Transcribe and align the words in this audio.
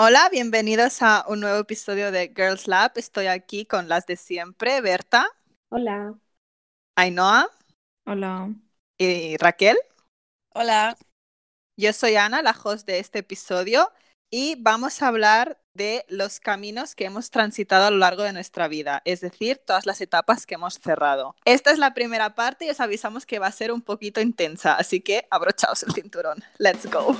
Hola, 0.00 0.28
bienvenidos 0.30 1.02
a 1.02 1.24
un 1.26 1.40
nuevo 1.40 1.58
episodio 1.58 2.12
de 2.12 2.28
Girls 2.28 2.68
Lab. 2.68 2.92
Estoy 2.94 3.26
aquí 3.26 3.66
con 3.66 3.88
las 3.88 4.06
de 4.06 4.14
siempre, 4.14 4.80
Berta. 4.80 5.26
Hola. 5.70 6.14
Ainhoa. 6.94 7.50
Hola. 8.06 8.48
Y 8.96 9.36
Raquel. 9.38 9.76
Hola. 10.54 10.96
Yo 11.76 11.92
soy 11.92 12.14
Ana, 12.14 12.42
la 12.42 12.52
host 12.62 12.86
de 12.86 13.00
este 13.00 13.18
episodio, 13.18 13.90
y 14.30 14.54
vamos 14.60 15.02
a 15.02 15.08
hablar 15.08 15.60
de 15.74 16.04
los 16.08 16.38
caminos 16.38 16.94
que 16.94 17.06
hemos 17.06 17.32
transitado 17.32 17.86
a 17.86 17.90
lo 17.90 17.98
largo 17.98 18.22
de 18.22 18.32
nuestra 18.32 18.68
vida, 18.68 19.02
es 19.04 19.20
decir, 19.20 19.60
todas 19.66 19.84
las 19.84 20.00
etapas 20.00 20.46
que 20.46 20.54
hemos 20.54 20.74
cerrado. 20.74 21.34
Esta 21.44 21.72
es 21.72 21.78
la 21.78 21.92
primera 21.92 22.36
parte 22.36 22.66
y 22.66 22.70
os 22.70 22.78
avisamos 22.78 23.26
que 23.26 23.40
va 23.40 23.48
a 23.48 23.52
ser 23.52 23.72
un 23.72 23.82
poquito 23.82 24.20
intensa, 24.20 24.74
así 24.74 25.00
que 25.00 25.26
abrochaos 25.28 25.82
el 25.82 25.92
cinturón. 25.92 26.44
Let's 26.58 26.88
go. 26.88 27.16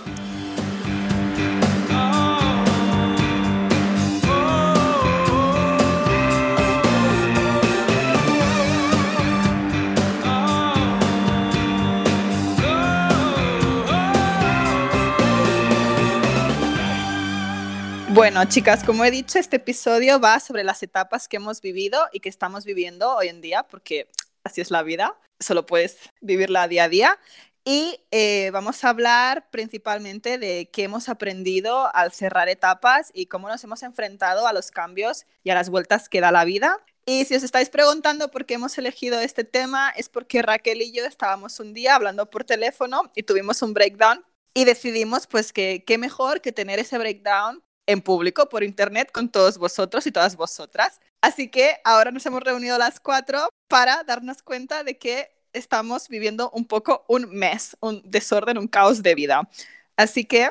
Bueno, 18.19 18.45
chicas, 18.47 18.83
como 18.83 19.05
he 19.05 19.13
dicho, 19.13 19.39
este 19.39 19.59
episodio 19.59 20.19
va 20.19 20.41
sobre 20.41 20.65
las 20.65 20.83
etapas 20.83 21.29
que 21.29 21.37
hemos 21.37 21.61
vivido 21.61 22.01
y 22.13 22.19
que 22.19 22.29
estamos 22.29 22.65
viviendo 22.65 23.15
hoy 23.15 23.29
en 23.29 23.41
día, 23.41 23.63
porque 23.63 24.09
así 24.43 24.61
es 24.61 24.73
la 24.73 24.83
vida, 24.83 25.17
solo 25.39 25.67
puedes 25.67 25.99
vivirla 26.21 26.67
día 26.67 26.83
a 26.83 26.89
día. 26.89 27.19
Y 27.65 28.01
eh, 28.11 28.51
vamos 28.53 28.83
a 28.83 28.89
hablar 28.89 29.49
principalmente 29.53 30.37
de 30.37 30.69
qué 30.73 30.83
hemos 30.83 31.09
aprendido 31.09 31.95
al 31.95 32.11
cerrar 32.11 32.49
etapas 32.49 33.13
y 33.15 33.27
cómo 33.27 33.47
nos 33.47 33.63
hemos 33.63 33.85
enfrentado 33.85 34.49
a 34.49 34.53
los 34.53 34.73
cambios 34.73 35.25
y 35.45 35.51
a 35.51 35.55
las 35.55 35.71
vueltas 35.71 36.09
que 36.09 36.21
da 36.21 36.33
la 36.33 36.45
vida. 36.45 36.77
Y 37.07 37.25
si 37.25 37.37
os 37.37 37.45
estáis 37.45 37.71
preguntando 37.71 38.33
por 38.33 38.47
qué 38.47 38.55
hemos 38.55 38.77
elegido 38.79 39.21
este 39.21 39.45
tema, 39.45 39.91
es 39.91 40.09
porque 40.09 40.43
Raquel 40.43 40.83
y 40.83 40.91
yo 40.91 41.05
estábamos 41.05 41.61
un 41.61 41.73
día 41.73 41.95
hablando 41.95 42.29
por 42.29 42.43
teléfono 42.43 43.13
y 43.15 43.23
tuvimos 43.23 43.63
un 43.63 43.75
breakdown 43.75 44.25
y 44.55 44.65
decidimos 44.65 45.29
pues 45.29 45.53
que 45.53 45.85
qué 45.87 45.99
mejor 45.99 46.41
que 46.41 46.51
tener 46.51 46.81
ese 46.81 46.99
breakdown 46.99 47.63
en 47.89 48.03
público 48.03 48.51
por 48.51 48.63
internet 48.63 49.11
con 49.11 49.31
todos 49.31 49.57
vosotros 49.57 50.07
y 50.07 50.13
todas 50.13 50.37
vosotras. 50.37 51.01
Así 51.23 51.51
que 51.51 51.79
ahora 51.85 52.11
nos 52.11 52.25
hemos 52.27 52.43
reunido 52.43 52.77
las 52.77 53.01
cuatro 53.01 53.49
para 53.67 54.05
darnos 54.05 54.43
cuenta 54.43 54.85
de 54.85 54.99
que 54.99 55.31
estamos 55.55 56.09
viviendo 56.09 56.51
un 56.51 56.67
poco 56.67 57.05
un 57.09 57.31
mes, 57.31 57.77
un 57.81 58.03
desorden, 58.05 58.59
un 58.59 58.69
caos 58.69 59.03
de 59.03 59.15
vida. 59.15 59.49
Así 59.97 60.27
que, 60.27 60.51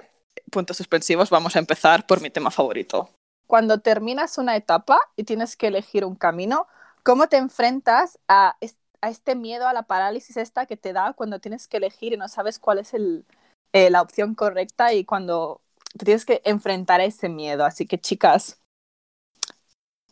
puntos 0.52 0.78
suspensivos, 0.78 1.30
vamos 1.30 1.56
a 1.56 1.60
empezar 1.60 2.08
por 2.08 2.22
mi 2.22 2.32
tema 2.32 2.50
favorito. 2.50 3.12
Cuando 3.46 3.80
terminas 3.82 4.40
una 4.40 4.56
etapa 4.56 5.00
y 5.16 5.24
tienes 5.24 5.56
que 5.56 5.68
elegir 5.68 6.06
un 6.06 6.16
camino, 6.16 6.68
¿cómo 7.04 7.28
te 7.28 7.38
enfrentas 7.38 8.18
a, 8.28 8.58
este 9.04 9.36
miedo, 9.36 9.68
a 9.68 9.74
la 9.74 9.84
parálisis 9.84 10.38
esta 10.38 10.66
que 10.66 10.76
te 10.76 10.92
da 10.92 11.14
cuando 11.14 11.40
tienes 11.40 11.68
que 11.68 11.78
elegir 11.78 12.14
y 12.14 12.18
no 12.18 12.28
sabes 12.28 12.58
cuál 12.58 12.80
es 12.80 12.96
eh, 12.96 13.90
la 13.92 14.02
opción 14.02 14.34
correcta 14.34 14.92
y 14.94 15.06
cuando 15.06 15.62
tienes 16.06 16.26
que 16.26 16.42
enfrentar 16.46 17.02
a 17.02 17.06
ese 17.06 17.30
miedo. 17.30 17.66
Así 17.66 17.86
que, 17.86 17.98
chicas, 18.00 18.62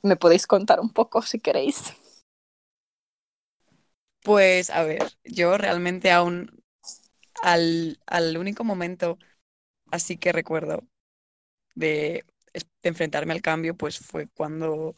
¿me 0.04 0.16
podéis 0.16 0.48
contar 0.48 0.80
un 0.80 0.90
poco 0.92 1.22
si 1.22 1.40
queréis? 1.40 1.94
Pues, 4.24 4.70
a 4.70 4.84
ver, 4.84 5.04
yo 5.24 5.58
realmente 5.58 6.12
aún 6.12 6.64
al, 7.44 8.00
al 8.08 8.38
único 8.38 8.64
momento 8.64 9.18
así 9.92 10.18
que 10.18 10.32
recuerdo 10.32 10.84
de, 11.76 12.26
de 12.54 12.90
enfrentarme 12.90 13.34
al 13.34 13.42
cambio, 13.42 13.76
pues 13.76 14.00
fue 14.00 14.28
cuando 14.28 14.96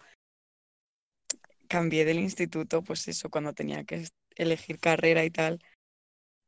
cambié 1.68 2.06
del 2.06 2.20
instituto, 2.20 2.84
pues 2.84 3.08
eso, 3.08 3.30
cuando 3.30 3.54
tenía 3.54 3.84
que 3.84 4.08
elegir 4.36 4.80
carrera 4.80 5.26
y 5.26 5.32
tal, 5.32 5.60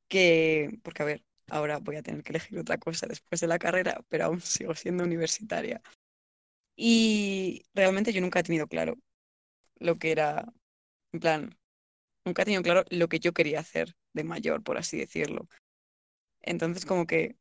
que, 0.08 0.80
porque 0.84 1.04
a 1.04 1.06
ver, 1.06 1.24
ahora 1.52 1.80
voy 1.80 1.98
a 1.98 2.04
tener 2.04 2.24
que 2.24 2.32
elegir 2.32 2.60
otra 2.60 2.78
cosa 2.78 3.08
después 3.08 3.42
de 3.42 3.48
la 3.48 3.60
carrera, 3.60 4.04
pero 4.10 4.26
aún 4.26 4.42
sigo 4.42 4.76
siendo 4.76 5.04
universitaria. 5.04 5.82
Y 6.76 7.66
realmente 7.74 8.14
yo 8.14 8.22
nunca 8.22 8.40
he 8.40 8.44
tenido 8.44 8.68
claro 8.68 8.98
lo 9.80 9.98
que 9.98 10.12
era, 10.12 10.54
en 11.14 11.20
plan, 11.20 11.58
nunca 12.26 12.44
he 12.44 12.46
tenido 12.46 12.64
claro 12.64 12.86
lo 12.90 13.10
que 13.10 13.20
yo 13.20 13.34
quería 13.34 13.60
hacer 13.60 13.96
de 14.14 14.24
mayor, 14.24 14.64
por 14.64 14.78
así 14.78 14.98
decirlo. 14.98 15.48
Entonces 16.42 16.86
como 16.86 17.06
que 17.08 17.38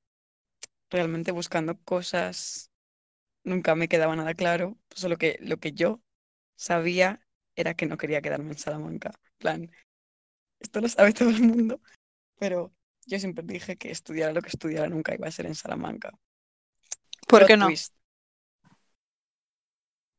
realmente 0.91 1.33
buscando 1.33 1.79
cosas 1.83 2.71
nunca 3.45 3.75
me 3.75 3.89
quedaba 3.89 4.17
nada 4.17 4.35
claro, 4.35 4.79
solo 4.91 5.17
que 5.17 5.39
lo 5.41 5.59
que 5.59 5.73
yo 5.73 6.03
sabía 6.57 7.21
era 7.57 7.75
que 7.75 7.87
no 7.87 7.97
quería 7.97 8.23
quedarme 8.23 8.53
en 8.53 8.59
Salamanca. 8.59 9.13
Plan, 9.39 9.71
esto 10.61 10.81
lo 10.81 10.89
sabe 10.89 11.13
todo 11.15 11.31
el 11.31 11.43
mundo, 11.43 11.81
pero 12.39 12.73
yo 13.09 13.19
siempre 13.19 13.43
dije 13.47 13.77
que 13.77 13.91
estudiara 13.91 14.33
lo 14.33 14.43
que 14.43 14.51
estudiara 14.51 14.89
nunca 14.89 15.15
iba 15.15 15.27
a 15.27 15.33
ser 15.33 15.47
en 15.47 15.55
Salamanca. 15.55 16.13
¿Por 17.27 17.47
qué 17.47 17.57
no? 17.57 17.69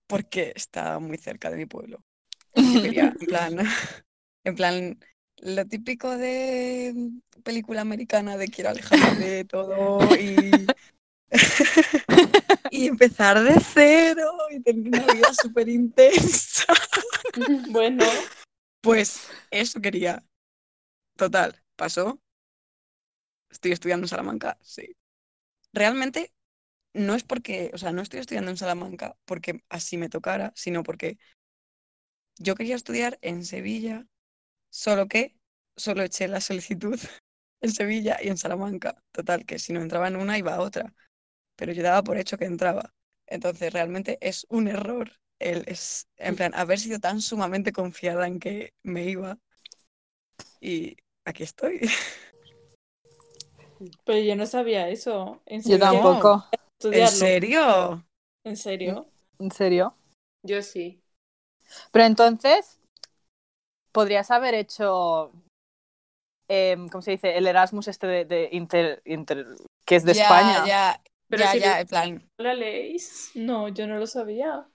Porque 0.07 0.53
está 0.55 0.97
muy 0.97 1.17
cerca 1.17 1.51
de 1.51 1.57
mi 1.57 1.67
pueblo. 1.67 2.03
en 2.55 3.13
plan, 3.13 3.57
en 4.43 4.55
plan, 4.55 4.99
lo 5.37 5.65
típico 5.67 6.17
de 6.17 7.11
película 7.43 7.81
americana 7.81 8.37
de 8.37 8.47
quiero 8.47 8.71
alejarme 8.71 9.25
de 9.25 9.45
todo 9.45 9.99
y, 10.15 10.65
y 12.71 12.87
empezar 12.87 13.39
de 13.43 13.59
cero 13.59 14.31
y 14.49 14.61
tener 14.61 14.87
una 14.87 15.13
vida 15.13 15.31
súper 15.39 15.69
intensa. 15.69 16.65
bueno. 17.69 18.03
Pues 18.81 19.27
eso 19.51 19.79
quería. 19.79 20.23
Total, 21.15 21.61
pasó 21.75 22.19
¿Estoy 23.49 23.71
estudiando 23.71 24.05
en 24.05 24.09
Salamanca? 24.09 24.57
Sí. 24.61 24.95
Realmente 25.73 26.33
no 26.93 27.15
es 27.15 27.23
porque, 27.23 27.71
o 27.73 27.79
sea, 27.79 27.93
no 27.93 28.01
estoy 28.03 28.21
estudiando 28.21 28.51
en 28.51 28.57
Salamanca 28.57 29.17
porque 29.25 29.63
así 29.69 29.97
me 29.97 30.09
tocara, 30.09 30.53
sino 30.55 30.83
porque 30.83 31.19
yo 32.37 32.55
quería 32.55 32.75
estudiar 32.75 33.17
en 33.21 33.45
Sevilla, 33.45 34.07
solo 34.69 35.07
que 35.07 35.37
solo 35.77 36.03
eché 36.03 36.27
la 36.29 36.41
solicitud 36.41 36.99
en 37.61 37.71
Sevilla 37.73 38.19
y 38.23 38.29
en 38.29 38.37
Salamanca. 38.39 39.03
Total, 39.13 39.45
que 39.47 39.59
si 39.59 39.73
no 39.73 39.81
entraba 39.81 40.07
en 40.09 40.17
una 40.17 40.37
iba 40.37 40.55
a 40.55 40.61
otra. 40.61 40.93
Pero 41.57 41.73
yo 41.73 41.83
daba 41.83 42.03
por 42.03 42.17
hecho 42.17 42.37
que 42.37 42.45
entraba. 42.45 42.93
Entonces, 43.27 43.73
realmente 43.73 44.17
es 44.21 44.45
un 44.49 44.67
error 44.67 45.11
el 45.39 45.65
es, 45.67 46.07
en 46.17 46.35
plan, 46.37 46.53
haber 46.55 46.79
sido 46.79 46.99
tan 46.99 47.21
sumamente 47.21 47.73
confiada 47.73 48.27
en 48.27 48.39
que 48.39 48.73
me 48.83 49.05
iba. 49.09 49.39
Y 50.61 50.95
aquí 51.25 51.43
estoy. 51.43 51.79
Pero 54.05 54.19
yo 54.19 54.35
no 54.35 54.45
sabía 54.45 54.89
eso. 54.89 55.41
¿En 55.45 55.61
Yo 55.63 55.79
tampoco. 55.79 56.45
¿En 56.83 57.07
serio? 57.07 58.05
¿En 58.43 58.57
serio? 58.57 59.07
¿En 59.39 59.51
serio? 59.51 59.93
Yo 60.43 60.61
sí. 60.61 61.01
Pero 61.91 62.05
entonces, 62.05 62.79
podrías 63.91 64.31
haber 64.31 64.55
hecho, 64.55 65.31
em, 66.47 66.87
¿cómo 66.89 67.01
se 67.01 67.11
dice? 67.11 67.37
El 67.37 67.47
Erasmus 67.47 67.87
este 67.87 68.25
de, 68.25 68.49
inter, 68.51 69.01
que 69.85 69.95
es 69.95 70.05
de 70.05 70.13
España. 70.13 70.65
Ya, 70.65 71.01
pero 71.27 71.43
ya, 71.43 71.51
si 71.51 71.59
ya, 71.59 71.79
en 71.79 71.87
plan. 71.87 72.29
¿La 72.37 72.53
leéis? 72.53 73.31
No, 73.35 73.67
yo 73.69 73.87
no 73.87 73.97
lo 73.97 74.07
sabía. 74.07 74.67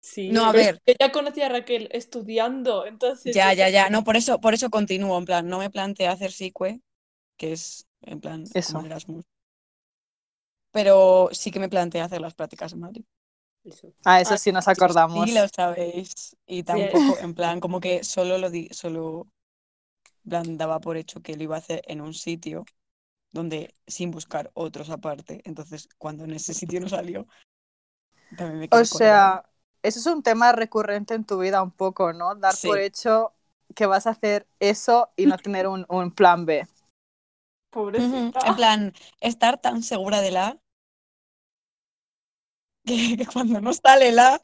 Sí, 0.00 0.30
no, 0.30 0.44
a 0.44 0.52
ver. 0.52 0.80
Yo 0.86 0.94
ya 1.00 1.12
conocía 1.12 1.46
a 1.46 1.48
Raquel 1.48 1.88
estudiando, 1.92 2.84
entonces. 2.86 3.34
Ya, 3.34 3.54
ya, 3.54 3.70
ya. 3.70 3.88
No, 3.88 4.04
por 4.04 4.16
eso, 4.16 4.40
por 4.40 4.52
eso 4.54 4.70
continúo. 4.70 5.18
En 5.18 5.24
plan, 5.24 5.48
no 5.48 5.58
me 5.58 5.70
planteé 5.70 6.08
hacer 6.08 6.30
SICUE, 6.30 6.82
que 7.38 7.52
es 7.52 7.86
en 8.06 8.20
plan 8.20 8.44
Eso. 8.54 8.84
Erasmus. 8.84 9.24
Pero 10.72 11.28
sí 11.32 11.50
que 11.50 11.60
me 11.60 11.68
planteé 11.68 12.00
hacer 12.00 12.20
las 12.20 12.34
prácticas 12.34 12.72
en 12.72 12.80
Madrid. 12.80 13.04
Ah, 14.04 14.20
eso 14.20 14.36
sí 14.36 14.52
nos 14.52 14.68
acordamos. 14.68 15.28
Sí, 15.28 15.34
lo 15.34 15.48
sabéis. 15.48 16.36
Y 16.46 16.62
tampoco, 16.64 17.18
en 17.20 17.34
plan, 17.34 17.60
como 17.60 17.80
que 17.80 18.04
solo 18.04 18.38
lo 18.38 18.50
di, 18.50 18.68
solo 18.72 19.28
plan, 20.28 20.56
daba 20.58 20.80
por 20.80 20.96
hecho 20.96 21.22
que 21.22 21.36
lo 21.36 21.42
iba 21.44 21.56
a 21.56 21.58
hacer 21.58 21.82
en 21.86 22.00
un 22.00 22.14
sitio 22.14 22.64
donde 23.32 23.74
sin 23.86 24.10
buscar 24.10 24.50
otros 24.54 24.90
aparte. 24.90 25.42
Entonces, 25.44 25.88
cuando 25.98 26.24
en 26.24 26.32
ese 26.32 26.54
sitio 26.54 26.80
no 26.80 26.88
salió, 26.88 27.26
también 28.36 28.58
me 28.60 28.68
quedé 28.68 28.82
O 28.82 28.84
sea, 28.84 29.44
eso 29.82 29.98
es 29.98 30.06
un 30.06 30.22
tema 30.22 30.52
recurrente 30.52 31.14
en 31.14 31.24
tu 31.24 31.38
vida 31.38 31.62
un 31.62 31.70
poco, 31.70 32.12
¿no? 32.12 32.34
Dar 32.34 32.54
por 32.60 32.78
hecho 32.78 33.32
que 33.74 33.86
vas 33.86 34.06
a 34.06 34.10
hacer 34.10 34.46
eso 34.60 35.10
y 35.16 35.26
no 35.26 35.38
tener 35.38 35.66
un, 35.66 35.86
un 35.88 36.10
plan 36.10 36.46
B. 36.46 36.66
Pobrecita. 37.74 38.40
En 38.48 38.54
plan, 38.56 38.92
estar 39.20 39.60
tan 39.60 39.82
segura 39.82 40.20
de 40.20 40.30
la 40.30 40.58
que, 42.86 43.26
cuando 43.32 43.60
no 43.60 43.72
sale 43.72 44.12
la. 44.12 44.40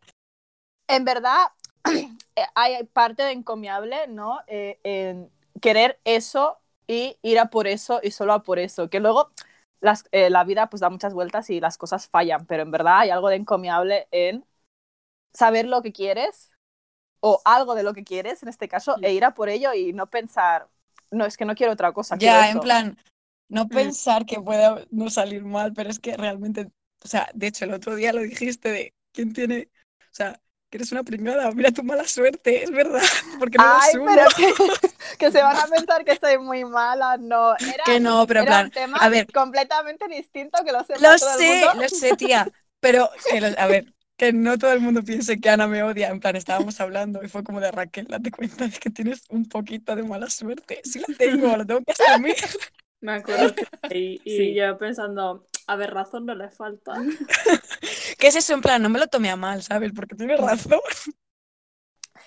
En 0.88 1.05
verdad, 1.05 1.47
hay 2.55 2.85
parte 2.85 3.23
de 3.23 3.32
encomiable, 3.32 4.06
¿no? 4.09 4.41
Eh, 4.47 4.79
en 4.82 5.31
querer 5.61 6.00
eso 6.05 6.59
y 6.87 7.17
ir 7.23 7.38
a 7.38 7.47
por 7.47 7.67
eso 7.67 8.00
y 8.03 8.11
solo 8.11 8.32
a 8.32 8.43
por 8.43 8.59
eso. 8.59 8.88
Que 8.91 9.00
luego 9.00 9.31
las, 9.81 10.05
eh, 10.12 10.31
la 10.31 10.44
vida 10.44 10.69
pues 10.69 10.81
da 10.81 10.91
muchas 10.91 11.15
vueltas 11.15 11.50
y 11.50 11.61
las 11.61 11.79
cosas 11.79 12.09
fallan, 12.09 12.47
pero 12.47 12.62
en 12.62 12.71
verdad 12.71 13.00
hay 13.00 13.11
algo 13.11 13.29
de 13.29 13.37
encomiable 13.37 14.09
en 14.11 14.44
saber 15.32 15.67
lo 15.67 15.82
que 15.82 15.93
quieres 15.93 16.50
o 17.21 17.41
algo 17.44 17.75
de 17.75 17.82
lo 17.82 17.94
que 17.94 18.05
quieres 18.05 18.43
en 18.43 18.49
este 18.49 18.69
caso 18.69 18.97
e 19.03 19.12
ir 19.12 19.25
a 19.25 19.35
por 19.35 19.49
ello 19.49 19.75
y 19.75 19.93
no 19.93 20.09
pensar, 20.09 20.69
no, 21.11 21.27
es 21.27 21.37
que 21.37 21.44
no 21.44 21.55
quiero 21.55 21.73
otra 21.73 21.93
cosa. 21.93 22.17
quiero 22.19 22.37
Ya, 22.37 22.49
en 22.50 22.56
esto". 22.56 22.62
plan, 22.62 22.99
no 23.50 23.70
Mm. 23.73 23.94
pensar 23.94 24.26
que 24.26 24.41
pueda 24.43 24.87
no 24.93 25.11
salir 25.11 25.44
mal, 25.44 25.75
pero 25.75 25.91
es 25.91 26.00
que 26.00 26.17
realmente, 26.17 26.69
o 27.05 27.08
sea, 27.08 27.31
de 27.35 27.49
hecho, 27.49 27.67
el 27.67 27.75
otro 27.75 27.97
día 27.97 28.14
lo 28.14 28.23
dijiste 28.23 28.70
de 28.73 28.94
quién 29.12 29.35
tiene, 29.35 29.70
o 30.00 30.14
sea, 30.14 30.41
que 30.70 30.79
eres 30.79 30.93
una 30.93 31.05
pringada, 31.05 31.52
mira 31.52 31.73
tu 31.73 31.85
mala 31.85 32.06
suerte, 32.08 32.64
es 32.64 32.73
verdad, 32.73 33.02
porque 33.38 33.58
no 33.61 33.69
lo 33.69 33.76
Ay, 33.79 33.94
asumo. 33.94 34.05
pero 34.05 34.32
que, 34.35 34.47
que 35.19 35.31
se 35.31 35.43
van 35.43 35.58
a 35.58 35.69
pensar 35.69 36.05
que 36.05 36.17
soy 36.17 36.38
muy 36.38 36.64
mala, 36.64 37.17
no. 37.19 37.55
Era, 37.64 37.85
Que 37.85 38.00
no, 38.00 38.26
pero 38.26 38.44
era 38.44 38.52
plan, 38.52 38.67
un 38.67 38.73
tema 38.73 38.99
a 38.99 39.08
ver. 39.08 39.26
completamente 39.32 40.08
distinto 40.08 40.64
que 40.64 40.73
lo 40.73 40.85
sepa 40.85 41.05
Lo 41.05 41.19
todo 41.19 41.35
el 41.35 41.43
sé, 41.43 41.44
mundo. 41.44 41.73
lo 41.73 41.88
sé, 41.88 42.14
tía, 42.14 42.50
pero 42.81 43.11
que 43.26 43.41
lo- 43.41 43.58
a 43.58 43.67
ver, 43.67 43.87
que 44.17 44.32
no 44.32 44.58
todo 44.58 44.73
el 44.73 44.81
mundo 44.81 45.03
piense 45.03 45.41
que 45.41 45.49
Ana 45.50 45.67
me 45.67 45.82
odia, 45.82 46.08
en 46.08 46.20
plan, 46.20 46.37
estábamos 46.37 46.81
hablando 46.81 47.23
y 47.23 47.29
fue 47.29 47.44
como 47.44 47.61
de 47.61 47.70
Raquel, 47.70 48.06
date 48.06 48.31
cuenta 48.31 48.67
de 48.69 48.79
que 48.79 48.91
tienes 48.91 49.23
un 49.31 49.46
poquito 49.49 49.94
de 49.96 50.03
mala 50.03 50.29
suerte, 50.31 50.81
sí 50.85 50.99
la 50.99 51.08
tengo, 51.17 51.56
lo 51.56 51.64
tengo 51.67 51.82
que 51.85 51.93
asumir. 51.93 52.37
Me 53.00 53.12
acuerdo 53.12 53.55
que 53.55 53.67
y, 53.88 54.23
y 54.25 54.55
Sí. 54.55 54.55
yo 54.55 54.79
pensando, 54.79 55.47
a 55.67 55.76
ver, 55.76 55.93
razón 55.93 56.26
no 56.26 56.35
le 56.35 56.50
falta. 56.50 57.06
¿Qué 58.19 58.29
es 58.29 58.37
eso? 58.37 58.55
En 58.55 58.61
plan, 58.61 58.82
no 58.82 58.88
me 58.88 58.99
lo 58.99 59.06
tomé 59.08 59.31
a 59.31 59.37
mal, 59.37 59.62
¿sabes? 59.62 59.93
Porque 59.94 60.14
tienes 60.17 60.41
razón. 60.41 60.81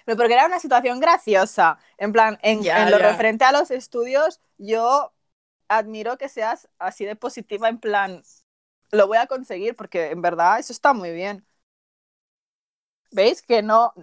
Pero 0.05 0.17
porque 0.17 0.33
era 0.33 0.45
una 0.45 0.59
situación 0.59 0.99
graciosa. 0.99 1.77
En 1.97 2.11
plan, 2.11 2.39
en, 2.41 2.67
Ya, 2.67 2.75
en 2.75 2.91
lo 2.91 2.97
ya. 2.97 2.99
referente 2.99 3.45
a 3.45 3.51
los 3.51 3.71
estudios, 3.71 4.39
yo 4.57 5.13
admiro 5.67 6.17
que 6.17 6.29
seas 6.29 6.69
así 6.79 7.05
de 7.05 7.15
positiva, 7.15 7.69
en 7.69 7.79
plan, 7.79 8.23
lo 8.91 9.07
voy 9.07 9.17
a 9.17 9.27
conseguir, 9.27 9.75
porque 9.75 10.11
en 10.11 10.21
verdad 10.21 10.59
eso 10.59 10.73
está 10.73 10.93
muy 10.93 11.11
bien. 11.13 11.45
¿Veis? 13.11 13.41
Que 13.41 13.61
no, 13.61 13.93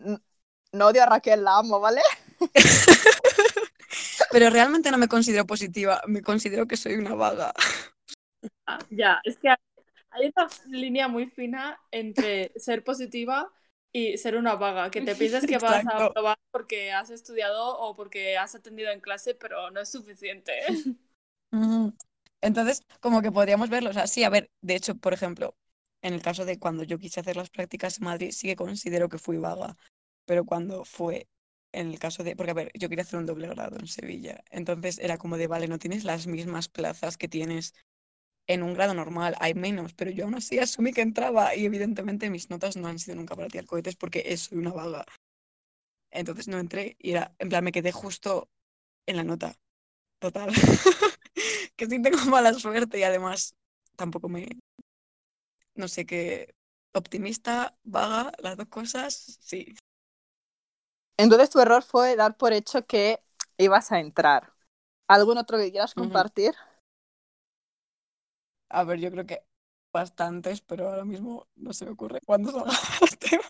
no 0.72 0.86
odio 0.88 1.02
a 1.02 1.06
Raquel, 1.06 1.44
la 1.44 1.58
amo, 1.58 1.80
¿vale? 1.80 2.02
Pero 4.30 4.50
realmente 4.50 4.90
no 4.90 4.98
me 4.98 5.08
considero 5.08 5.46
positiva, 5.46 6.00
me 6.06 6.22
considero 6.22 6.66
que 6.66 6.76
soy 6.76 6.94
una 6.94 7.14
vaga. 7.14 7.52
Ah, 8.66 8.78
ya, 8.90 9.20
es 9.24 9.36
que 9.38 9.48
hay 10.10 10.32
una 10.36 10.48
línea 10.68 11.08
muy 11.08 11.26
fina 11.26 11.78
entre 11.90 12.52
ser 12.56 12.84
positiva 12.84 13.50
y 13.92 14.16
ser 14.18 14.36
una 14.36 14.54
vaga, 14.54 14.90
que 14.90 15.02
te 15.02 15.16
piensas 15.16 15.44
que 15.44 15.58
vas 15.58 15.84
a 15.86 16.12
probar 16.12 16.38
porque 16.52 16.92
has 16.92 17.10
estudiado 17.10 17.78
o 17.78 17.96
porque 17.96 18.38
has 18.38 18.54
atendido 18.54 18.90
en 18.90 19.00
clase, 19.00 19.34
pero 19.34 19.70
no 19.70 19.80
es 19.80 19.90
suficiente. 19.90 20.52
Ujú. 21.52 21.92
Entonces, 22.40 22.82
como 23.00 23.20
que 23.22 23.32
podríamos 23.32 23.68
verlo, 23.68 23.90
o 23.90 23.92
sea, 23.92 24.06
sí, 24.06 24.24
a 24.24 24.30
ver, 24.30 24.50
de 24.62 24.76
hecho, 24.76 24.94
por 24.94 25.12
ejemplo, 25.12 25.54
en 26.02 26.14
el 26.14 26.22
caso 26.22 26.44
de 26.44 26.58
cuando 26.58 26.84
yo 26.84 26.98
quise 26.98 27.20
hacer 27.20 27.36
las 27.36 27.50
prácticas 27.50 27.98
en 27.98 28.04
Madrid, 28.04 28.30
sí 28.32 28.46
que 28.48 28.56
considero 28.56 29.08
que 29.08 29.18
fui 29.18 29.36
vaga, 29.36 29.76
pero 30.24 30.44
cuando 30.44 30.84
fue 30.84 31.28
en 31.72 31.88
el 31.88 31.98
caso 31.98 32.24
de, 32.24 32.36
porque 32.36 32.50
a 32.52 32.54
ver, 32.54 32.70
yo 32.74 32.88
quería 32.88 33.02
hacer 33.04 33.18
un 33.18 33.26
doble 33.26 33.48
grado 33.48 33.76
en 33.78 33.86
Sevilla, 33.86 34.42
entonces 34.50 34.98
era 34.98 35.18
como 35.18 35.36
de, 35.38 35.46
vale, 35.46 35.68
no 35.68 35.78
tienes 35.78 36.04
las 36.04 36.26
mismas 36.26 36.68
plazas 36.68 37.16
que 37.16 37.28
tienes 37.28 37.74
en 38.48 38.62
un 38.62 38.74
grado 38.74 38.94
normal, 38.94 39.36
hay 39.40 39.54
menos, 39.54 39.94
pero 39.94 40.10
yo 40.10 40.24
aún 40.24 40.34
así 40.36 40.58
asumí 40.58 40.92
que 40.92 41.02
entraba 41.02 41.56
y 41.56 41.64
evidentemente 41.66 42.30
mis 42.30 42.50
notas 42.50 42.76
no 42.76 42.88
han 42.88 42.98
sido 42.98 43.16
nunca 43.16 43.36
para 43.36 43.48
tirar 43.48 43.66
cohetes 43.66 43.96
porque 43.96 44.36
soy 44.36 44.58
una 44.58 44.72
vaga. 44.72 45.04
Entonces 46.10 46.48
no 46.48 46.58
entré 46.58 46.96
y 46.98 47.12
era, 47.12 47.34
en 47.38 47.48
plan, 47.48 47.64
me 47.64 47.72
quedé 47.72 47.92
justo 47.92 48.48
en 49.06 49.16
la 49.18 49.24
nota, 49.24 49.56
total. 50.20 50.52
que 51.76 51.86
sí 51.86 52.02
tengo 52.02 52.18
mala 52.30 52.54
suerte 52.54 52.98
y 52.98 53.04
además 53.04 53.56
tampoco 53.96 54.28
me, 54.28 54.48
no 55.74 55.88
sé 55.88 56.06
qué, 56.06 56.54
optimista, 56.92 57.76
vaga, 57.84 58.32
las 58.38 58.56
dos 58.56 58.68
cosas, 58.68 59.38
sí. 59.40 59.74
Entonces 61.20 61.50
tu 61.50 61.60
error 61.60 61.82
fue 61.82 62.16
dar 62.16 62.36
por 62.36 62.52
hecho 62.52 62.86
que 62.86 63.20
ibas 63.58 63.92
a 63.92 64.00
entrar. 64.00 64.52
¿Algún 65.06 65.38
otro 65.38 65.58
que 65.58 65.70
quieras 65.70 65.94
compartir? 65.94 66.54
A 68.70 68.84
ver, 68.84 69.00
yo 69.00 69.10
creo 69.10 69.26
que 69.26 69.44
bastantes, 69.92 70.60
pero 70.60 70.88
ahora 70.88 71.04
mismo 71.04 71.48
no 71.56 71.72
se 71.72 71.84
me 71.84 71.90
ocurre 71.90 72.20
cuándo 72.24 72.52
salga 72.52 72.72
el 73.02 73.18
tema. 73.18 73.44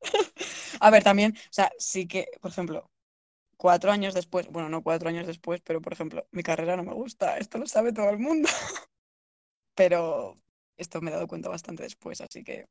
A 0.80 0.90
ver, 0.90 1.02
también, 1.02 1.34
o 1.36 1.52
sea, 1.52 1.70
sí 1.78 2.06
que, 2.06 2.28
por 2.40 2.50
ejemplo, 2.50 2.90
cuatro 3.56 3.90
años 3.92 4.14
después, 4.14 4.48
bueno, 4.48 4.68
no 4.68 4.82
cuatro 4.82 5.08
años 5.08 5.26
después, 5.26 5.60
pero 5.62 5.80
por 5.80 5.92
ejemplo, 5.92 6.26
mi 6.32 6.42
carrera 6.42 6.76
no 6.76 6.84
me 6.84 6.94
gusta, 6.94 7.38
esto 7.38 7.58
lo 7.58 7.66
sabe 7.66 7.92
todo 7.92 8.10
el 8.10 8.18
mundo. 8.18 8.48
Pero 9.74 10.38
esto 10.78 11.00
me 11.02 11.10
he 11.10 11.14
dado 11.14 11.28
cuenta 11.28 11.50
bastante 11.50 11.82
después, 11.82 12.20
así 12.22 12.42
que 12.42 12.66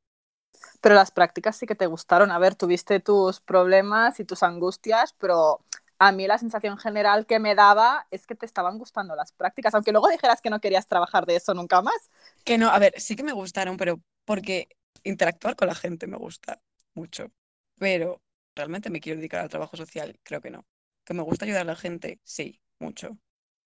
Pero 0.80 0.94
las 0.94 1.10
prácticas 1.10 1.56
sí 1.56 1.66
que 1.66 1.74
te 1.74 1.86
gustaron. 1.86 2.30
A 2.30 2.38
ver, 2.38 2.54
tuviste 2.54 3.00
tus 3.00 3.40
problemas 3.40 4.20
y 4.20 4.24
tus 4.24 4.42
angustias, 4.42 5.14
pero 5.18 5.60
a 5.98 6.12
mí 6.12 6.26
la 6.26 6.38
sensación 6.38 6.76
general 6.78 7.26
que 7.26 7.38
me 7.38 7.54
daba 7.54 8.06
es 8.10 8.26
que 8.26 8.34
te 8.34 8.46
estaban 8.46 8.78
gustando 8.78 9.16
las 9.16 9.32
prácticas, 9.32 9.74
aunque 9.74 9.92
luego 9.92 10.08
dijeras 10.08 10.40
que 10.40 10.50
no 10.50 10.60
querías 10.60 10.86
trabajar 10.86 11.26
de 11.26 11.36
eso 11.36 11.54
nunca 11.54 11.80
más. 11.82 12.10
Que 12.44 12.58
no, 12.58 12.68
a 12.68 12.78
ver, 12.78 12.94
sí 12.98 13.16
que 13.16 13.22
me 13.22 13.32
gustaron, 13.32 13.76
pero 13.76 14.00
porque 14.24 14.68
interactuar 15.04 15.56
con 15.56 15.68
la 15.68 15.74
gente 15.74 16.06
me 16.06 16.16
gusta 16.16 16.60
mucho. 16.94 17.30
Pero 17.78 18.22
realmente 18.54 18.90
me 18.90 19.00
quiero 19.00 19.18
dedicar 19.18 19.40
al 19.40 19.48
trabajo 19.48 19.76
social, 19.76 20.18
creo 20.22 20.40
que 20.40 20.50
no. 20.50 20.66
Que 21.04 21.14
me 21.14 21.22
gusta 21.22 21.44
ayudar 21.44 21.62
a 21.62 21.64
la 21.64 21.76
gente, 21.76 22.20
sí, 22.24 22.60
mucho. 22.78 23.18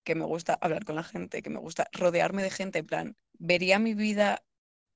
Que 0.05 0.15
me 0.15 0.25
gusta 0.25 0.59
hablar 0.61 0.85
con 0.85 0.97
la 0.97 1.05
gente, 1.05 1.43
que 1.43 1.51
me 1.51 1.59
gusta 1.59 1.89
rodearme 1.93 2.43
de 2.43 2.51
gente, 2.51 2.81
en 2.81 2.87
plan, 2.87 3.17
vería 3.39 3.79
mi 3.79 3.95
vida 3.95 4.43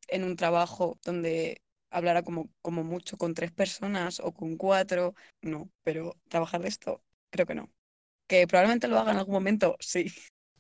en 0.09 0.25
un 0.25 0.37
trabajo 0.37 0.99
donde 1.05 1.63
hablara 1.95 2.23
como, 2.23 2.51
como 2.61 2.85
mucho 2.85 3.17
con 3.17 3.35
tres 3.35 3.53
personas 3.53 4.21
o 4.21 4.33
con 4.33 4.57
cuatro, 4.57 5.15
no, 5.43 5.71
pero 5.83 6.17
trabajar 6.29 6.61
de 6.63 6.69
esto, 6.69 7.03
creo 7.31 7.47
que 7.47 7.55
no. 7.55 7.71
Que 8.29 8.47
probablemente 8.47 8.89
lo 8.89 8.99
haga 8.99 9.13
en 9.13 9.19
algún 9.19 9.35
momento, 9.35 9.77
sí. 9.81 10.07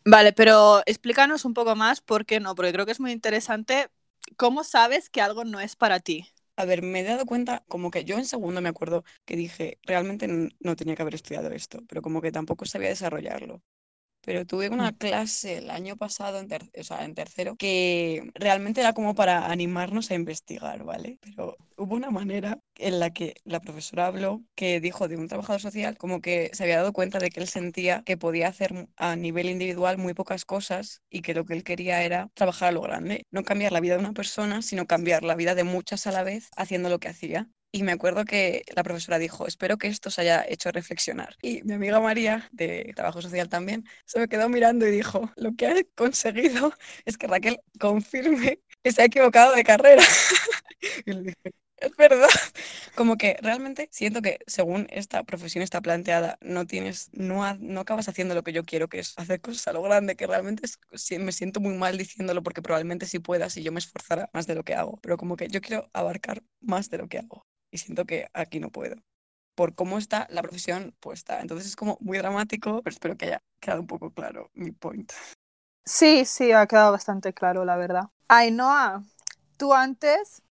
Vale, 0.07 0.33
pero 0.33 0.83
explícanos 0.87 1.45
un 1.45 1.55
poco 1.55 1.77
más 1.77 2.01
por 2.01 2.27
qué 2.27 2.41
no, 2.41 2.55
porque 2.55 2.73
creo 2.73 2.87
que 2.87 2.93
es 2.93 3.01
muy 3.01 3.13
interesante. 3.13 3.89
¿Cómo 4.37 4.65
sabes 4.65 5.11
que 5.11 5.21
algo 5.23 5.45
no 5.45 5.61
es 5.61 5.77
para 5.77 6.01
ti? 6.01 6.27
A 6.57 6.65
ver, 6.67 6.83
me 6.83 7.01
he 7.01 7.05
dado 7.05 7.27
cuenta, 7.27 7.65
como 7.69 7.91
que 7.91 8.05
yo 8.05 8.17
en 8.17 8.27
segundo 8.27 8.61
me 8.61 8.69
acuerdo 8.69 9.05
que 9.25 9.37
dije, 9.37 9.79
realmente 9.85 10.29
no 10.29 10.77
tenía 10.77 10.95
que 10.95 11.03
haber 11.03 11.15
estudiado 11.15 11.51
esto, 11.51 11.81
pero 11.89 12.03
como 12.03 12.21
que 12.23 12.33
tampoco 12.33 12.65
sabía 12.65 12.91
desarrollarlo. 12.91 13.63
Pero 14.25 14.47
tuve 14.47 14.71
una 14.71 14.93
clase 14.93 15.59
el 15.59 15.71
año 15.71 15.97
pasado, 15.97 16.39
en, 16.41 16.49
ter- 16.49 16.71
o 16.79 16.83
sea, 16.85 17.05
en 17.05 17.15
tercero, 17.15 17.57
que 17.57 18.31
realmente 18.35 18.81
era 18.81 18.93
como 18.95 19.15
para 19.15 19.51
animarnos 19.51 20.11
a 20.11 20.15
investigar, 20.15 20.83
¿vale? 20.85 21.19
Pero 21.21 21.59
hubo 21.77 21.95
una 21.95 22.11
manera 22.11 22.59
en 22.77 23.01
la 23.01 23.11
que 23.13 23.35
la 23.45 23.61
profesora 23.61 24.07
habló 24.07 24.43
que 24.55 24.81
dijo 24.81 25.09
de 25.09 25.17
un 25.17 25.29
trabajador 25.29 25.61
social 25.61 25.97
como 25.99 26.21
que 26.21 26.51
se 26.55 26.63
había 26.65 26.77
dado 26.79 26.93
cuenta 26.93 27.19
de 27.19 27.31
que 27.31 27.41
él 27.41 27.49
sentía 27.49 28.03
que 28.05 28.17
podía 28.17 28.49
hacer 28.49 28.89
a 28.97 29.17
nivel 29.17 29.49
individual 29.51 29.99
muy 29.99 30.15
pocas 30.15 30.45
cosas 30.45 31.03
y 31.11 31.21
que 31.23 31.35
lo 31.35 31.45
que 31.45 31.55
él 31.55 31.65
quería 31.65 32.03
era 32.03 32.29
trabajar 32.35 32.69
a 32.71 32.73
lo 32.73 32.81
grande, 32.83 33.25
no 33.31 33.43
cambiar 33.45 33.73
la 33.73 33.81
vida 33.81 33.95
de 33.95 34.01
una 34.01 34.13
persona, 34.13 34.63
sino 34.63 34.87
cambiar 34.87 35.23
la 35.25 35.35
vida 35.37 35.55
de 35.55 35.65
muchas 35.65 36.07
a 36.07 36.13
la 36.13 36.23
vez 36.23 36.49
haciendo 36.57 36.89
lo 36.89 36.99
que 37.01 37.09
hacía. 37.09 37.51
Y 37.77 37.83
me 37.83 37.91
acuerdo 37.91 38.25
que 38.25 38.63
la 38.77 38.85
profesora 38.85 39.19
dijo, 39.19 39.49
espero 39.49 39.79
que 39.79 39.89
esto 39.89 40.09
os 40.09 40.21
haya 40.21 40.45
hecho 40.49 40.71
reflexionar. 40.71 41.35
Y 41.43 41.61
mi 41.65 41.73
amiga 41.75 41.99
María, 41.99 42.49
de 42.53 42.93
trabajo 42.95 43.21
social 43.21 43.49
también, 43.49 43.85
se 44.05 44.21
me 44.21 44.29
quedó 44.29 44.49
mirando 44.49 44.87
y 44.87 44.93
dijo, 44.93 45.33
lo 45.35 45.57
que 45.57 45.67
ha 45.67 45.75
conseguido 45.97 46.73
es 47.05 47.19
que 47.19 47.27
Raquel 47.27 47.59
confirme 47.81 48.61
que 48.85 48.93
se 48.93 49.03
ha 49.03 49.07
equivocado 49.07 49.57
de 49.57 49.65
carrera. 49.65 50.03
Y 51.07 51.13
le 51.13 51.23
dije, 51.23 51.55
es 51.79 51.97
verdad. 51.97 52.29
Como 52.95 53.17
que 53.17 53.37
realmente 53.43 53.89
siento 53.91 54.23
que 54.23 54.39
según 54.47 54.87
esta 54.91 55.25
profesión 55.25 55.63
está 55.65 55.81
planteada, 55.81 56.39
no 56.43 56.67
tienes, 56.67 57.09
no, 57.13 57.55
no 57.57 57.81
acabas 57.81 58.09
haciendo 58.09 58.35
lo 58.37 58.45
que 58.45 58.53
yo 58.53 58.65
quiero, 58.65 58.89
que 58.89 59.01
es 59.01 59.15
hacer 59.17 59.41
cosas 59.41 59.67
a 59.69 59.73
lo 59.73 59.83
grande, 59.83 60.15
que 60.17 60.27
realmente 60.29 60.69
me 61.19 61.33
siento 61.33 61.59
muy 61.61 61.75
mal 61.77 61.99
diciéndolo 61.99 62.43
porque 62.45 62.63
probablemente 62.63 63.07
sí 63.07 63.19
pueda 63.19 63.51
si 63.51 63.63
yo 63.65 63.73
me 63.73 63.81
esforzara 63.81 64.31
más 64.33 64.47
de 64.47 64.55
lo 64.55 64.63
que 64.65 64.75
hago. 64.75 64.99
Pero 65.03 65.17
como 65.17 65.37
que 65.37 65.49
yo 65.49 65.61
quiero 65.61 65.91
abarcar 65.93 66.43
más 66.61 66.89
de 66.91 66.99
lo 66.99 67.09
que 67.09 67.19
hago. 67.19 67.45
Y 67.75 67.79
siento 67.79 68.05
que 68.05 68.29
aquí 68.35 68.61
no 68.61 68.71
puedo. 68.71 68.95
Por 69.57 69.75
cómo 69.75 69.99
está 69.99 70.29
la 70.31 70.43
profesión 70.43 70.95
puesta. 71.01 71.41
Entonces 71.41 71.67
es 71.67 71.75
como 71.75 71.99
muy 72.01 72.19
dramático, 72.19 72.81
pero 72.85 72.95
espero 72.95 73.17
que 73.17 73.27
haya 73.27 73.43
quedado 73.59 73.81
un 73.81 73.89
poco 73.89 74.13
claro 74.13 74.49
mi 74.55 74.71
point. 74.71 75.13
Sí, 75.85 76.25
sí, 76.25 76.53
ha 76.53 76.69
quedado 76.69 76.93
bastante 76.93 77.35
claro, 77.35 77.65
la 77.65 77.77
verdad. 77.77 78.05
Ainhoa, 78.29 79.03
tú 79.57 79.75
antes 79.75 80.43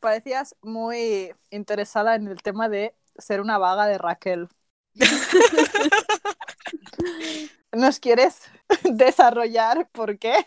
parecías 0.00 0.54
muy 0.60 1.32
interesada 1.48 2.14
en 2.14 2.28
el 2.28 2.42
tema 2.42 2.68
de 2.68 2.94
ser 3.16 3.40
una 3.40 3.56
vaga 3.56 3.86
de 3.86 3.96
Raquel. 3.96 4.46
¿Nos 7.72 8.00
quieres 8.00 8.42
desarrollar 8.84 9.88
por 9.92 10.18
qué? 10.18 10.46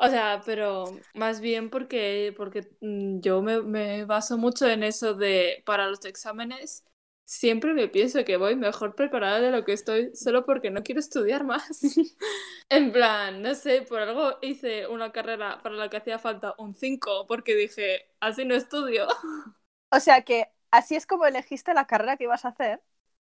O 0.00 0.08
sea, 0.08 0.42
pero 0.46 0.84
más 1.14 1.40
bien 1.40 1.70
porque, 1.70 2.32
porque 2.36 2.68
mm, 2.80 3.20
yo 3.20 3.42
me, 3.42 3.62
me 3.62 4.04
baso 4.04 4.38
mucho 4.38 4.66
en 4.68 4.84
eso 4.84 5.14
de 5.14 5.62
para 5.66 5.88
los 5.88 6.04
exámenes 6.04 6.84
siempre 7.28 7.74
me 7.74 7.88
pienso 7.88 8.24
que 8.24 8.38
voy 8.38 8.56
mejor 8.56 8.94
preparada 8.94 9.38
de 9.40 9.50
lo 9.50 9.62
que 9.64 9.74
estoy 9.74 10.16
solo 10.16 10.46
porque 10.46 10.70
no 10.70 10.82
quiero 10.82 11.00
estudiar 11.00 11.44
más. 11.44 11.80
en 12.70 12.90
plan, 12.90 13.42
no 13.42 13.54
sé, 13.54 13.82
por 13.82 14.00
algo 14.00 14.38
hice 14.40 14.86
una 14.86 15.12
carrera 15.12 15.58
para 15.62 15.74
la 15.74 15.90
que 15.90 15.98
hacía 15.98 16.18
falta 16.18 16.54
un 16.58 16.74
5 16.74 17.26
porque 17.26 17.54
dije, 17.54 18.06
así 18.20 18.44
no 18.46 18.54
estudio. 18.54 19.06
O 19.90 20.00
sea 20.00 20.22
que 20.22 20.48
así 20.70 20.96
es 20.96 21.06
como 21.06 21.26
elegiste 21.26 21.74
la 21.74 21.86
carrera 21.86 22.16
que 22.16 22.24
ibas 22.24 22.44
a 22.44 22.48
hacer. 22.48 22.82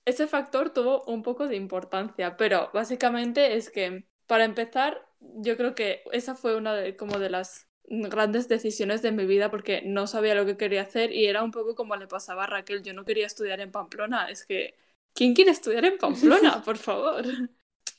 Ese 0.06 0.28
factor 0.28 0.70
tuvo 0.72 1.04
un 1.06 1.24
poco 1.24 1.48
de 1.48 1.56
importancia, 1.56 2.36
pero 2.38 2.70
básicamente 2.74 3.56
es 3.56 3.70
que, 3.70 4.06
para 4.28 4.44
empezar, 4.46 5.06
yo 5.36 5.58
creo 5.58 5.76
que 5.76 6.04
esa 6.12 6.36
fue 6.36 6.56
una 6.56 6.76
de, 6.76 6.96
como 6.96 7.20
de 7.20 7.30
las 7.30 7.68
grandes 7.86 8.48
decisiones 8.48 9.02
de 9.02 9.12
mi 9.12 9.26
vida 9.26 9.52
porque 9.52 9.82
no 9.86 10.08
sabía 10.08 10.36
lo 10.36 10.46
que 10.46 10.58
quería 10.58 10.84
hacer 10.84 11.12
y 11.12 11.26
era 11.26 11.44
un 11.44 11.52
poco 11.52 11.76
como 11.76 11.96
le 11.96 12.08
pasaba 12.08 12.46
a 12.46 12.48
Raquel, 12.48 12.84
yo 12.84 12.94
no 12.94 13.06
quería 13.06 13.26
estudiar 13.26 13.60
en 13.60 13.72
Pamplona, 13.72 14.30
es 14.30 14.46
que, 14.46 14.76
¿quién 15.14 15.34
quiere 15.34 15.52
estudiar 15.52 15.86
en 15.86 15.98
Pamplona, 15.98 16.62
por 16.66 16.78
favor? 16.78 17.26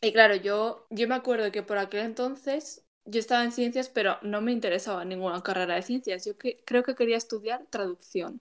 Y 0.00 0.12
claro, 0.12 0.36
yo, 0.36 0.86
yo 0.90 1.08
me 1.08 1.14
acuerdo 1.14 1.50
que 1.52 1.62
por 1.62 1.78
aquel 1.78 2.00
entonces 2.00 2.84
yo 3.04 3.20
estaba 3.20 3.44
en 3.44 3.52
ciencias, 3.52 3.88
pero 3.88 4.18
no 4.22 4.40
me 4.40 4.52
interesaba 4.52 5.04
ninguna 5.04 5.42
carrera 5.42 5.74
de 5.74 5.82
ciencias, 5.82 6.24
yo 6.24 6.38
que, 6.38 6.62
creo 6.64 6.82
que 6.82 6.94
quería 6.94 7.16
estudiar 7.16 7.66
traducción. 7.70 8.40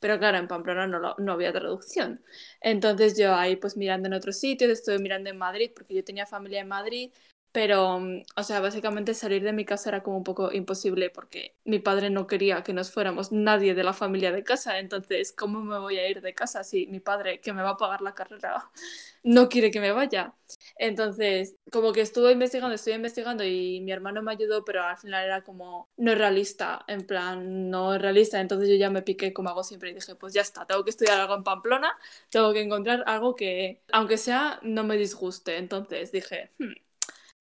Pero 0.00 0.18
claro, 0.18 0.38
en 0.38 0.48
Pamplona 0.48 0.86
no, 0.86 1.14
no 1.18 1.32
había 1.32 1.52
traducción. 1.52 2.24
Entonces 2.60 3.18
yo 3.18 3.34
ahí 3.34 3.56
pues 3.56 3.76
mirando 3.76 4.08
en 4.08 4.14
otros 4.14 4.38
sitios, 4.38 4.70
estuve 4.70 4.98
mirando 4.98 5.30
en 5.30 5.38
Madrid, 5.38 5.70
porque 5.74 5.94
yo 5.94 6.04
tenía 6.04 6.26
familia 6.26 6.60
en 6.60 6.68
Madrid, 6.68 7.12
pero, 7.52 7.98
mm, 8.00 8.22
o 8.36 8.42
sea, 8.44 8.60
básicamente 8.60 9.14
salir 9.14 9.42
de 9.42 9.52
mi 9.52 9.64
casa 9.64 9.90
era 9.90 10.02
como 10.02 10.16
un 10.18 10.24
poco 10.24 10.52
imposible 10.52 11.10
porque 11.10 11.56
mi 11.64 11.78
padre 11.80 12.10
no 12.10 12.26
quería 12.26 12.62
que 12.62 12.72
nos 12.72 12.90
fuéramos 12.92 13.32
nadie 13.32 13.74
de 13.74 13.84
la 13.84 13.92
familia 13.92 14.32
de 14.32 14.44
casa. 14.44 14.78
Entonces, 14.78 15.32
¿cómo 15.32 15.60
me 15.62 15.78
voy 15.78 15.98
a 15.98 16.08
ir 16.08 16.20
de 16.22 16.34
casa 16.34 16.64
si 16.64 16.86
mi 16.86 17.00
padre, 17.00 17.40
que 17.40 17.52
me 17.52 17.62
va 17.62 17.70
a 17.70 17.76
pagar 17.76 18.02
la 18.02 18.14
carrera, 18.14 18.70
no 19.24 19.48
quiere 19.48 19.70
que 19.70 19.80
me 19.80 19.92
vaya? 19.92 20.34
Entonces, 20.76 21.56
como 21.72 21.92
que 21.92 22.00
estuve 22.00 22.32
investigando, 22.32 22.74
estuve 22.74 22.94
investigando 22.94 23.44
y 23.44 23.80
mi 23.80 23.92
hermano 23.92 24.22
me 24.22 24.32
ayudó, 24.32 24.64
pero 24.64 24.82
al 24.84 24.96
final 24.98 25.24
era 25.24 25.42
como 25.42 25.88
no 25.96 26.12
es 26.12 26.18
realista, 26.18 26.84
en 26.88 27.06
plan, 27.06 27.70
no 27.70 27.94
es 27.94 28.00
realista. 28.02 28.40
Entonces 28.40 28.68
yo 28.68 28.76
ya 28.76 28.90
me 28.90 29.02
piqué 29.02 29.32
como 29.32 29.50
hago 29.50 29.62
siempre 29.64 29.90
y 29.90 29.94
dije, 29.94 30.14
pues 30.16 30.32
ya 30.34 30.42
está, 30.42 30.66
tengo 30.66 30.84
que 30.84 30.90
estudiar 30.90 31.20
algo 31.20 31.34
en 31.34 31.44
Pamplona, 31.44 31.96
tengo 32.30 32.52
que 32.52 32.60
encontrar 32.62 33.04
algo 33.06 33.36
que, 33.36 33.82
aunque 33.92 34.16
sea, 34.18 34.58
no 34.62 34.84
me 34.84 34.96
disguste. 34.96 35.56
Entonces 35.58 36.12
dije, 36.12 36.50
hmm, 36.58 36.72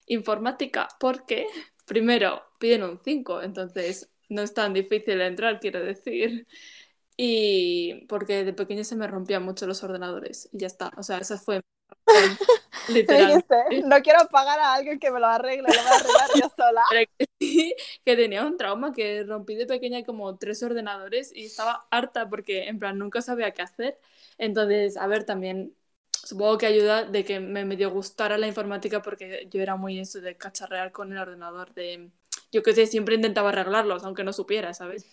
informática 0.10 0.90
porque, 1.00 1.48
primero, 1.86 2.44
piden 2.60 2.84
un 2.84 2.98
5, 2.98 3.42
entonces 3.42 4.10
no 4.28 4.42
es 4.42 4.54
tan 4.54 4.74
difícil 4.74 5.22
entrar, 5.22 5.60
quiero 5.60 5.80
decir. 5.84 6.46
Y 7.16 8.06
porque 8.08 8.44
de 8.46 8.54
pequeño 8.54 8.84
se 8.84 8.96
me 8.96 9.08
rompían 9.08 9.44
mucho 9.44 9.68
los 9.68 9.84
ordenadores 9.84 10.50
y 10.54 10.60
ya 10.60 10.68
está. 10.68 10.92
O 10.98 11.04
sea, 11.04 11.18
esa 11.18 11.38
fue 11.38 11.62
literal. 12.88 13.44
no 13.86 14.02
quiero 14.02 14.28
pagar 14.30 14.60
a 14.60 14.74
alguien 14.74 15.00
que 15.00 15.12
me 15.12 15.20
lo 15.20 15.28
arregle, 15.28 15.68
lo 15.68 15.82
voy 15.82 15.92
a 15.92 15.96
arreglar 15.96 16.30
yo 16.36 16.50
sola. 16.56 16.84
que, 17.40 17.76
que 18.06 18.16
tenía 18.16 18.46
un 18.46 18.58
trauma 18.58 18.94
que 18.94 19.24
rompí 19.24 19.56
de 19.56 19.66
pequeña 19.66 20.04
como 20.04 20.38
tres 20.38 20.64
ordenadores 20.64 21.32
y 21.36 21.46
estaba 21.46 21.88
harta 21.92 22.30
porque 22.30 22.68
en 22.68 22.80
plan 22.80 22.98
nunca 22.98 23.22
sabía 23.22 23.52
qué 23.52 23.64
hacer. 23.64 24.00
Entonces, 24.38 24.96
a 24.96 25.08
ver, 25.08 25.26
también 25.26 25.76
supongo 26.24 26.58
que 26.58 26.66
ayuda 26.66 27.04
de 27.06 27.24
que 27.26 27.40
me 27.40 27.66
medio 27.66 27.92
gustara 27.92 28.38
la 28.38 28.48
informática 28.48 29.02
porque 29.02 29.48
yo 29.52 29.62
era 29.62 29.76
muy 29.76 30.00
eso 30.00 30.22
de 30.22 30.36
cacharrear 30.36 30.92
con 30.92 31.12
el 31.12 31.18
ordenador, 31.18 31.74
de 31.74 32.12
yo 32.52 32.64
que 32.64 32.74
sé, 32.74 32.86
siempre 32.86 33.16
intentaba 33.16 33.50
arreglarlos, 33.50 34.04
aunque 34.04 34.24
no 34.24 34.34
supiera, 34.34 34.74
¿sabes? 34.74 35.06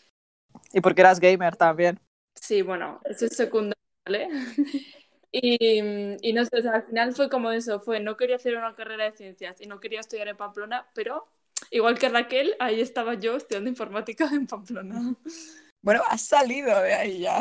Y 0.73 0.81
porque 0.81 1.03
eras 1.03 1.21
gamer 1.21 1.57
también. 1.57 2.01
Sí, 2.35 2.63
bueno, 2.63 3.01
eso 3.05 3.27
es 3.27 3.37
secundario, 3.37 3.83
¿vale? 4.05 4.29
y, 5.33 6.29
y, 6.29 6.33
no 6.33 6.45
sé, 6.45 6.69
al 6.69 6.83
final 6.85 7.15
fue 7.15 7.29
como 7.29 7.51
eso, 7.51 7.81
fue, 7.81 8.01
no 8.01 8.17
quería 8.17 8.37
hacer 8.37 8.57
una 8.57 8.75
carrera 8.75 9.05
de 9.05 9.13
ciencias 9.13 9.61
y 9.61 9.67
no 9.67 9.81
quería 9.81 10.01
estudiar 10.01 10.29
en 10.29 10.37
Pamplona, 10.37 10.87
pero 10.95 11.27
igual 11.71 11.99
que 11.99 12.09
Raquel, 12.09 12.55
ahí 12.59 12.81
estaba 12.81 13.15
yo 13.15 13.37
estudiando 13.37 13.71
informática 13.71 14.29
en 14.33 14.47
Pamplona. 14.47 15.15
Bueno, 15.83 16.03
has 16.09 16.23
salido 16.23 16.81
de 16.83 16.95
ahí 16.95 17.21
ya. 17.21 17.41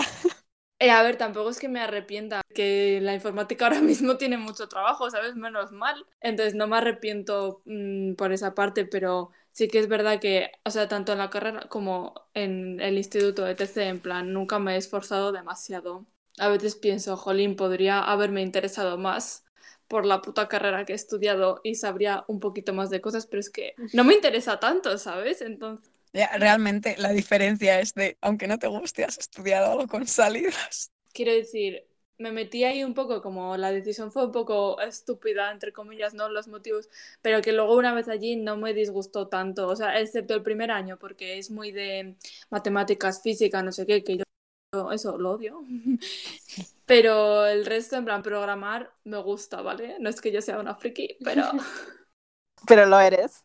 Eh, 0.86 0.92
a 0.92 1.02
ver, 1.02 1.16
tampoco 1.16 1.50
es 1.50 1.58
que 1.58 1.68
me 1.68 1.80
arrepienta, 1.80 2.42
que 2.54 3.00
la 3.02 3.16
informática 3.16 3.66
ahora 3.66 3.82
mismo 3.82 4.18
tiene 4.18 4.38
mucho 4.38 4.70
trabajo, 4.70 5.10
¿sabes? 5.10 5.36
Menos 5.36 5.72
mal. 5.72 6.06
Entonces 6.22 6.54
no 6.54 6.68
me 6.68 6.78
arrepiento 6.78 7.64
mm, 7.66 8.14
por 8.14 8.32
esa 8.32 8.54
parte, 8.54 8.86
pero 8.86 9.32
sí 9.52 9.68
que 9.68 9.80
es 9.80 9.88
verdad 9.88 10.20
que, 10.20 10.52
o 10.64 10.70
sea, 10.70 10.88
tanto 10.88 11.12
en 11.12 11.18
la 11.18 11.32
carrera 11.32 11.62
como 11.70 12.14
en 12.36 12.80
el 12.82 13.00
instituto 13.00 13.44
de 13.46 13.56
TC, 13.56 13.88
en 13.88 14.00
plan, 14.00 14.32
nunca 14.32 14.60
me 14.60 14.76
he 14.76 14.78
esforzado 14.78 15.32
demasiado. 15.32 16.06
A 16.38 16.50
veces 16.50 16.76
pienso, 16.76 17.18
jolín, 17.18 17.56
podría 17.56 18.00
haberme 18.04 18.44
interesado 18.44 19.00
más 19.00 19.44
por 19.88 20.06
la 20.06 20.22
puta 20.22 20.48
carrera 20.48 20.86
que 20.86 20.94
he 20.94 20.96
estudiado 20.96 21.62
y 21.64 21.76
sabría 21.76 22.26
un 22.28 22.40
poquito 22.40 22.74
más 22.74 22.92
de 22.92 23.02
cosas, 23.02 23.26
pero 23.26 23.40
es 23.40 23.50
que 23.50 23.74
no 23.94 24.04
me 24.04 24.14
interesa 24.14 24.60
tanto, 24.60 24.96
¿sabes? 25.00 25.42
Entonces 25.42 25.95
realmente 26.38 26.96
la 26.98 27.10
diferencia 27.12 27.80
es 27.80 27.94
de, 27.94 28.18
aunque 28.22 28.48
no 28.48 28.58
te 28.58 28.68
guste, 28.68 29.04
has 29.04 29.18
estudiado 29.18 29.72
algo 29.72 29.88
con 29.88 30.08
salidas. 30.08 30.92
Quiero 31.14 31.34
decir, 31.34 31.86
me 32.18 32.32
metí 32.32 32.64
ahí 32.64 32.84
un 32.84 32.94
poco 32.94 33.22
como 33.22 33.58
la 33.58 33.72
decisión 33.72 34.12
fue 34.12 34.26
un 34.26 34.32
poco 34.32 34.80
estúpida, 34.80 35.52
entre 35.52 35.74
comillas, 35.74 36.14
¿no? 36.14 36.30
Los 36.30 36.48
motivos, 36.48 36.90
pero 37.22 37.42
que 37.42 37.52
luego 37.52 37.76
una 37.76 37.94
vez 37.94 38.08
allí 38.08 38.36
no 38.36 38.58
me 38.58 38.74
disgustó 38.74 39.28
tanto, 39.28 39.68
o 39.68 39.76
sea, 39.76 40.00
excepto 40.00 40.34
el 40.34 40.44
primer 40.44 40.72
año, 40.72 40.98
porque 40.98 41.38
es 41.38 41.52
muy 41.52 41.72
de 41.72 42.16
matemáticas, 42.50 43.22
física, 43.22 43.62
no 43.62 43.72
sé 43.72 43.86
qué, 43.86 44.04
que 44.04 44.18
yo 44.18 44.92
eso 44.92 45.18
lo 45.18 45.32
odio. 45.32 45.64
Pero 46.86 47.46
el 47.46 47.66
resto, 47.66 47.96
en 47.96 48.06
plan, 48.06 48.22
programar 48.22 48.94
me 49.04 49.18
gusta, 49.18 49.62
¿vale? 49.62 49.98
No 50.00 50.10
es 50.10 50.22
que 50.22 50.32
yo 50.32 50.42
sea 50.42 50.60
una 50.60 50.76
friki, 50.76 51.18
pero... 51.24 51.44
pero 52.68 52.86
lo 52.86 53.00
eres. 53.00 53.44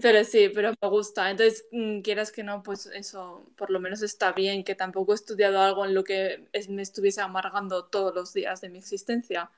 Pero 0.00 0.24
sí, 0.24 0.50
pero 0.54 0.72
me 0.80 0.88
gusta. 0.88 1.30
Entonces, 1.30 1.66
mm, 1.72 2.00
quieras 2.00 2.30
que 2.30 2.42
no, 2.42 2.62
pues 2.62 2.86
eso 2.86 3.46
por 3.56 3.70
lo 3.70 3.80
menos 3.80 4.02
está 4.02 4.32
bien, 4.32 4.64
que 4.64 4.74
tampoco 4.74 5.12
he 5.12 5.14
estudiado 5.14 5.60
algo 5.60 5.84
en 5.84 5.94
lo 5.94 6.04
que 6.04 6.48
me 6.68 6.82
estuviese 6.82 7.22
amargando 7.22 7.86
todos 7.86 8.14
los 8.14 8.32
días 8.34 8.60
de 8.60 8.68
mi 8.68 8.78
existencia. 8.78 9.50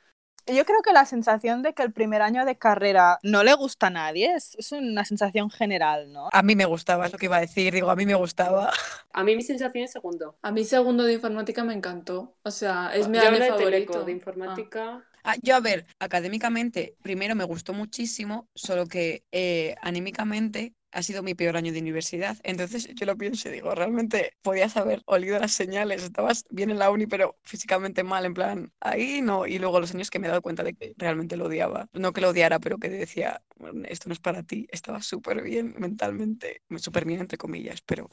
Yo 0.47 0.65
creo 0.65 0.81
que 0.83 0.93
la 0.93 1.05
sensación 1.05 1.63
de 1.63 1.75
que 1.75 1.83
el 1.83 1.93
primer 1.93 2.23
año 2.23 2.47
de 2.47 2.57
carrera 2.57 3.19
no 3.23 3.45
le 3.45 3.53
gusta 3.53 3.89
a 3.89 3.91
nadie 3.91 4.33
es, 4.35 4.55
es, 4.55 4.73
una 4.73 5.05
sensación 5.05 5.51
general, 5.51 6.11
¿no? 6.11 6.31
A 6.33 6.43
mí 6.43 6.57
me 6.57 6.65
gustaba, 6.65 7.05
es 7.05 7.13
lo 7.13 7.19
que 7.19 7.27
iba 7.27 7.37
a 7.37 7.41
decir, 7.41 7.75
digo, 7.75 7.91
a 7.91 7.97
mí 7.97 8.07
me 8.07 8.15
gustaba. 8.15 8.71
A 9.13 9.25
mí 9.25 9.35
mi 9.35 9.43
sensación 9.43 9.85
es 9.85 9.91
segundo. 9.91 10.37
A 10.43 10.53
mí 10.53 10.65
segundo 10.65 11.03
de 11.03 11.15
informática 11.15 11.65
me 11.65 11.75
encantó, 11.75 12.37
o 12.43 12.51
sea, 12.51 12.93
es 12.95 13.09
mi 13.09 13.19
año 13.19 13.45
favorito. 13.45 14.05
de 14.05 14.13
informática. 14.13 15.05
Ah, 15.05 15.08
yo, 15.43 15.57
a 15.57 15.61
ver, 15.61 15.87
académicamente, 15.99 16.97
primero 17.03 17.35
me 17.35 17.45
gustó 17.45 17.73
muchísimo, 17.73 18.49
solo 18.55 18.87
que 18.87 19.25
eh, 19.33 19.75
anímicamente 19.83 20.75
ha 20.93 21.03
sido 21.03 21.23
mi 21.23 21.35
peor 21.35 21.57
año 21.57 21.73
de 21.73 21.81
universidad. 21.81 22.37
Entonces 22.43 22.89
yo 22.95 23.07
lo 23.07 23.17
pienso 23.17 23.49
y 23.49 23.53
digo, 23.53 23.75
realmente 23.75 24.33
podías 24.43 24.77
haber 24.77 25.03
olido 25.07 25.39
las 25.39 25.53
señales, 25.53 26.03
estabas 26.03 26.45
bien 26.51 26.71
en 26.71 26.79
la 26.79 26.91
uni, 26.91 27.07
pero 27.07 27.37
físicamente 27.43 28.03
mal, 28.03 28.25
en 28.25 28.35
plan, 28.35 28.73
ahí 28.81 29.21
no. 29.23 29.47
Y 29.47 29.59
luego 29.59 29.81
los 29.81 29.95
años 29.95 30.11
que 30.11 30.19
me 30.19 30.27
he 30.27 30.31
dado 30.31 30.43
cuenta 30.43 30.63
de 30.63 30.75
que 30.75 30.95
realmente 30.97 31.37
lo 31.37 31.47
odiaba. 31.47 31.89
No 31.93 32.13
que 32.13 32.21
lo 32.21 32.31
odiara, 32.31 32.59
pero 32.59 32.79
que 32.79 32.89
decía, 32.89 33.43
esto 33.85 34.09
no 34.09 34.13
es 34.15 34.21
para 34.21 34.43
ti. 34.43 34.67
Estaba 34.71 35.03
súper 35.03 35.43
bien 35.43 35.75
mentalmente, 35.79 36.63
súper 36.77 37.05
bien 37.05 37.21
entre 37.21 37.39
comillas, 37.39 37.83
pero... 37.83 38.09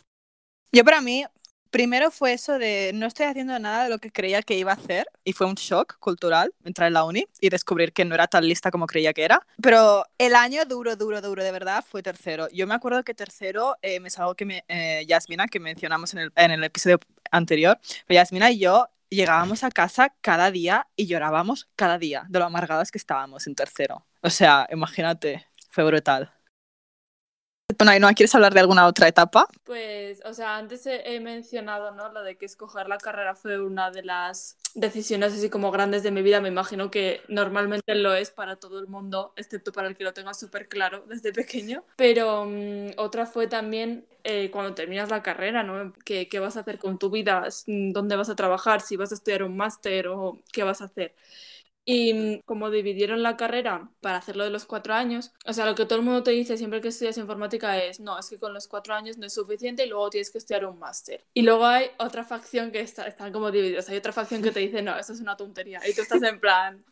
Yo 0.72 0.84
para 0.84 1.00
mí, 1.00 1.24
primero 1.72 2.12
fue 2.12 2.34
eso 2.34 2.58
de 2.58 2.92
no 2.94 3.06
estoy 3.06 3.26
haciendo 3.26 3.58
nada 3.60 3.86
de 3.86 3.90
lo 3.90 4.00
que 4.00 4.12
creía 4.12 4.42
que 4.42 4.58
iba 4.58 4.72
a 4.72 4.76
hacer 4.76 5.08
y 5.24 5.34
fue 5.34 5.48
un 5.48 5.56
shock 5.56 5.98
cultural 6.00 6.54
entrar 6.64 6.88
en 6.88 6.94
la 6.94 7.04
uni 7.04 7.26
y 7.42 7.50
descubrir 7.50 7.94
que 7.94 8.06
no 8.06 8.16
era 8.16 8.28
tan 8.28 8.48
lista 8.48 8.72
como 8.72 8.88
creía 8.88 9.14
que 9.14 9.24
era. 9.24 9.46
Pero 9.62 10.06
el 10.18 10.36
año 10.36 10.66
duro, 10.66 10.96
duro, 10.96 11.22
duro 11.22 11.44
de 11.44 11.52
verdad 11.52 11.84
fue 11.88 12.02
tercero. 12.04 12.48
Yo 12.52 12.68
me 12.68 12.76
acuerdo 12.76 13.04
que 13.04 13.14
tercero 13.14 13.76
eh, 13.82 14.00
me 14.00 14.08
es 14.08 14.20
algo 14.20 14.36
que 14.36 14.46
me, 14.46 14.64
eh, 14.68 15.06
Yasmina, 15.08 15.48
que 15.48 15.60
mencionamos 15.60 16.14
en 16.14 16.20
el, 16.20 16.32
en 16.36 16.52
el 16.52 16.64
episodio 16.64 17.00
anterior, 17.32 17.80
pero 18.08 18.20
Yasmina 18.20 18.52
y 18.52 18.60
yo 18.60 18.88
llegábamos 19.10 19.64
a 19.64 19.72
casa 19.72 20.14
cada 20.22 20.52
día 20.52 20.88
y 20.96 21.08
llorábamos 21.08 21.68
cada 21.76 21.98
día 21.98 22.26
de 22.30 22.40
lo 22.40 22.46
amargadas 22.46 22.92
que 22.92 22.98
estábamos 22.98 23.48
en 23.48 23.56
tercero. 23.56 24.06
O 24.22 24.30
sea, 24.30 24.68
imagínate, 24.72 25.46
fue 25.70 25.84
brutal. 25.84 26.35
Bueno, 27.78 28.08
¿quieres 28.16 28.34
hablar 28.36 28.54
de 28.54 28.60
alguna 28.60 28.86
otra 28.86 29.08
etapa? 29.08 29.48
Pues, 29.64 30.22
o 30.24 30.34
sea, 30.34 30.58
antes 30.58 30.86
he, 30.86 31.20
mencionado, 31.20 31.92
¿no? 31.92 32.10
Lo 32.10 32.22
de 32.22 32.38
que 32.38 32.46
escoger 32.46 32.88
la 32.88 33.00
carrera 33.00 33.36
fue 33.36 33.60
una 33.60 33.90
de 33.90 34.04
las 34.04 34.58
decisiones 34.76 35.34
así 35.34 35.50
como 35.50 35.72
grandes 35.72 36.04
de 36.04 36.12
mi 36.12 36.22
vida. 36.22 36.42
Me 36.42 36.50
imagino 36.50 36.92
que 36.92 37.22
normalmente 37.28 37.96
lo 37.96 38.14
es 38.14 38.30
para 38.30 38.58
todo 38.58 38.80
el 38.80 38.88
mundo, 38.88 39.34
excepto 39.36 39.72
para 39.72 39.88
el 39.88 39.98
que 39.98 40.04
lo 40.04 40.14
tenga 40.14 40.36
súper 40.36 40.68
claro 40.68 41.06
desde 41.08 41.34
pequeño. 41.34 41.84
Pero 41.96 42.46
mm, 42.46 42.92
otra 42.98 43.26
fue 43.26 43.48
también 43.48 44.06
eh, 44.24 44.52
cuando 44.52 44.76
terminas 44.76 45.10
la 45.10 45.24
carrera, 45.24 45.64
¿no? 45.64 45.92
¿Qué, 46.06 46.30
¿Qué 46.30 46.38
vas 46.38 46.58
a 46.58 46.60
hacer 46.60 46.78
con 46.78 47.00
tu 47.00 47.10
vida? 47.10 47.48
¿Dónde 47.66 48.16
vas 48.16 48.30
a 48.30 48.36
trabajar? 48.36 48.82
¿Si 48.82 48.96
vas 48.96 49.12
a 49.12 49.16
estudiar 49.16 49.42
un 49.42 49.58
máster 49.58 50.08
o 50.08 50.38
qué 50.52 50.64
vas 50.64 50.82
a 50.82 50.86
hacer? 50.86 51.16
Y 51.86 52.14
mm, 52.14 52.40
como 52.46 52.72
dividieron 52.72 53.22
la 53.24 53.38
carrera 53.38 53.90
para 54.02 54.18
hacerlo 54.18 54.44
de 54.44 54.50
los 54.50 54.66
cuatro 54.66 54.94
años, 54.94 55.32
o 55.46 55.54
sea, 55.54 55.66
lo 55.66 55.76
que 55.76 55.86
todo 55.86 56.00
el 56.00 56.06
mundo 56.06 56.24
te 56.24 56.32
dice 56.32 56.58
siempre 56.58 56.82
que 56.82 56.88
estudias 56.88 57.18
informática 57.18 57.78
es, 57.82 58.00
no, 58.00 58.18
es 58.18 58.30
que 58.30 58.40
con 58.40 58.54
los 58.54 58.68
cuatro 58.68 58.96
años 58.96 59.18
no 59.18 59.28
es 59.28 59.34
suficiente 59.34 59.86
y 59.86 59.90
luego 59.90 60.10
tienes 60.10 60.32
que 60.32 60.40
estudiar 60.40 60.66
un 60.66 60.80
máster. 60.80 61.24
Y 61.34 61.44
luego 61.44 61.66
hay 61.66 61.92
otra 62.00 62.24
facción 62.24 62.72
que 62.72 62.82
está, 62.82 63.08
están 63.08 63.32
como 63.32 63.52
divididos, 63.52 63.88
hay 63.90 63.98
otra 63.98 64.12
facción 64.12 64.42
que 64.42 64.52
te 64.52 64.60
dice, 64.60 64.82
no, 64.82 64.98
eso 64.98 65.14
es 65.14 65.22
una 65.22 65.38
tontería. 65.38 65.80
Y 65.88 65.94
tú 65.94 66.02
estás 66.02 66.24
en 66.24 66.40
plan, 66.40 66.84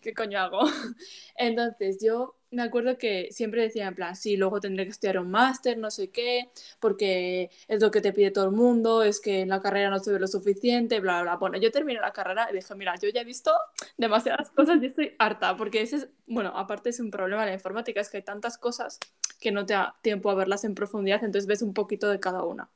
¿qué 0.00 0.14
coño 0.14 0.38
hago? 0.40 0.60
Entonces 1.36 1.98
yo 2.02 2.36
me 2.50 2.62
acuerdo 2.62 2.96
que 2.96 3.28
siempre 3.30 3.62
decía 3.62 3.86
en 3.88 3.94
plan, 3.94 4.16
sí, 4.16 4.36
luego 4.36 4.60
tendré 4.60 4.84
que 4.84 4.90
estudiar 4.90 5.18
un 5.18 5.30
máster, 5.30 5.76
no 5.76 5.90
sé 5.90 6.10
qué, 6.10 6.50
porque 6.80 7.50
es 7.68 7.80
lo 7.82 7.90
que 7.90 8.00
te 8.00 8.12
pide 8.12 8.30
todo 8.30 8.46
el 8.46 8.52
mundo, 8.52 9.02
es 9.02 9.20
que 9.20 9.40
en 9.42 9.50
la 9.50 9.60
carrera 9.60 9.90
no 9.90 9.98
se 9.98 10.12
ve 10.12 10.18
lo 10.18 10.26
suficiente, 10.26 11.00
bla, 11.00 11.22
bla, 11.22 11.22
bla. 11.22 11.36
Bueno, 11.36 11.58
yo 11.58 11.70
terminé 11.70 12.00
la 12.00 12.12
carrera 12.12 12.48
y 12.50 12.54
dije, 12.54 12.74
mira, 12.74 12.94
yo 12.96 13.08
ya 13.10 13.20
he 13.20 13.24
visto 13.24 13.52
demasiadas 13.98 14.50
cosas 14.50 14.82
y 14.82 14.86
estoy 14.86 15.14
harta, 15.18 15.56
porque 15.56 15.82
ese 15.82 15.96
es, 15.96 16.08
bueno, 16.26 16.52
aparte 16.56 16.90
es 16.90 17.00
un 17.00 17.10
problema 17.10 17.42
de 17.42 17.48
la 17.50 17.54
informática, 17.54 18.00
es 18.00 18.08
que 18.10 18.18
hay 18.18 18.22
tantas 18.24 18.56
cosas 18.58 18.98
que 19.40 19.52
no 19.52 19.66
te 19.66 19.74
da 19.74 19.96
tiempo 20.02 20.30
a 20.30 20.34
verlas 20.34 20.64
en 20.64 20.74
profundidad, 20.74 21.22
entonces 21.24 21.46
ves 21.46 21.62
un 21.62 21.74
poquito 21.74 22.08
de 22.08 22.20
cada 22.20 22.44
una. 22.44 22.70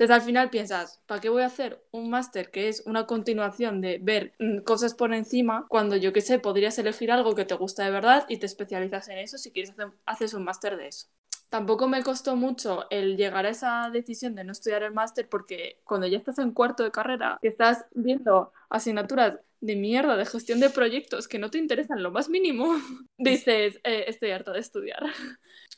Entonces 0.00 0.14
al 0.16 0.22
final 0.22 0.48
piensas, 0.48 1.02
¿para 1.04 1.20
qué 1.20 1.28
voy 1.28 1.42
a 1.42 1.46
hacer 1.46 1.84
un 1.90 2.08
máster 2.08 2.50
que 2.50 2.68
es 2.68 2.82
una 2.86 3.04
continuación 3.04 3.82
de 3.82 3.98
ver 4.00 4.32
mm, 4.38 4.60
cosas 4.60 4.94
por 4.94 5.12
encima 5.12 5.66
cuando 5.68 5.94
yo 5.94 6.14
qué 6.14 6.22
sé, 6.22 6.38
podrías 6.38 6.78
elegir 6.78 7.12
algo 7.12 7.34
que 7.34 7.44
te 7.44 7.54
gusta 7.54 7.84
de 7.84 7.90
verdad 7.90 8.24
y 8.26 8.38
te 8.38 8.46
especializas 8.46 9.08
en 9.08 9.18
eso 9.18 9.36
si 9.36 9.50
quieres 9.52 9.72
hacer, 9.72 9.88
haces 10.06 10.32
un 10.32 10.44
máster 10.44 10.78
de 10.78 10.88
eso? 10.88 11.08
Tampoco 11.50 11.86
me 11.86 12.02
costó 12.02 12.34
mucho 12.34 12.86
el 12.88 13.18
llegar 13.18 13.44
a 13.44 13.50
esa 13.50 13.90
decisión 13.92 14.34
de 14.34 14.44
no 14.44 14.52
estudiar 14.52 14.84
el 14.84 14.94
máster 14.94 15.28
porque 15.28 15.82
cuando 15.84 16.06
ya 16.06 16.16
estás 16.16 16.38
en 16.38 16.52
cuarto 16.52 16.82
de 16.82 16.92
carrera, 16.92 17.38
que 17.42 17.48
estás 17.48 17.84
viendo 17.92 18.54
asignaturas 18.70 19.38
de 19.60 19.76
mierda 19.76 20.16
de 20.16 20.24
gestión 20.24 20.60
de 20.60 20.70
proyectos 20.70 21.28
que 21.28 21.38
no 21.38 21.50
te 21.50 21.58
interesan 21.58 22.02
lo 22.02 22.10
más 22.10 22.30
mínimo, 22.30 22.72
dices, 23.18 23.78
eh, 23.84 24.04
estoy 24.06 24.30
harta 24.30 24.52
de 24.52 24.60
estudiar. 24.60 25.02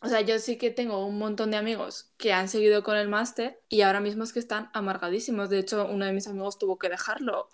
O 0.03 0.09
sea, 0.09 0.21
yo 0.21 0.39
sí 0.41 0.59
que 0.59 0.71
tengo 0.71 1.07
un 1.07 1.17
montón 1.17 1.53
de 1.53 1.57
amigos 1.57 2.13
que 2.17 2.33
han 2.33 2.49
seguido 2.49 2.83
con 2.83 2.97
el 2.97 3.09
máster 3.09 3.61
y 3.69 3.83
ahora 3.83 4.01
mismo 4.01 4.25
es 4.25 4.33
que 4.33 4.41
están 4.41 4.69
amargadísimos. 4.75 5.49
De 5.49 5.61
hecho, 5.61 5.87
uno 5.87 6.05
de 6.05 6.13
mis 6.13 6.27
amigos 6.27 6.59
tuvo 6.59 6.77
que 6.77 6.89
dejarlo. 6.89 7.49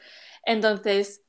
Entonces, 0.47 1.25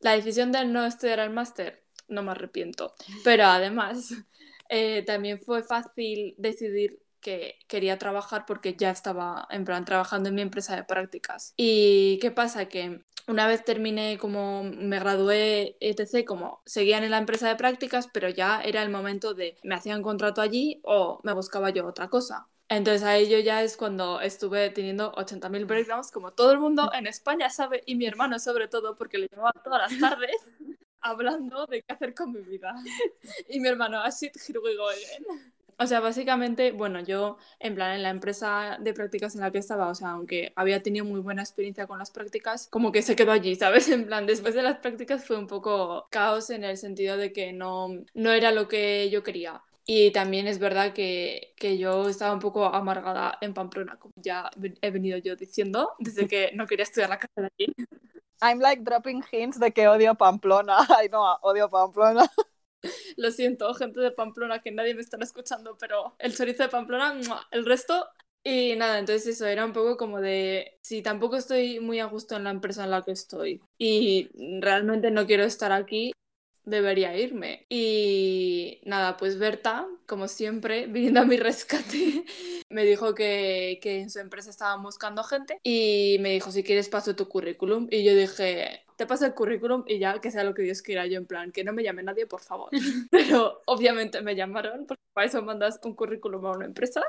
la 0.00 0.12
decisión 0.12 0.50
de 0.50 0.64
no 0.64 0.86
estudiar 0.86 1.18
el 1.18 1.28
máster, 1.28 1.84
no 2.08 2.22
me 2.22 2.30
arrepiento. 2.30 2.94
Pero 3.22 3.44
además, 3.44 4.14
eh, 4.70 5.02
también 5.04 5.38
fue 5.38 5.62
fácil 5.62 6.34
decidir 6.38 7.01
que 7.22 7.58
quería 7.68 7.98
trabajar 7.98 8.44
porque 8.44 8.76
ya 8.76 8.90
estaba 8.90 9.46
en 9.50 9.64
plan 9.64 9.86
trabajando 9.86 10.28
en 10.28 10.34
mi 10.34 10.42
empresa 10.42 10.76
de 10.76 10.84
prácticas. 10.84 11.54
¿Y 11.56 12.18
qué 12.20 12.30
pasa? 12.30 12.66
Que 12.66 13.04
una 13.28 13.46
vez 13.46 13.64
terminé 13.64 14.18
como 14.18 14.64
me 14.64 14.98
gradué, 14.98 15.76
etc., 15.80 16.26
como 16.26 16.60
seguían 16.66 17.04
en 17.04 17.12
la 17.12 17.18
empresa 17.18 17.48
de 17.48 17.56
prácticas, 17.56 18.08
pero 18.12 18.28
ya 18.28 18.60
era 18.60 18.82
el 18.82 18.90
momento 18.90 19.32
de 19.32 19.56
me 19.62 19.74
hacían 19.74 20.02
contrato 20.02 20.42
allí 20.42 20.80
o 20.84 21.20
me 21.22 21.32
buscaba 21.32 21.70
yo 21.70 21.86
otra 21.86 22.08
cosa. 22.08 22.48
Entonces 22.68 23.02
ahí 23.02 23.28
yo 23.28 23.38
ya 23.38 23.62
es 23.62 23.76
cuando 23.76 24.20
estuve 24.20 24.70
teniendo 24.70 25.12
80.000 25.12 25.66
breakdowns, 25.66 26.10
como 26.10 26.32
todo 26.32 26.52
el 26.52 26.58
mundo 26.58 26.90
en 26.94 27.06
España 27.06 27.50
sabe, 27.50 27.82
y 27.86 27.94
mi 27.96 28.06
hermano 28.06 28.38
sobre 28.38 28.66
todo, 28.66 28.96
porque 28.96 29.18
le 29.18 29.28
llevaba 29.28 29.52
todas 29.62 29.90
las 29.90 30.00
tardes 30.00 30.36
hablando 31.02 31.66
de 31.66 31.82
qué 31.82 31.92
hacer 31.92 32.14
con 32.14 32.32
mi 32.32 32.40
vida. 32.40 32.74
Y 33.48 33.60
mi 33.60 33.68
hermano, 33.68 34.00
así, 34.00 34.30
here 34.48 34.58
we 34.60 34.74
go. 34.76 34.88
O 35.82 35.86
sea, 35.86 35.98
básicamente, 35.98 36.70
bueno, 36.70 37.00
yo 37.00 37.38
en 37.58 37.74
plan 37.74 37.96
en 37.96 38.02
la 38.04 38.10
empresa 38.10 38.78
de 38.80 38.94
prácticas 38.94 39.34
en 39.34 39.40
la 39.40 39.50
que 39.50 39.58
estaba, 39.58 39.88
o 39.88 39.94
sea, 39.94 40.10
aunque 40.10 40.52
había 40.54 40.80
tenido 40.80 41.04
muy 41.04 41.18
buena 41.20 41.42
experiencia 41.42 41.88
con 41.88 41.98
las 41.98 42.12
prácticas, 42.12 42.68
como 42.68 42.92
que 42.92 43.02
se 43.02 43.16
quedó 43.16 43.32
allí, 43.32 43.56
¿sabes? 43.56 43.88
En 44.02 44.06
plan, 44.06 44.26
después 44.26 44.54
de 44.54 44.62
las 44.62 44.78
prácticas 44.78 45.24
fue 45.24 45.36
un 45.36 45.48
poco 45.48 46.06
caos 46.10 46.50
en 46.50 46.62
el 46.62 46.76
sentido 46.76 47.16
de 47.16 47.32
que 47.32 47.52
no, 47.52 47.88
no 48.14 48.30
era 48.30 48.52
lo 48.52 48.68
que 48.68 49.10
yo 49.10 49.22
quería. 49.24 49.62
Y 49.84 50.12
también 50.12 50.46
es 50.46 50.60
verdad 50.60 50.92
que, 50.92 51.52
que, 51.56 51.76
yo 51.76 52.08
estaba 52.08 52.32
un 52.32 52.38
poco 52.38 52.66
amargada 52.66 53.38
en 53.40 53.52
Pamplona, 53.52 53.98
como 53.98 54.14
ya 54.16 54.48
he 54.80 54.90
venido 54.92 55.18
yo 55.18 55.34
diciendo, 55.34 55.90
desde 55.98 56.28
que 56.28 56.52
no 56.54 56.66
quería 56.68 56.84
estudiar 56.84 57.10
la 57.10 57.18
carrera 57.18 57.50
allí. 57.58 57.74
I'm 58.40 58.60
like 58.60 58.82
dropping 58.82 59.24
hints 59.32 59.58
de 59.58 59.72
que 59.72 59.88
odio 59.88 60.14
Pamplona. 60.14 60.78
Ay, 60.98 61.08
no, 61.08 61.22
odio 61.42 61.68
Pamplona. 61.68 62.30
Lo 63.16 63.30
siento, 63.30 63.72
gente 63.74 64.00
de 64.00 64.10
Pamplona, 64.10 64.60
que 64.60 64.70
nadie 64.70 64.94
me 64.94 65.02
está 65.02 65.16
escuchando, 65.20 65.76
pero 65.78 66.14
el 66.18 66.36
chorizo 66.36 66.64
de 66.64 66.68
Pamplona, 66.68 67.20
el 67.50 67.64
resto. 67.64 68.06
Y 68.44 68.74
nada, 68.76 68.98
entonces 68.98 69.36
eso 69.36 69.46
era 69.46 69.64
un 69.64 69.72
poco 69.72 69.96
como 69.96 70.20
de, 70.20 70.78
si 70.82 71.00
tampoco 71.00 71.36
estoy 71.36 71.78
muy 71.78 72.00
a 72.00 72.06
gusto 72.06 72.36
en 72.36 72.44
la 72.44 72.50
empresa 72.50 72.82
en 72.82 72.90
la 72.90 73.02
que 73.02 73.12
estoy 73.12 73.62
y 73.78 74.30
realmente 74.60 75.12
no 75.12 75.26
quiero 75.26 75.44
estar 75.44 75.70
aquí, 75.70 76.12
debería 76.64 77.16
irme. 77.16 77.66
Y 77.68 78.80
nada, 78.84 79.16
pues 79.16 79.38
Berta, 79.38 79.86
como 80.06 80.28
siempre, 80.28 80.86
viniendo 80.88 81.20
a 81.20 81.24
mi 81.24 81.36
rescate, 81.36 82.24
me 82.68 82.84
dijo 82.84 83.14
que, 83.14 83.78
que 83.82 84.00
en 84.00 84.10
su 84.10 84.18
empresa 84.18 84.50
estaban 84.50 84.82
buscando 84.82 85.22
gente 85.24 85.58
y 85.62 86.16
me 86.20 86.30
dijo, 86.30 86.50
si 86.50 86.62
quieres 86.62 86.88
paso 86.88 87.16
tu 87.16 87.28
currículum. 87.28 87.88
Y 87.90 88.04
yo 88.04 88.14
dije, 88.14 88.84
te 88.96 89.06
paso 89.06 89.26
el 89.26 89.34
currículum 89.34 89.84
y 89.86 89.98
ya 89.98 90.20
que 90.20 90.30
sea 90.30 90.44
lo 90.44 90.54
que 90.54 90.62
Dios 90.62 90.82
quiera 90.82 91.06
yo 91.06 91.18
en 91.18 91.26
plan, 91.26 91.52
que 91.52 91.64
no 91.64 91.72
me 91.72 91.82
llame 91.82 92.02
nadie, 92.02 92.26
por 92.26 92.40
favor. 92.40 92.70
Pero 93.10 93.62
obviamente 93.66 94.22
me 94.22 94.34
llamaron, 94.34 94.86
porque 94.86 95.02
para 95.12 95.26
eso 95.26 95.42
mandas 95.42 95.80
un 95.84 95.94
currículum 95.94 96.46
a 96.46 96.52
una 96.52 96.66
empresa. 96.66 97.02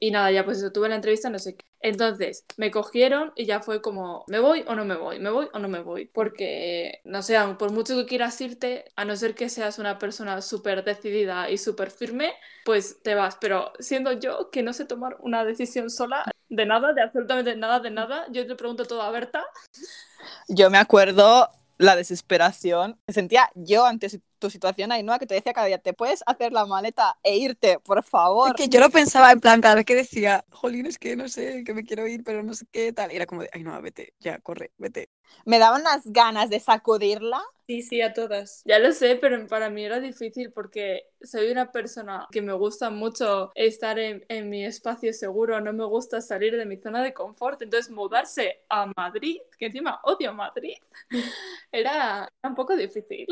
Y 0.00 0.10
nada, 0.10 0.30
ya 0.30 0.44
pues 0.44 0.58
eso, 0.58 0.72
tuve 0.72 0.88
la 0.88 0.96
entrevista, 0.96 1.30
no 1.30 1.38
sé 1.38 1.56
qué. 1.56 1.64
Entonces, 1.80 2.44
me 2.56 2.70
cogieron 2.70 3.32
y 3.36 3.44
ya 3.46 3.60
fue 3.60 3.82
como, 3.82 4.24
¿me 4.28 4.38
voy 4.38 4.64
o 4.66 4.74
no 4.74 4.84
me 4.84 4.96
voy? 4.96 5.18
¿Me 5.18 5.30
voy 5.30 5.48
o 5.52 5.58
no 5.58 5.68
me 5.68 5.80
voy? 5.80 6.06
Porque, 6.06 7.00
no 7.04 7.22
sé, 7.22 7.36
por 7.58 7.72
mucho 7.72 7.94
que 7.96 8.06
quieras 8.06 8.40
irte, 8.40 8.86
a 8.96 9.04
no 9.04 9.16
ser 9.16 9.34
que 9.34 9.48
seas 9.48 9.78
una 9.78 9.98
persona 9.98 10.40
súper 10.42 10.84
decidida 10.84 11.50
y 11.50 11.58
súper 11.58 11.90
firme, 11.90 12.32
pues 12.64 13.02
te 13.02 13.14
vas. 13.14 13.36
Pero 13.40 13.72
siendo 13.78 14.12
yo 14.12 14.50
que 14.50 14.62
no 14.62 14.72
sé 14.72 14.84
tomar 14.86 15.16
una 15.20 15.44
decisión 15.44 15.90
sola, 15.90 16.24
de 16.48 16.66
nada, 16.66 16.92
de 16.92 17.02
absolutamente 17.02 17.56
nada, 17.56 17.80
de 17.80 17.90
nada, 17.90 18.26
yo 18.30 18.46
te 18.46 18.54
pregunto 18.54 18.84
todo 18.84 19.02
a 19.02 19.10
Berta. 19.10 19.44
Yo 20.48 20.70
me 20.70 20.78
acuerdo 20.78 21.48
la 21.78 21.96
desesperación 21.96 22.98
que 23.06 23.12
sentía 23.12 23.50
yo 23.54 23.84
ante 23.84 24.08
tu 24.44 24.50
situación, 24.50 24.92
Ainhoa, 24.92 25.18
que 25.18 25.26
te 25.26 25.34
decía 25.34 25.54
cada 25.54 25.68
día, 25.68 25.78
te 25.78 25.94
puedes 25.94 26.22
hacer 26.26 26.52
la 26.52 26.66
maleta 26.66 27.16
e 27.22 27.38
irte, 27.38 27.78
por 27.78 28.02
favor. 28.02 28.48
Es 28.48 28.54
que 28.54 28.68
yo 28.68 28.78
lo 28.78 28.90
pensaba 28.90 29.32
en 29.32 29.40
plan, 29.40 29.62
cada 29.62 29.76
vez 29.76 29.86
que 29.86 29.94
decía, 29.94 30.44
jolín, 30.50 30.84
es 30.84 30.98
que 30.98 31.16
no 31.16 31.28
sé, 31.30 31.64
que 31.64 31.72
me 31.72 31.82
quiero 31.82 32.06
ir, 32.06 32.22
pero 32.22 32.42
no 32.42 32.52
sé 32.52 32.66
qué 32.70 32.92
tal. 32.92 33.10
era 33.10 33.24
como 33.24 33.40
de, 33.40 33.48
Ainhoa, 33.54 33.80
vete, 33.80 34.12
ya, 34.20 34.38
corre, 34.40 34.72
vete. 34.76 35.08
Me 35.46 35.58
daban 35.58 35.80
unas 35.80 36.02
ganas 36.04 36.50
de 36.50 36.60
sacudirla. 36.60 37.42
Sí, 37.66 37.80
sí, 37.80 38.02
a 38.02 38.12
todas. 38.12 38.60
Ya 38.66 38.78
lo 38.78 38.92
sé, 38.92 39.16
pero 39.16 39.46
para 39.46 39.70
mí 39.70 39.82
era 39.82 39.98
difícil 39.98 40.52
porque 40.52 41.08
soy 41.22 41.50
una 41.50 41.72
persona 41.72 42.26
que 42.30 42.42
me 42.42 42.52
gusta 42.52 42.90
mucho 42.90 43.52
estar 43.54 43.98
en, 43.98 44.22
en, 44.28 44.50
mi 44.50 44.66
espacio 44.66 45.14
seguro, 45.14 45.58
no 45.62 45.72
me 45.72 45.86
gusta 45.86 46.20
salir 46.20 46.54
de 46.58 46.66
mi 46.66 46.76
zona 46.76 47.02
de 47.02 47.14
confort. 47.14 47.62
Entonces, 47.62 47.90
mudarse 47.90 48.64
a 48.68 48.92
Madrid, 48.94 49.38
que 49.58 49.66
encima 49.66 49.98
odio 50.04 50.34
Madrid, 50.34 50.74
era 51.72 52.28
un 52.42 52.54
poco 52.54 52.76
difícil. 52.76 53.26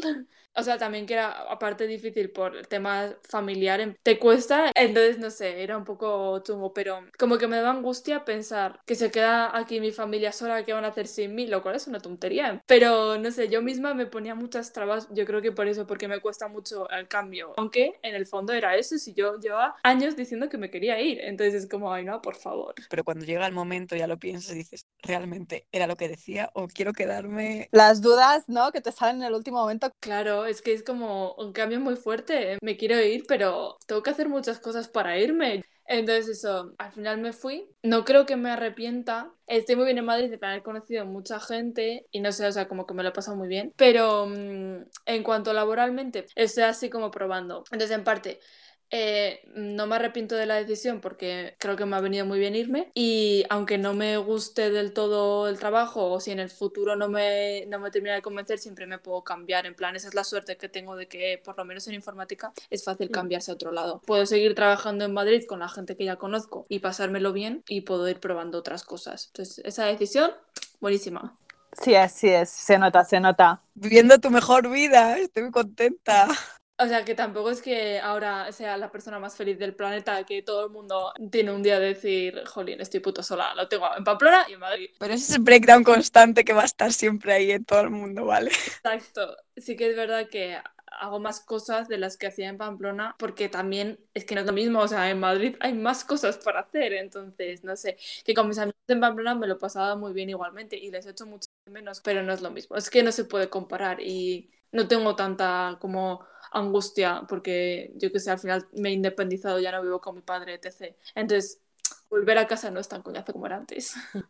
O 0.54 0.62
sea, 0.62 0.78
también 0.78 1.01
que 1.06 1.14
era 1.14 1.30
aparte 1.50 1.86
difícil 1.86 2.30
por 2.30 2.56
el 2.56 2.68
tema 2.68 3.14
familiar, 3.28 3.96
te 4.02 4.18
cuesta, 4.18 4.70
entonces 4.74 5.18
no 5.18 5.30
sé, 5.30 5.62
era 5.62 5.76
un 5.76 5.84
poco 5.84 6.38
chungo, 6.40 6.72
pero 6.72 7.00
como 7.18 7.38
que 7.38 7.46
me 7.46 7.60
da 7.60 7.70
angustia 7.70 8.24
pensar 8.24 8.80
que 8.86 8.94
se 8.94 9.10
queda 9.10 9.56
aquí 9.56 9.80
mi 9.80 9.92
familia 9.92 10.32
sola, 10.32 10.64
¿qué 10.64 10.72
van 10.72 10.84
a 10.84 10.88
hacer 10.88 11.06
sin 11.06 11.34
mí? 11.34 11.46
Lo 11.46 11.62
cual 11.62 11.76
es 11.76 11.86
una 11.86 12.00
tontería. 12.00 12.62
Pero 12.66 13.18
no 13.18 13.30
sé, 13.30 13.48
yo 13.48 13.62
misma 13.62 13.94
me 13.94 14.06
ponía 14.06 14.34
muchas 14.34 14.72
trabas, 14.72 15.08
yo 15.12 15.24
creo 15.24 15.42
que 15.42 15.52
por 15.52 15.68
eso, 15.68 15.86
porque 15.86 16.08
me 16.08 16.20
cuesta 16.20 16.48
mucho 16.48 16.88
el 16.90 17.08
cambio. 17.08 17.54
Aunque 17.56 17.98
en 18.02 18.14
el 18.14 18.26
fondo 18.26 18.52
era 18.52 18.76
eso, 18.76 18.98
si 18.98 19.14
yo 19.14 19.38
llevaba 19.38 19.76
años 19.82 20.16
diciendo 20.16 20.48
que 20.48 20.58
me 20.58 20.70
quería 20.70 21.00
ir, 21.00 21.20
entonces 21.20 21.64
es 21.64 21.68
como, 21.68 21.92
ay 21.92 22.04
no, 22.04 22.20
por 22.22 22.36
favor. 22.36 22.74
Pero 22.88 23.04
cuando 23.04 23.24
llega 23.24 23.46
el 23.46 23.52
momento 23.52 23.96
ya 23.96 24.06
lo 24.06 24.18
piensas 24.18 24.52
y 24.52 24.58
dices, 24.58 24.86
¿realmente 25.02 25.66
era 25.72 25.86
lo 25.86 25.96
que 25.96 26.08
decía 26.08 26.50
o 26.54 26.68
quiero 26.68 26.92
quedarme? 26.92 27.68
Las 27.72 28.00
dudas, 28.00 28.44
¿no? 28.48 28.72
Que 28.72 28.80
te 28.80 28.92
salen 28.92 29.16
en 29.16 29.28
el 29.28 29.34
último 29.34 29.58
momento. 29.58 29.90
Claro, 30.00 30.46
es 30.46 30.62
que 30.62 30.72
es 30.72 30.81
como 30.82 31.34
un 31.34 31.52
cambio 31.52 31.80
muy 31.80 31.96
fuerte. 31.96 32.58
Me 32.62 32.76
quiero 32.76 33.00
ir, 33.00 33.24
pero 33.26 33.78
tengo 33.86 34.02
que 34.02 34.10
hacer 34.10 34.28
muchas 34.28 34.60
cosas 34.60 34.88
para 34.88 35.18
irme. 35.18 35.62
Entonces 35.86 36.28
eso, 36.28 36.74
al 36.78 36.92
final 36.92 37.18
me 37.20 37.32
fui. 37.32 37.68
No 37.82 38.04
creo 38.04 38.24
que 38.24 38.36
me 38.36 38.50
arrepienta. 38.50 39.30
Estoy 39.46 39.76
muy 39.76 39.84
bien 39.84 39.98
en 39.98 40.04
Madrid 40.04 40.30
de 40.30 40.38
haber 40.46 40.62
conocido 40.62 41.04
mucha 41.04 41.40
gente 41.40 42.06
y 42.10 42.20
no 42.20 42.32
sé, 42.32 42.46
o 42.46 42.52
sea, 42.52 42.68
como 42.68 42.86
que 42.86 42.94
me 42.94 43.02
lo 43.02 43.10
he 43.10 43.12
pasado 43.12 43.36
muy 43.36 43.48
bien. 43.48 43.72
Pero 43.76 44.26
mm, 44.26 44.84
en 45.06 45.22
cuanto 45.22 45.52
laboralmente, 45.52 46.26
estoy 46.34 46.64
así 46.64 46.88
como 46.88 47.10
probando. 47.10 47.64
Entonces, 47.70 47.96
en 47.96 48.04
parte, 48.04 48.40
eh, 48.94 49.40
no 49.54 49.86
me 49.86 49.96
arrepiento 49.96 50.36
de 50.36 50.44
la 50.44 50.56
decisión 50.56 51.00
porque 51.00 51.54
creo 51.58 51.76
que 51.76 51.86
me 51.86 51.96
ha 51.96 52.00
venido 52.00 52.26
muy 52.26 52.38
bien 52.38 52.54
irme 52.54 52.90
y 52.92 53.42
aunque 53.48 53.78
no 53.78 53.94
me 53.94 54.18
guste 54.18 54.70
del 54.70 54.92
todo 54.92 55.48
el 55.48 55.58
trabajo 55.58 56.10
o 56.10 56.20
si 56.20 56.30
en 56.30 56.38
el 56.38 56.50
futuro 56.50 56.94
no 56.94 57.08
me, 57.08 57.64
no 57.68 57.78
me 57.78 57.90
termina 57.90 58.14
de 58.14 58.20
convencer, 58.20 58.58
siempre 58.58 58.86
me 58.86 58.98
puedo 58.98 59.24
cambiar. 59.24 59.64
En 59.64 59.74
plan, 59.74 59.96
esa 59.96 60.08
es 60.08 60.14
la 60.14 60.24
suerte 60.24 60.58
que 60.58 60.68
tengo 60.68 60.94
de 60.94 61.08
que 61.08 61.40
por 61.42 61.56
lo 61.56 61.64
menos 61.64 61.88
en 61.88 61.94
informática 61.94 62.52
es 62.68 62.84
fácil 62.84 63.08
mm. 63.08 63.12
cambiarse 63.12 63.50
a 63.50 63.54
otro 63.54 63.72
lado. 63.72 64.02
Puedo 64.04 64.26
seguir 64.26 64.54
trabajando 64.54 65.06
en 65.06 65.14
Madrid 65.14 65.44
con 65.48 65.60
la 65.60 65.70
gente 65.70 65.96
que 65.96 66.04
ya 66.04 66.16
conozco 66.16 66.66
y 66.68 66.80
pasármelo 66.80 67.32
bien 67.32 67.64
y 67.68 67.80
puedo 67.80 68.06
ir 68.10 68.20
probando 68.20 68.58
otras 68.58 68.84
cosas. 68.84 69.28
Entonces, 69.28 69.64
esa 69.64 69.86
decisión, 69.86 70.32
buenísima. 70.80 71.34
Sí, 71.80 71.94
así 71.94 72.28
es, 72.28 72.50
se 72.50 72.76
nota, 72.76 73.02
se 73.04 73.20
nota. 73.20 73.62
Viviendo 73.72 74.18
tu 74.18 74.30
mejor 74.30 74.68
vida, 74.68 75.16
estoy 75.18 75.44
muy 75.44 75.52
contenta. 75.52 76.28
O 76.78 76.86
sea, 76.86 77.04
que 77.04 77.14
tampoco 77.14 77.50
es 77.50 77.62
que 77.62 78.00
ahora 78.00 78.50
sea 78.50 78.76
la 78.76 78.90
persona 78.90 79.18
más 79.18 79.36
feliz 79.36 79.58
del 79.58 79.74
planeta, 79.74 80.24
que 80.24 80.42
todo 80.42 80.64
el 80.64 80.70
mundo 80.70 81.12
tiene 81.30 81.52
un 81.52 81.62
día 81.62 81.78
de 81.78 81.88
decir, 81.88 82.42
jolín, 82.46 82.80
estoy 82.80 83.00
puto 83.00 83.22
sola, 83.22 83.54
lo 83.54 83.68
tengo 83.68 83.86
en 83.96 84.02
Pamplona 84.02 84.46
y 84.48 84.54
en 84.54 84.60
Madrid. 84.60 84.90
Pero 84.98 85.14
ese 85.14 85.24
es 85.30 85.36
el 85.36 85.42
breakdown 85.42 85.84
constante 85.84 86.44
que 86.44 86.52
va 86.52 86.62
a 86.62 86.66
estar 86.66 86.92
siempre 86.92 87.32
ahí 87.32 87.52
en 87.52 87.64
todo 87.64 87.82
el 87.82 87.90
mundo, 87.90 88.24
¿vale? 88.24 88.50
Exacto. 88.50 89.36
Sí 89.56 89.76
que 89.76 89.90
es 89.90 89.96
verdad 89.96 90.28
que 90.28 90.58
hago 91.00 91.20
más 91.20 91.40
cosas 91.40 91.88
de 91.88 91.98
las 91.98 92.16
que 92.16 92.26
hacía 92.26 92.48
en 92.48 92.58
Pamplona, 92.58 93.16
porque 93.18 93.48
también 93.48 93.98
es 94.14 94.24
que 94.24 94.34
no 94.34 94.40
es 94.40 94.46
lo 94.46 94.52
mismo, 94.52 94.80
o 94.80 94.88
sea, 94.88 95.10
en 95.10 95.20
Madrid 95.20 95.56
hay 95.60 95.72
más 95.72 96.04
cosas 96.04 96.38
para 96.38 96.60
hacer, 96.60 96.92
entonces, 96.94 97.64
no 97.64 97.76
sé, 97.76 97.96
que 98.24 98.34
con 98.34 98.48
mis 98.48 98.58
amigos 98.58 98.80
en 98.88 99.00
Pamplona 99.00 99.34
me 99.34 99.46
lo 99.46 99.58
pasaba 99.58 99.96
muy 99.96 100.12
bien 100.12 100.30
igualmente 100.30 100.76
y 100.76 100.90
les 100.90 101.06
echo 101.06 101.26
mucho 101.26 101.48
de 101.64 101.72
menos, 101.72 102.00
pero 102.00 102.22
no 102.22 102.32
es 102.32 102.42
lo 102.42 102.50
mismo, 102.50 102.76
es 102.76 102.90
que 102.90 103.02
no 103.02 103.12
se 103.12 103.24
puede 103.24 103.48
comparar 103.48 104.00
y 104.00 104.50
no 104.70 104.86
tengo 104.88 105.16
tanta 105.16 105.76
como 105.80 106.26
angustia 106.52 107.22
porque 107.28 107.92
yo 107.96 108.12
que 108.12 108.20
sé, 108.20 108.30
al 108.30 108.38
final 108.38 108.68
me 108.72 108.90
he 108.90 108.92
independizado, 108.92 109.58
ya 109.60 109.72
no 109.72 109.82
vivo 109.82 110.00
con 110.00 110.14
mi 110.16 110.22
padre, 110.22 110.54
etc. 110.54 110.96
Entonces, 111.14 111.60
volver 112.10 112.38
a 112.38 112.46
casa 112.46 112.70
no 112.70 112.80
es 112.80 112.88
tan 112.88 113.02
coñazo 113.02 113.32
como 113.32 113.46
era 113.46 113.56
antes. 113.56 113.94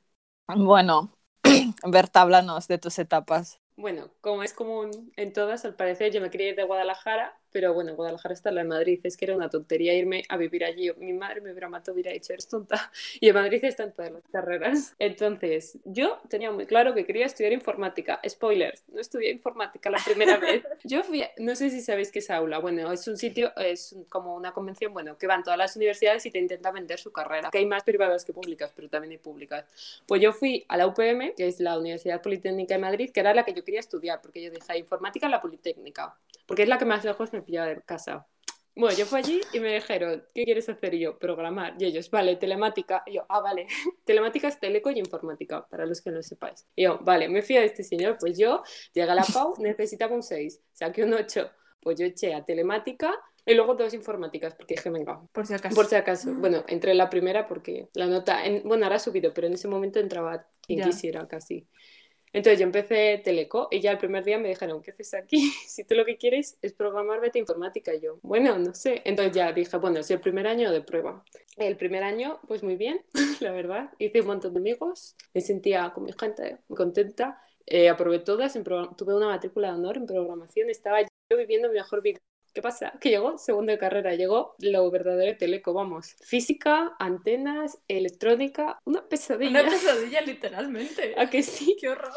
Bueno, 0.47 1.17
Berta, 1.85 2.21
háblanos 2.23 2.69
de 2.69 2.79
tus 2.79 2.99
etapas. 3.01 3.61
Bueno, 3.77 4.13
como 4.21 4.43
es 4.43 4.53
común 4.55 5.13
en 5.17 5.33
todas, 5.33 5.65
al 5.65 5.75
parecer 5.77 6.13
yo 6.13 6.21
me 6.21 6.31
quería 6.31 6.51
ir 6.51 6.57
de 6.57 6.65
Guadalajara, 6.65 7.39
pero 7.53 7.75
bueno, 7.75 7.95
Guadalajara 7.95 8.35
está 8.35 8.51
la 8.51 8.63
de 8.63 8.69
Madrid, 8.69 9.01
es 9.03 9.17
que 9.17 9.25
era 9.27 9.37
una 9.37 9.49
tontería 9.51 9.95
irme 9.95 10.25
a 10.29 10.37
vivir 10.37 10.65
allí. 10.65 10.91
Mi 10.99 11.13
madre 11.13 11.41
me 11.41 11.51
hubiera 11.53 11.69
matado, 11.69 11.93
hubiera 11.95 12.13
dicho, 12.13 12.33
eres 12.33 12.49
tonta. 12.49 12.91
Y 13.21 13.29
en 13.29 13.35
Madrid 13.35 13.65
están 13.65 13.93
todas 13.93 14.11
las 14.13 14.23
carreras. 14.33 14.95
Entonces, 14.99 15.79
yo 15.85 16.19
tenía 16.29 16.51
muy 16.51 16.67
claro 16.67 16.95
que 16.95 17.05
quería 17.07 17.27
estudiar 17.27 17.53
informática. 17.53 18.21
Spoilers, 18.29 18.83
no 18.89 19.01
estudié 19.01 19.31
informática 19.31 19.91
la 19.91 19.99
primera 20.05 20.39
vez. 20.39 20.65
Yo 20.85 21.03
fui, 21.05 21.23
a- 21.23 21.31
no 21.39 21.55
sé 21.55 21.71
si 21.71 21.81
sabéis 21.81 22.11
qué 22.11 22.19
es 22.21 22.31
aula. 22.31 22.59
Bueno, 22.59 22.91
es 22.93 23.07
un 23.07 23.17
sitio, 23.17 23.53
es 23.57 23.95
como 24.09 24.35
una 24.35 24.53
convención, 24.53 24.93
bueno, 24.93 25.17
que 25.19 25.27
van 25.27 25.43
todas 25.43 25.59
las 25.59 25.77
universidades 25.77 26.25
y 26.27 26.31
te 26.31 26.39
intentan 26.39 26.75
vender 26.75 26.99
su 26.99 27.13
carrera. 27.13 27.51
Que 27.51 27.59
hay 27.59 27.67
más 27.67 27.85
privadas 27.85 28.25
que 28.25 28.33
públicas, 28.33 28.73
pero 28.75 28.89
también 28.89 29.13
hay 29.13 29.19
públicas. 29.19 29.65
Pues 30.07 30.21
yo 30.21 30.33
fui 30.33 30.65
a 30.69 30.77
la 30.77 30.87
UPM, 30.87 31.35
que 31.37 31.47
es 31.47 31.61
la 31.61 31.79
Universidad 31.79 32.23
Politécnica 32.23 32.75
de 32.75 32.81
Madrid, 32.81 33.11
que 33.13 33.21
era 33.21 33.35
la 33.35 33.45
que 33.45 33.53
yo 33.55 33.65
quería 33.65 33.81
estudiar, 33.81 34.21
porque 34.21 34.43
yo 34.43 34.51
dije 34.51 34.79
informática 34.79 35.27
en 35.27 35.33
la 35.33 35.41
Politécnica, 35.41 36.17
porque 36.47 36.63
es 36.63 36.69
la 36.69 36.79
que 36.79 36.85
más 36.85 37.05
lejos 37.05 37.33
me 37.33 37.42
pillaba 37.45 37.69
de 37.69 37.83
casa. 37.83 38.27
Bueno, 38.75 38.97
yo 38.97 39.05
fui 39.05 39.19
allí 39.19 39.41
y 39.53 39.61
me 39.61 39.75
dijeron, 39.75 40.25
¿qué 40.35 40.45
quieres 40.45 40.67
hacer? 40.71 40.95
Y 40.95 41.01
yo, 41.01 41.19
programar. 41.19 41.75
Y 41.79 41.85
ellos, 41.85 42.11
vale, 42.11 42.37
telemática. 42.37 43.03
Y 43.07 43.15
yo, 43.15 43.27
ah, 43.29 43.41
vale, 43.41 43.67
telemática 44.07 44.49
es 44.49 44.59
teleco 44.59 44.91
y 44.91 44.99
informática, 44.99 45.67
para 45.69 45.85
los 45.85 46.01
que 46.01 46.11
no 46.11 46.23
sepáis. 46.23 46.67
Y 46.75 46.85
yo, 46.85 46.99
vale, 47.03 47.29
me 47.29 47.43
fui 47.43 47.57
a 47.59 47.65
este 47.65 47.83
señor, 47.85 48.17
pues 48.19 48.39
yo 48.39 48.63
llegué 48.95 49.11
a 49.11 49.15
la 49.15 49.25
PAU, 49.25 49.55
necesitaba 49.59 50.15
un 50.15 50.23
6, 50.23 50.61
saqué 50.73 51.05
un 51.05 51.13
8, 51.13 51.51
pues 51.83 51.99
yo 51.99 52.07
eché 52.07 52.33
a 52.33 52.45
telemática 52.47 53.13
y 53.45 53.55
luego 53.55 53.75
dos 53.75 53.93
informáticas, 53.93 54.55
porque 54.55 54.75
dije, 54.77 54.89
venga, 54.89 55.21
Por 55.33 55.47
si 55.47 55.53
acaso. 55.53 55.75
por 55.75 55.85
si 55.87 55.97
acaso. 55.97 56.33
Bueno, 56.33 56.65
entré 56.69 56.93
en 56.93 56.99
la 56.99 57.11
primera 57.11 57.47
porque 57.49 57.89
la 57.93 58.07
nota, 58.07 58.47
en- 58.47 58.63
bueno, 58.67 58.85
ahora 58.87 58.97
ha 58.97 59.01
subido, 59.01 59.35
pero 59.35 59.49
en 59.49 59.53
ese 59.55 59.69
momento 59.69 59.99
entraba 59.99 60.47
quien 60.65 60.79
Ya. 60.79 60.85
quisiera 60.87 61.27
casi. 61.29 61.67
Entonces 62.33 62.59
yo 62.59 62.65
empecé 62.65 63.21
Teleco 63.23 63.69
y 63.71 63.81
ya 63.81 63.93
el 63.93 63.99
primer 63.99 64.25
día 64.25 64.39
me 64.39 64.49
dijeron, 64.49 64.83
¿qué 64.83 64.91
haces 64.91 65.15
aquí? 65.15 65.53
Si 65.67 65.85
tú 65.85 65.95
lo 65.95 66.05
que 66.05 66.17
quieres 66.17 66.59
es 66.63 66.73
programar, 66.73 67.21
vete 67.21 67.39
informática. 67.39 67.95
Yo, 67.95 68.19
bueno, 68.23 68.59
no 68.59 68.75
sé. 68.75 69.03
Entonces 69.05 69.35
ya 69.35 69.53
dije, 69.53 69.77
bueno, 69.77 70.03
si 70.03 70.13
el 70.13 70.21
primer 70.21 70.47
año 70.47 70.71
de 70.71 70.83
prueba. 70.83 71.25
El 71.57 71.77
primer 71.77 72.03
año, 72.03 72.41
pues 72.49 72.63
muy 72.63 72.77
bien, 72.77 73.05
la 73.41 73.53
verdad. 73.53 73.91
Hice 73.99 74.21
un 74.23 74.29
montón 74.29 74.55
de 74.55 74.61
amigos, 74.61 75.17
me 75.35 75.41
sentía 75.41 75.93
con 75.93 76.05
mi 76.05 76.13
gente, 76.19 76.59
muy 76.69 76.77
contenta. 76.77 77.41
Eh, 77.67 77.89
aprobé 77.89 78.19
todas, 78.19 78.53
tuve 78.53 79.15
una 79.15 79.29
matrícula 79.29 79.69
de 79.69 79.75
honor 79.75 79.97
en 79.97 80.07
programación, 80.07 80.71
estaba 80.71 81.03
yo 81.03 81.37
viviendo 81.37 81.69
mi 81.69 81.75
mejor 81.75 82.03
vida. 82.03 82.21
¿Qué 82.53 82.61
pasa? 82.61 82.93
Que 83.01 83.09
llegó 83.09 83.39
segundo 83.39 83.73
de 83.73 83.79
carrera, 83.79 84.15
llegó 84.15 84.55
lo 84.59 84.91
verdadero 84.91 85.33
de 85.33 85.37
Teleco, 85.37 85.73
vamos. 85.73 86.17
Física, 86.21 86.95
antenas, 86.99 87.79
electrónica, 87.89 88.79
una 88.85 89.09
pesadilla. 89.09 89.63
Una 89.63 89.71
pesadilla, 89.71 90.21
literalmente. 90.21 91.15
¿A 91.19 91.31
que 91.31 91.43
sí? 91.43 91.77
¡Qué 91.81 91.89
horror! 91.89 92.13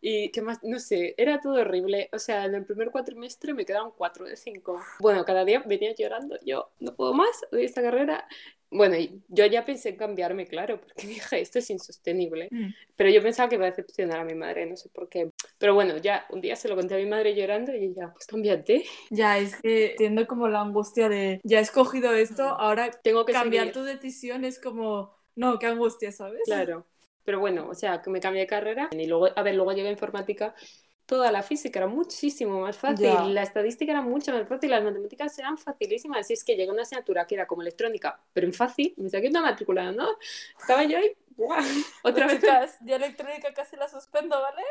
Y 0.00 0.30
qué 0.30 0.40
más, 0.40 0.60
no 0.62 0.78
sé, 0.78 1.14
era 1.18 1.40
todo 1.40 1.60
horrible. 1.60 2.08
O 2.12 2.18
sea, 2.18 2.46
en 2.46 2.54
el 2.54 2.64
primer 2.64 2.90
cuatrimestre 2.90 3.52
me 3.52 3.66
quedaron 3.66 3.92
4 3.96 4.24
de 4.24 4.36
5. 4.36 4.80
Bueno, 5.00 5.24
cada 5.24 5.44
día 5.44 5.62
venía 5.66 5.94
llorando. 5.94 6.38
Yo 6.44 6.70
no 6.78 6.94
puedo 6.94 7.12
más 7.12 7.44
de 7.52 7.64
esta 7.64 7.82
carrera. 7.82 8.26
Bueno, 8.70 8.96
yo 9.28 9.46
ya 9.46 9.64
pensé 9.64 9.90
en 9.90 9.96
cambiarme, 9.96 10.46
claro, 10.46 10.80
porque 10.80 11.06
dije, 11.06 11.40
esto 11.40 11.58
es 11.58 11.68
insostenible. 11.70 12.48
Mm. 12.50 12.68
Pero 12.96 13.10
yo 13.10 13.22
pensaba 13.22 13.48
que 13.48 13.56
iba 13.56 13.66
a 13.66 13.70
decepcionar 13.70 14.20
a 14.20 14.24
mi 14.24 14.34
madre, 14.34 14.64
no 14.66 14.76
sé 14.76 14.88
por 14.88 15.08
qué. 15.08 15.29
Pero 15.60 15.74
bueno, 15.74 15.98
ya 15.98 16.24
un 16.30 16.40
día 16.40 16.56
se 16.56 16.68
lo 16.68 16.74
conté 16.74 16.94
a 16.94 16.96
mi 16.96 17.04
madre 17.04 17.34
llorando 17.34 17.74
y 17.74 17.84
ella, 17.84 18.10
pues 18.14 18.26
cámbiate. 18.26 18.82
Ya, 19.10 19.36
es 19.36 19.56
que 19.56 19.90
entiendo 19.90 20.26
como 20.26 20.48
la 20.48 20.62
angustia 20.62 21.10
de, 21.10 21.38
ya 21.44 21.58
he 21.58 21.62
escogido 21.62 22.14
esto, 22.14 22.44
ahora 22.44 22.90
Tengo 22.90 23.26
que 23.26 23.34
cambiar 23.34 23.66
seguir. 23.66 23.74
tu 23.74 23.82
decisión 23.84 24.46
es 24.46 24.58
como, 24.58 25.14
no, 25.36 25.58
qué 25.58 25.66
angustia, 25.66 26.12
¿sabes? 26.12 26.40
Claro. 26.46 26.86
Pero 27.24 27.40
bueno, 27.40 27.68
o 27.68 27.74
sea, 27.74 28.00
que 28.00 28.08
me 28.08 28.20
cambié 28.20 28.40
de 28.40 28.46
carrera 28.46 28.88
y 28.90 29.04
luego, 29.04 29.28
a 29.36 29.42
ver, 29.42 29.54
luego 29.54 29.72
llegué 29.72 29.88
a 29.88 29.92
informática. 29.92 30.54
Toda 31.04 31.30
la 31.30 31.42
física 31.42 31.80
era 31.80 31.88
muchísimo 31.88 32.60
más 32.60 32.78
fácil, 32.78 33.34
la 33.34 33.42
estadística 33.42 33.92
era 33.92 34.00
mucho 34.00 34.32
más 34.32 34.48
fácil, 34.48 34.70
las 34.70 34.82
matemáticas 34.82 35.38
eran 35.38 35.58
facilísimas. 35.58 36.20
Así 36.20 36.32
es 36.32 36.42
que 36.42 36.56
llegué 36.56 36.70
a 36.70 36.72
una 36.72 36.82
asignatura 36.82 37.26
que 37.26 37.34
era 37.34 37.46
como 37.46 37.60
electrónica, 37.60 38.18
pero 38.32 38.46
en 38.46 38.54
fácil, 38.54 38.94
me 38.96 39.10
saqué 39.10 39.28
una 39.28 39.42
matrícula 39.42 39.90
honor. 39.90 40.16
Estaba 40.58 40.84
yo 40.84 40.96
ahí, 40.96 41.10
¡buah! 41.36 41.58
Otra 42.04 42.26
vez. 42.28 42.40
Chicas, 42.40 42.78
ya 42.86 42.96
electrónica 42.96 43.52
casi 43.52 43.76
la 43.76 43.88
suspendo, 43.88 44.40
¿vale? 44.40 44.62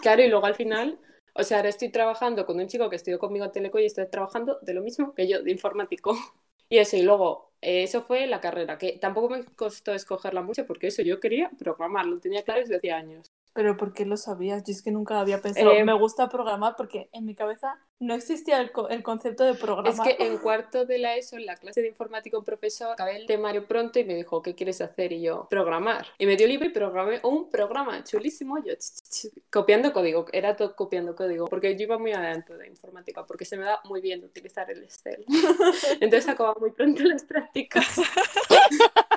Claro, 0.00 0.22
y 0.22 0.28
luego 0.28 0.46
al 0.46 0.54
final, 0.54 0.98
o 1.34 1.42
sea, 1.42 1.58
ahora 1.58 1.68
estoy 1.68 1.90
trabajando 1.90 2.46
con 2.46 2.58
un 2.58 2.66
chico 2.68 2.88
que 2.88 2.96
estudió 2.96 3.18
conmigo 3.18 3.44
en 3.44 3.52
Teleco 3.52 3.78
y 3.78 3.84
está 3.86 4.08
trabajando 4.08 4.58
de 4.62 4.74
lo 4.74 4.82
mismo 4.82 5.14
que 5.14 5.28
yo, 5.28 5.42
de 5.42 5.50
informático. 5.50 6.16
Y 6.70 6.78
eso, 6.78 6.96
y 6.96 7.02
luego, 7.02 7.52
eh, 7.60 7.82
eso 7.82 8.02
fue 8.02 8.26
la 8.26 8.40
carrera, 8.40 8.78
que 8.78 8.98
tampoco 8.98 9.28
me 9.28 9.44
costó 9.44 9.92
escogerla 9.92 10.40
mucho 10.42 10.66
porque 10.66 10.86
eso 10.86 11.02
yo 11.02 11.20
quería 11.20 11.50
programar, 11.58 12.06
lo 12.06 12.18
tenía 12.18 12.42
claro 12.42 12.60
desde 12.62 12.76
hacía 12.76 12.96
años. 12.96 13.30
Pero 13.54 13.76
¿por 13.76 13.92
qué 13.92 14.04
lo 14.04 14.16
sabías? 14.16 14.64
Yo 14.64 14.72
es 14.72 14.82
que 14.82 14.90
nunca 14.90 15.20
había 15.20 15.40
pensado, 15.40 15.70
Eh, 15.70 15.84
me 15.84 15.92
gusta 15.94 16.28
programar 16.28 16.74
porque 16.76 17.08
en 17.12 17.24
mi 17.24 17.36
cabeza 17.36 17.78
no 18.00 18.12
existía 18.14 18.58
el, 18.60 18.72
co- 18.72 18.88
el 18.88 19.04
concepto 19.04 19.44
de 19.44 19.54
programar. 19.54 19.92
Es 20.08 20.16
que 20.16 20.26
en 20.26 20.38
cuarto 20.38 20.84
de 20.84 20.98
la 20.98 21.16
ESO, 21.16 21.36
en 21.36 21.46
la 21.46 21.54
clase 21.56 21.80
de 21.80 21.86
informática, 21.88 22.36
un 22.36 22.44
profesor 22.44 22.90
acabé 22.92 23.16
el 23.16 23.26
temario 23.26 23.64
pronto 23.66 24.00
y 24.00 24.04
me 24.04 24.16
dijo, 24.16 24.42
¿qué 24.42 24.56
quieres 24.56 24.80
hacer? 24.80 25.12
Y 25.12 25.22
yo, 25.22 25.46
programar. 25.48 26.06
Y 26.18 26.26
me 26.26 26.36
dio 26.36 26.48
libre 26.48 26.66
y 26.66 26.70
programé 26.70 27.20
un 27.22 27.48
programa 27.48 28.02
chulísimo, 28.02 28.58
yo 28.58 28.74
ch, 28.74 28.78
ch, 28.78 29.28
ch, 29.28 29.28
copiando 29.50 29.92
código, 29.92 30.26
era 30.32 30.56
todo 30.56 30.74
copiando 30.74 31.14
código, 31.14 31.46
porque 31.46 31.76
yo 31.76 31.82
iba 31.84 31.96
muy 31.96 32.12
adelante 32.12 32.56
de 32.56 32.66
informática, 32.66 33.24
porque 33.24 33.44
se 33.44 33.56
me 33.56 33.64
da 33.64 33.80
muy 33.84 34.00
bien 34.00 34.24
utilizar 34.24 34.68
el 34.70 34.82
Excel. 34.82 35.24
Entonces 36.00 36.28
acababa 36.28 36.56
muy 36.58 36.72
pronto 36.72 37.04
las 37.04 37.22
prácticas. 37.24 37.86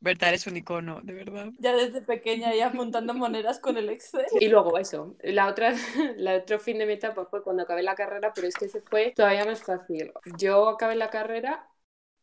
Berta, 0.00 0.28
eres 0.28 0.46
un 0.46 0.56
icono, 0.56 1.00
de 1.02 1.12
verdad. 1.12 1.52
Ya 1.58 1.74
desde 1.74 2.02
pequeña 2.02 2.54
ya 2.54 2.68
apuntando 2.68 3.14
monedas 3.14 3.58
con 3.58 3.76
el 3.76 3.88
Excel. 3.90 4.26
Y 4.40 4.48
luego 4.48 4.78
eso, 4.78 5.16
la 5.22 5.48
otra, 5.48 5.74
la 6.16 6.36
otro 6.36 6.58
fin 6.58 6.78
de 6.78 6.86
mi 6.86 6.92
etapa 6.94 7.26
fue 7.26 7.42
cuando 7.42 7.62
acabé 7.64 7.82
la 7.82 7.94
carrera, 7.94 8.32
pero 8.34 8.46
es 8.46 8.54
que 8.54 8.68
se 8.68 8.80
fue 8.80 9.12
todavía 9.16 9.44
más 9.44 9.62
fácil. 9.62 10.12
Yo 10.36 10.68
acabé 10.68 10.94
la 10.94 11.10
carrera 11.10 11.68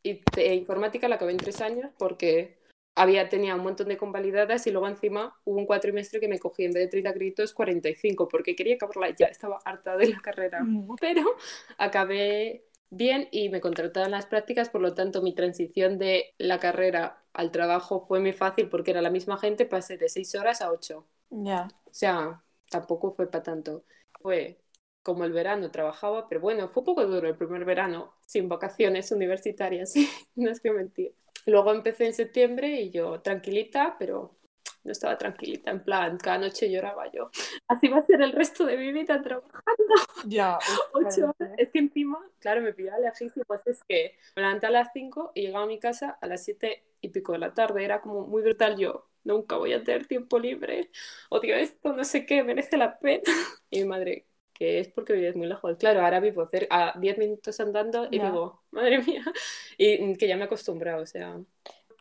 y 0.02 0.14
te- 0.22 0.54
informática 0.54 1.08
la 1.08 1.16
acabé 1.16 1.32
en 1.32 1.38
tres 1.38 1.60
años 1.60 1.90
porque 1.98 2.58
había, 2.94 3.28
tenía 3.28 3.54
un 3.56 3.62
montón 3.62 3.88
de 3.88 3.98
convalidadas 3.98 4.66
y 4.66 4.70
luego 4.70 4.88
encima 4.88 5.38
hubo 5.44 5.58
un 5.58 5.66
cuatrimestre 5.66 6.18
que 6.18 6.28
me 6.28 6.38
cogí 6.38 6.64
en 6.64 6.72
vez 6.72 6.84
de 6.84 6.88
30 6.88 7.12
créditos 7.12 7.52
45 7.52 8.28
porque 8.28 8.56
quería 8.56 8.76
acabarla 8.76 9.10
ya, 9.10 9.26
estaba 9.26 9.58
harta 9.64 9.96
de 9.98 10.08
la 10.08 10.20
carrera. 10.20 10.72
Pero 10.98 11.36
acabé 11.78 12.64
bien 12.96 13.28
y 13.30 13.48
me 13.48 13.60
contrataron 13.60 14.10
las 14.10 14.26
prácticas, 14.26 14.70
por 14.70 14.80
lo 14.80 14.94
tanto 14.94 15.22
mi 15.22 15.34
transición 15.34 15.98
de 15.98 16.34
la 16.38 16.58
carrera 16.58 17.22
al 17.32 17.50
trabajo 17.50 18.00
fue 18.00 18.20
muy 18.20 18.32
fácil 18.32 18.68
porque 18.68 18.92
era 18.92 19.02
la 19.02 19.10
misma 19.10 19.38
gente, 19.38 19.66
pasé 19.66 19.98
de 19.98 20.08
6 20.08 20.34
horas 20.34 20.62
a 20.62 20.70
8. 20.70 21.06
Ya. 21.30 21.68
O 21.84 21.94
sea, 21.94 22.42
tampoco 22.70 23.12
fue 23.14 23.30
para 23.30 23.42
tanto. 23.42 23.84
Fue 24.20 24.58
como 25.02 25.24
el 25.24 25.32
verano, 25.32 25.70
trabajaba, 25.70 26.28
pero 26.28 26.40
bueno, 26.40 26.68
fue 26.68 26.80
un 26.80 26.86
poco 26.86 27.06
duro 27.06 27.28
el 27.28 27.36
primer 27.36 27.64
verano, 27.64 28.14
sin 28.26 28.48
vacaciones 28.48 29.12
universitarias, 29.12 29.94
no 30.34 30.50
es 30.50 30.60
que 30.60 30.72
mentir. 30.72 31.14
Luego 31.46 31.72
empecé 31.72 32.06
en 32.06 32.14
septiembre 32.14 32.80
y 32.80 32.90
yo 32.90 33.20
tranquilita, 33.20 33.96
pero 34.00 34.36
no 34.86 34.92
estaba 34.92 35.18
tranquilita, 35.18 35.70
en 35.70 35.82
plan, 35.84 36.16
cada 36.18 36.38
noche 36.38 36.70
lloraba 36.70 37.10
yo. 37.12 37.30
Así 37.68 37.88
va 37.88 37.98
a 37.98 38.02
ser 38.02 38.22
el 38.22 38.32
resto 38.32 38.64
de 38.64 38.76
mi 38.76 38.92
vida 38.92 39.20
trabajando 39.22 39.94
Ya. 40.26 40.58
ocho 40.94 41.34
horas. 41.38 41.54
Es 41.58 41.70
que 41.70 41.78
encima, 41.80 42.18
claro, 42.38 42.62
me 42.62 42.72
pillaba 42.72 42.98
lejísimo, 42.98 43.44
pues 43.46 43.66
es 43.66 43.82
que 43.84 44.16
me 44.36 44.42
levanté 44.42 44.66
a 44.66 44.70
las 44.70 44.88
5 44.92 45.32
y 45.34 45.42
llegaba 45.42 45.64
a 45.64 45.68
mi 45.68 45.78
casa 45.78 46.18
a 46.20 46.26
las 46.26 46.44
7 46.44 46.84
y 47.00 47.08
pico 47.10 47.32
de 47.32 47.38
la 47.38 47.54
tarde, 47.54 47.84
era 47.84 48.00
como 48.00 48.26
muy 48.26 48.42
brutal 48.42 48.76
yo. 48.76 49.08
Nunca 49.24 49.56
voy 49.56 49.72
a 49.72 49.82
tener 49.82 50.06
tiempo 50.06 50.38
libre, 50.38 50.90
odio 51.30 51.56
esto, 51.56 51.92
no 51.92 52.04
sé 52.04 52.24
qué, 52.26 52.44
merece 52.44 52.76
la 52.76 52.98
pena. 52.98 53.22
Y 53.70 53.80
mi 53.80 53.88
madre, 53.88 54.26
que 54.52 54.78
es 54.80 54.88
porque 54.88 55.12
vives 55.12 55.34
muy 55.36 55.48
lejos. 55.48 55.76
Claro, 55.78 56.00
ahora 56.02 56.20
vivo 56.20 56.46
cerca, 56.46 56.90
a 56.90 56.98
10 56.98 57.18
minutos 57.18 57.58
andando 57.60 58.06
y 58.10 58.18
digo, 58.20 58.62
madre 58.70 59.02
mía, 59.02 59.24
y 59.78 60.16
que 60.16 60.28
ya 60.28 60.36
me 60.36 60.42
he 60.42 60.44
acostumbrado, 60.46 61.02
o 61.02 61.06
sea, 61.06 61.38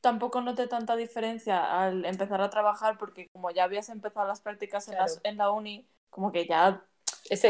tampoco 0.05 0.39
noté 0.39 0.67
tanta 0.67 0.95
diferencia 0.95 1.81
al 1.81 2.05
empezar 2.05 2.39
a 2.39 2.51
trabajar 2.51 2.99
porque 2.99 3.27
como 3.29 3.49
ya 3.49 3.63
habías 3.63 3.89
empezado 3.89 4.27
las 4.27 4.39
prácticas 4.39 4.87
en, 4.87 4.93
las- 4.99 5.15
Claro. 5.15 5.29
en 5.31 5.37
la 5.37 5.49
uni, 5.49 5.87
como 6.11 6.31
que 6.31 6.45
ya 6.45 6.85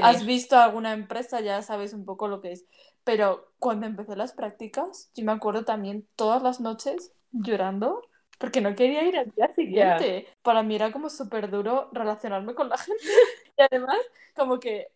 has 0.02 0.26
visto 0.26 0.56
alguna 0.58 0.94
empresa, 0.94 1.42
ya 1.42 1.62
sabes 1.62 1.92
un 1.94 2.06
poco 2.06 2.30
lo 2.30 2.40
que 2.40 2.54
es. 2.54 2.66
Pero 3.04 3.52
cuando 3.60 3.88
empecé 3.88 4.16
las 4.16 4.32
prácticas, 4.32 5.12
yo 5.16 5.26
me 5.26 5.34
acuerdo 5.34 5.66
también 5.66 6.08
todas 6.16 6.42
las 6.42 6.62
noches 6.62 7.12
llorando 7.34 8.02
porque 8.40 8.62
no 8.62 8.74
quería 8.74 9.04
ir 9.04 9.18
al 9.18 9.32
día 9.32 9.52
siguiente. 9.54 10.28
Para 10.42 10.64
mí 10.64 10.76
era 10.76 10.94
como 10.94 11.10
súper 11.10 11.52
duro 11.52 11.90
relacionarme 11.92 12.56
con 12.56 12.70
la 12.70 12.78
gente. 12.78 13.04
Y 13.58 13.62
además, 13.62 13.98
como 14.34 14.62
que, 14.62 14.88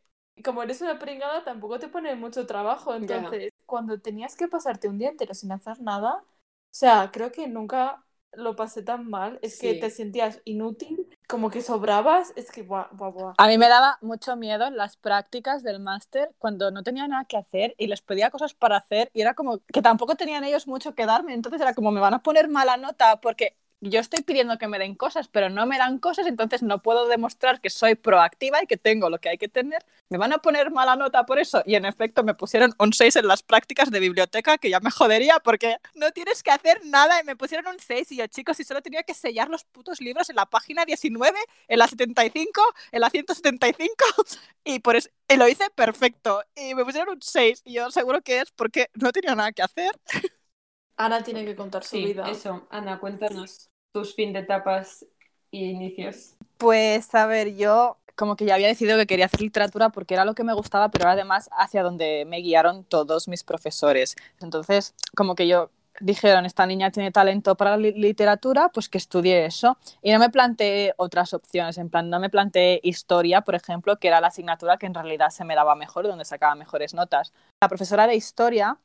como 0.45 0.63
eres 0.63 0.82
una 0.82 0.98
pringada, 0.98 1.43
tampoco 1.43 1.78
te 1.78 1.89
pone 1.89 2.15
mucho 2.15 2.48
trabajo. 2.48 2.93
Entonces, 2.95 3.52
cuando 3.65 4.00
tenías 4.00 4.38
que 4.38 4.48
pasarte 4.48 4.88
un 4.88 4.98
día 4.98 5.10
entero 5.10 5.34
sin 5.34 5.52
hacer 5.52 5.82
nada, 5.82 6.24
sea, 6.72 7.10
creo 7.12 7.32
que 7.32 7.48
nunca 7.48 8.04
lo 8.34 8.56
pasé 8.56 8.84
tan 8.84 9.10
mal. 9.10 9.40
Es 9.42 9.60
que 9.60 9.76
te 9.76 9.90
sentías 9.90 10.42
inútil, 10.46 11.08
como 11.28 11.50
que 11.50 11.62
sobrabas. 11.62 12.32
Es 12.36 12.52
que, 12.52 12.64
guau, 12.64 12.86
guau, 12.94 13.12
guau. 13.12 13.34
A 13.38 13.48
mí 13.48 13.58
me 13.58 13.68
daba 13.68 13.98
mucho 14.02 14.36
miedo 14.36 14.70
las 14.70 14.98
prácticas 14.98 15.64
del 15.64 15.80
máster 15.80 16.32
cuando 16.38 16.72
no 16.72 16.84
tenía 16.84 17.08
nada 17.08 17.26
que 17.26 17.38
hacer 17.38 17.76
y 17.78 17.88
les 17.88 18.02
pedía 18.02 18.30
cosas 18.30 18.54
para 18.54 18.78
hacer 18.78 19.10
y 19.14 19.22
era 19.22 19.34
como 19.34 19.60
que 19.60 19.82
tampoco 19.82 20.16
tenían 20.16 20.44
ellos 20.44 20.68
mucho 20.68 20.96
que 20.96 21.06
darme, 21.06 21.34
entonces 21.34 21.62
era 21.62 21.74
como 21.74 21.92
me 21.92 22.00
van 22.00 22.14
a 22.14 22.24
poner 22.24 22.50
mala 22.50 22.78
nota 22.78 23.20
porque 23.22 23.58
yo 23.82 24.00
estoy 24.00 24.24
pidiendo 24.24 24.58
que 24.58 24.68
me 24.68 24.80
den 24.80 24.96
cosas, 24.96 25.28
pero 25.28 25.50
no 25.50 25.65
me 25.65 25.78
dan 25.78 26.00
cosas, 26.00 26.28
entonces 26.28 26.62
no 26.63 26.80
puedo 26.80 27.08
demostrar 27.08 27.62
que 27.62 27.70
soy 27.70 27.96
proactiva 27.96 28.62
y 28.63 28.68
que 28.68 28.78
tengo 28.78 29.10
lo 29.10 29.20
que 29.20 29.30
hay 29.30 29.38
que 29.38 29.48
tener. 29.48 29.86
Me 30.10 30.18
van 30.18 30.34
a 30.34 30.39
poner 30.39 30.72
mala 30.72 30.96
nota 30.96 31.26
por 31.26 31.39
eso 31.39 31.63
y 31.65 31.76
en 31.76 31.86
efecto 31.86 32.24
me 32.24 32.34
pusieron 32.34 32.74
un 32.78 32.94
6 32.94 33.15
en 33.18 33.28
las 33.28 33.44
prácticas 33.44 33.92
de 33.92 34.00
biblioteca 34.00 34.58
que 34.58 34.70
ya 34.70 34.80
me 34.80 34.92
jodería 34.92 35.39
porque 35.39 35.78
no 35.96 36.12
tienes 36.12 36.44
que 36.44 36.52
hacer 36.52 36.82
nada 36.86 37.22
y 37.22 37.26
me 37.26 37.36
pusieron 37.36 37.68
un 37.68 37.80
6 37.80 38.12
y 38.12 38.18
yo 38.18 38.28
chicos, 38.28 38.58
si 38.58 38.63
solo 38.63 38.82
tenía 38.82 39.04
que 39.04 39.13
sellar 39.13 39.50
los 39.50 39.63
putos 39.63 40.02
libros 40.02 40.30
en 40.30 40.36
la 40.36 40.46
página 40.46 40.86
19, 40.86 41.38
en 41.68 41.80
la 41.80 41.88
75, 41.88 42.62
en 42.92 43.02
la 43.02 43.10
175 43.10 44.06
y 44.65 44.80
por 44.80 44.96
eso 44.96 45.10
y 45.30 45.38
lo 45.38 45.48
hice 45.48 45.70
perfecto 45.70 46.44
y 46.56 46.74
me 46.76 46.84
pusieron 46.84 47.15
un 47.15 47.22
6 47.22 47.62
y 47.65 47.74
yo 47.74 47.92
seguro 47.92 48.22
que 48.22 48.42
es 48.42 48.52
porque 48.52 48.89
no 48.96 49.12
tenía 49.12 49.36
nada 49.36 49.52
que 49.52 49.62
hacer. 49.62 49.92
Ana 51.00 51.24
tiene 51.24 51.46
que 51.46 51.56
contar 51.56 51.84
su 51.84 51.96
Sí, 51.96 52.06
vida. 52.08 52.30
eso. 52.30 52.68
Ana, 52.70 53.00
cuéntanos 53.00 53.70
tus 53.94 54.14
fin 54.14 54.34
de 54.34 54.40
etapas 54.40 55.06
y 55.50 55.70
inicios. 55.70 56.36
Pues 56.58 57.16
a 57.16 57.26
ver, 57.26 57.56
yo 57.56 57.98
como 58.16 58.36
que 58.36 58.44
ya 58.44 58.56
había 58.56 58.68
decidido 58.68 58.98
que 58.98 59.08
quería 59.08 59.26
hacer 59.28 59.40
literatura 59.40 59.90
porque 59.90 60.14
era 60.14 60.26
lo 60.26 60.36
que 60.36 60.44
me 60.44 60.54
gustaba, 60.54 60.90
pero 60.90 61.04
era 61.06 61.14
además 61.14 61.50
hacia 61.54 61.84
donde 61.84 62.26
me 62.28 62.40
guiaron 62.40 62.84
todos 62.84 63.30
mis 63.30 63.46
profesores. 63.46 64.18
Entonces, 64.42 64.94
como 65.16 65.36
que 65.36 65.48
yo 65.48 65.70
dijeron, 66.02 66.46
esta 66.46 66.66
niña 66.66 66.92
tiene 66.92 67.12
talento 67.12 67.56
para 67.56 67.72
la 67.72 67.78
li- 67.78 67.94
literatura, 67.94 68.68
pues 68.74 68.90
que 68.90 68.98
estudie 68.98 69.46
eso. 69.46 69.78
Y 70.02 70.12
no 70.12 70.20
me 70.20 70.30
planteé 70.30 70.94
otras 70.98 71.34
opciones, 71.34 71.78
en 71.78 71.90
plan, 71.90 72.10
no 72.10 72.20
me 72.20 72.30
planteé 72.30 72.82
historia, 72.84 73.40
por 73.40 73.56
ejemplo, 73.56 73.98
que 74.00 74.10
era 74.10 74.20
la 74.20 74.28
asignatura 74.28 74.76
que 74.76 74.86
en 74.86 74.94
realidad 74.94 75.30
se 75.30 75.46
me 75.46 75.56
daba 75.56 75.76
mejor, 75.76 76.06
donde 76.08 76.26
sacaba 76.26 76.56
mejores 76.56 76.94
notas. 76.94 77.32
La 77.62 77.70
profesora 77.70 78.06
de 78.06 78.16
historia, 78.16 78.78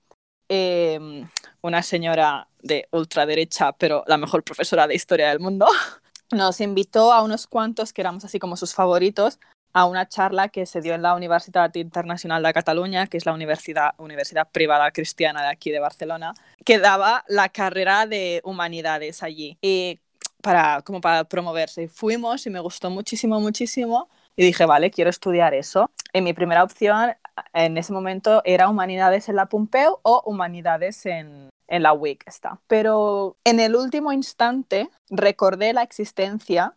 eh, 0.48 1.24
una 1.64 1.82
señora 1.82 2.46
de 2.62 2.86
ultraderecha, 2.90 3.72
pero 3.72 4.04
la 4.06 4.18
mejor 4.18 4.44
profesora 4.44 4.86
de 4.86 4.94
historia 4.94 5.30
del 5.30 5.40
mundo, 5.40 5.66
nos 6.30 6.60
invitó 6.60 7.10
a 7.10 7.22
unos 7.22 7.46
cuantos 7.46 7.94
que 7.94 8.02
éramos 8.02 8.22
así 8.22 8.38
como 8.38 8.58
sus 8.58 8.74
favoritos 8.74 9.38
a 9.72 9.86
una 9.86 10.06
charla 10.06 10.50
que 10.50 10.66
se 10.66 10.82
dio 10.82 10.94
en 10.94 11.00
la 11.00 11.14
Universitat 11.14 11.74
Internacional 11.76 12.42
de 12.42 12.52
Cataluña, 12.52 13.06
que 13.06 13.16
es 13.16 13.24
la 13.24 13.32
universidad, 13.32 13.94
universidad 13.96 14.46
privada 14.52 14.90
cristiana 14.90 15.42
de 15.42 15.48
aquí 15.48 15.70
de 15.70 15.80
Barcelona, 15.80 16.34
que 16.64 16.78
daba 16.78 17.24
la 17.28 17.48
carrera 17.48 18.06
de 18.06 18.42
humanidades 18.44 19.22
allí. 19.22 19.56
Y 19.62 19.98
para, 20.42 20.82
como 20.82 21.00
para 21.00 21.24
promoverse. 21.24 21.88
Fuimos 21.88 22.46
y 22.46 22.50
me 22.50 22.60
gustó 22.60 22.90
muchísimo, 22.90 23.40
muchísimo. 23.40 24.10
Y 24.36 24.44
dije, 24.44 24.66
vale, 24.66 24.90
quiero 24.90 25.08
estudiar 25.08 25.54
eso. 25.54 25.90
Y 26.12 26.20
mi 26.20 26.34
primera 26.34 26.62
opción 26.62 27.14
en 27.52 27.78
ese 27.78 27.92
momento 27.92 28.42
era 28.44 28.68
humanidades 28.68 29.28
en 29.28 29.36
la 29.36 29.46
Pompeu 29.46 29.98
o 30.02 30.22
humanidades 30.26 31.06
en, 31.06 31.48
en 31.68 31.82
la 31.82 31.92
WIC. 31.92 32.24
Está. 32.26 32.60
Pero 32.66 33.36
en 33.44 33.60
el 33.60 33.76
último 33.76 34.12
instante 34.12 34.90
recordé 35.10 35.72
la 35.72 35.82
existencia 35.82 36.74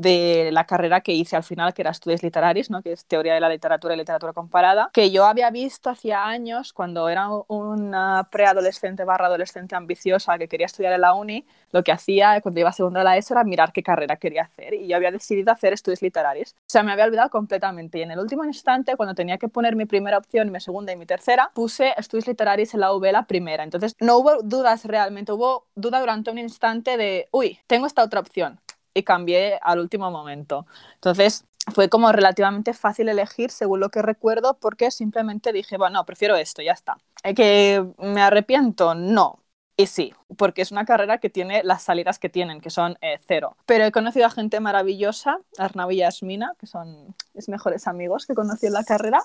de 0.00 0.50
la 0.52 0.64
carrera 0.64 1.00
que 1.02 1.12
hice 1.12 1.36
al 1.36 1.42
final, 1.42 1.74
que 1.74 1.82
era 1.82 1.90
Estudios 1.90 2.22
Literaris, 2.22 2.70
¿no? 2.70 2.82
que 2.82 2.92
es 2.92 3.04
Teoría 3.04 3.34
de 3.34 3.40
la 3.40 3.48
Literatura 3.48 3.94
y 3.94 3.98
Literatura 3.98 4.32
Comparada, 4.32 4.90
que 4.92 5.10
yo 5.10 5.26
había 5.26 5.50
visto 5.50 5.90
hacía 5.90 6.24
años 6.24 6.72
cuando 6.72 7.08
era 7.08 7.28
una 7.48 8.26
preadolescente 8.30 9.04
barra 9.04 9.26
adolescente 9.26 9.74
ambiciosa 9.74 10.38
que 10.38 10.48
quería 10.48 10.66
estudiar 10.66 10.94
en 10.94 11.02
la 11.02 11.14
uni, 11.14 11.44
lo 11.72 11.84
que 11.84 11.92
hacía 11.92 12.40
cuando 12.40 12.60
iba 12.60 12.70
a 12.70 12.72
segunda 12.72 13.00
de 13.00 13.04
la 13.04 13.16
ESO 13.16 13.34
era 13.34 13.44
mirar 13.44 13.72
qué 13.72 13.82
carrera 13.82 14.16
quería 14.16 14.42
hacer 14.42 14.74
y 14.74 14.88
yo 14.88 14.96
había 14.96 15.10
decidido 15.10 15.52
hacer 15.52 15.72
Estudios 15.72 16.00
Literaris. 16.00 16.52
O 16.52 16.70
sea, 16.70 16.82
me 16.82 16.92
había 16.92 17.04
olvidado 17.04 17.30
completamente 17.30 17.98
y 17.98 18.02
en 18.02 18.10
el 18.10 18.18
último 18.18 18.44
instante, 18.44 18.96
cuando 18.96 19.14
tenía 19.14 19.38
que 19.38 19.48
poner 19.48 19.76
mi 19.76 19.84
primera 19.84 20.16
opción, 20.18 20.50
mi 20.50 20.60
segunda 20.60 20.92
y 20.92 20.96
mi 20.96 21.06
tercera, 21.06 21.50
puse 21.54 21.92
Estudios 21.96 22.26
Literaris 22.26 22.74
en 22.74 22.80
la 22.80 22.92
UB 22.94 23.12
la 23.12 23.26
primera. 23.26 23.64
Entonces, 23.64 23.94
no 24.00 24.16
hubo 24.16 24.42
dudas 24.42 24.84
realmente, 24.84 25.32
hubo 25.32 25.66
duda 25.74 26.00
durante 26.00 26.30
un 26.30 26.38
instante 26.38 26.96
de, 26.96 27.28
uy, 27.32 27.58
tengo 27.66 27.86
esta 27.86 28.02
otra 28.02 28.20
opción 28.20 28.60
y 28.94 29.02
cambié 29.02 29.58
al 29.62 29.78
último 29.78 30.10
momento. 30.10 30.66
Entonces 30.94 31.44
fue 31.72 31.88
como 31.88 32.10
relativamente 32.12 32.72
fácil 32.72 33.08
elegir 33.08 33.50
según 33.50 33.80
lo 33.80 33.90
que 33.90 34.02
recuerdo 34.02 34.54
porque 34.54 34.90
simplemente 34.90 35.52
dije, 35.52 35.76
bueno, 35.76 36.04
prefiero 36.04 36.36
esto, 36.36 36.62
ya 36.62 36.72
está. 36.72 36.98
¿Eh, 37.22 37.34
¿Que 37.34 37.84
me 37.98 38.22
arrepiento? 38.22 38.94
No. 38.94 39.40
Y 39.76 39.86
sí, 39.86 40.12
porque 40.36 40.60
es 40.60 40.72
una 40.72 40.84
carrera 40.84 41.18
que 41.18 41.30
tiene 41.30 41.62
las 41.64 41.82
salidas 41.82 42.18
que 42.18 42.28
tienen, 42.28 42.60
que 42.60 42.68
son 42.68 42.98
eh, 43.00 43.18
cero. 43.26 43.56
Pero 43.64 43.84
he 43.84 43.92
conocido 43.92 44.26
a 44.26 44.30
gente 44.30 44.60
maravillosa, 44.60 45.38
Arnau 45.56 45.90
y 45.90 45.98
Yasmina, 45.98 46.54
que 46.58 46.66
son 46.66 47.14
mis 47.32 47.48
mejores 47.48 47.86
amigos 47.86 48.26
que 48.26 48.34
conocí 48.34 48.66
en 48.66 48.74
la 48.74 48.84
carrera. 48.84 49.22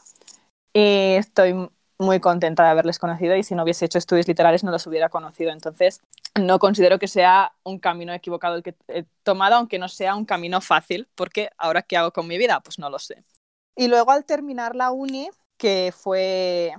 Y 0.73 1.15
estoy 1.15 1.69
muy 1.97 2.19
contenta 2.19 2.63
de 2.63 2.69
haberles 2.69 2.99
conocido 2.99 3.35
y 3.35 3.43
si 3.43 3.55
no 3.55 3.63
hubiese 3.63 3.85
hecho 3.85 3.97
estudios 3.97 4.27
literarios 4.27 4.63
no 4.63 4.71
los 4.71 4.87
hubiera 4.87 5.09
conocido. 5.09 5.51
Entonces, 5.51 6.01
no 6.39 6.59
considero 6.59 6.99
que 6.99 7.07
sea 7.07 7.53
un 7.63 7.79
camino 7.79 8.13
equivocado 8.13 8.55
el 8.55 8.63
que 8.63 8.75
he 8.87 9.05
tomado, 9.23 9.55
aunque 9.55 9.79
no 9.79 9.87
sea 9.87 10.15
un 10.15 10.25
camino 10.25 10.61
fácil, 10.61 11.07
porque 11.15 11.49
ahora 11.57 11.81
qué 11.81 11.97
hago 11.97 12.11
con 12.11 12.27
mi 12.27 12.37
vida, 12.37 12.59
pues 12.59 12.77
no 12.77 12.89
lo 12.89 12.99
sé. 12.99 13.23
Y 13.75 13.87
luego 13.87 14.11
al 14.11 14.25
terminar 14.25 14.75
la 14.75 14.91
uni, 14.91 15.29
que 15.57 15.93
fue, 15.95 16.73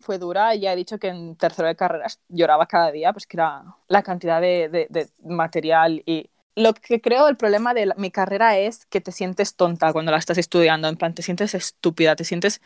fue 0.00 0.18
dura, 0.18 0.54
ya 0.54 0.72
he 0.72 0.76
dicho 0.76 0.98
que 0.98 1.08
en 1.08 1.36
tercero 1.36 1.68
de 1.68 1.76
carreras 1.76 2.20
lloraba 2.28 2.66
cada 2.66 2.92
día, 2.92 3.12
pues 3.12 3.26
que 3.26 3.36
era 3.36 3.64
la 3.88 4.02
cantidad 4.02 4.40
de, 4.40 5.08
material 5.24 6.02
y 6.06 6.30
lo 6.56 6.74
que 6.74 7.00
creo 7.00 7.28
el 7.28 7.36
problema 7.36 7.74
de 7.74 7.92
mi 7.96 8.10
carrera 8.10 8.58
es 8.58 8.84
que 8.86 9.00
te 9.00 9.12
sientes 9.12 9.54
tonta 9.54 9.92
cuando 9.92 10.12
la 10.12 10.18
estás 10.18 10.36
estudiando, 10.36 10.88
en 10.88 10.96
plan, 10.96 11.14
te 11.14 11.22
sientes 11.22 11.54
estúpida, 11.54 12.16
te 12.16 12.24
sientes... 12.24 12.60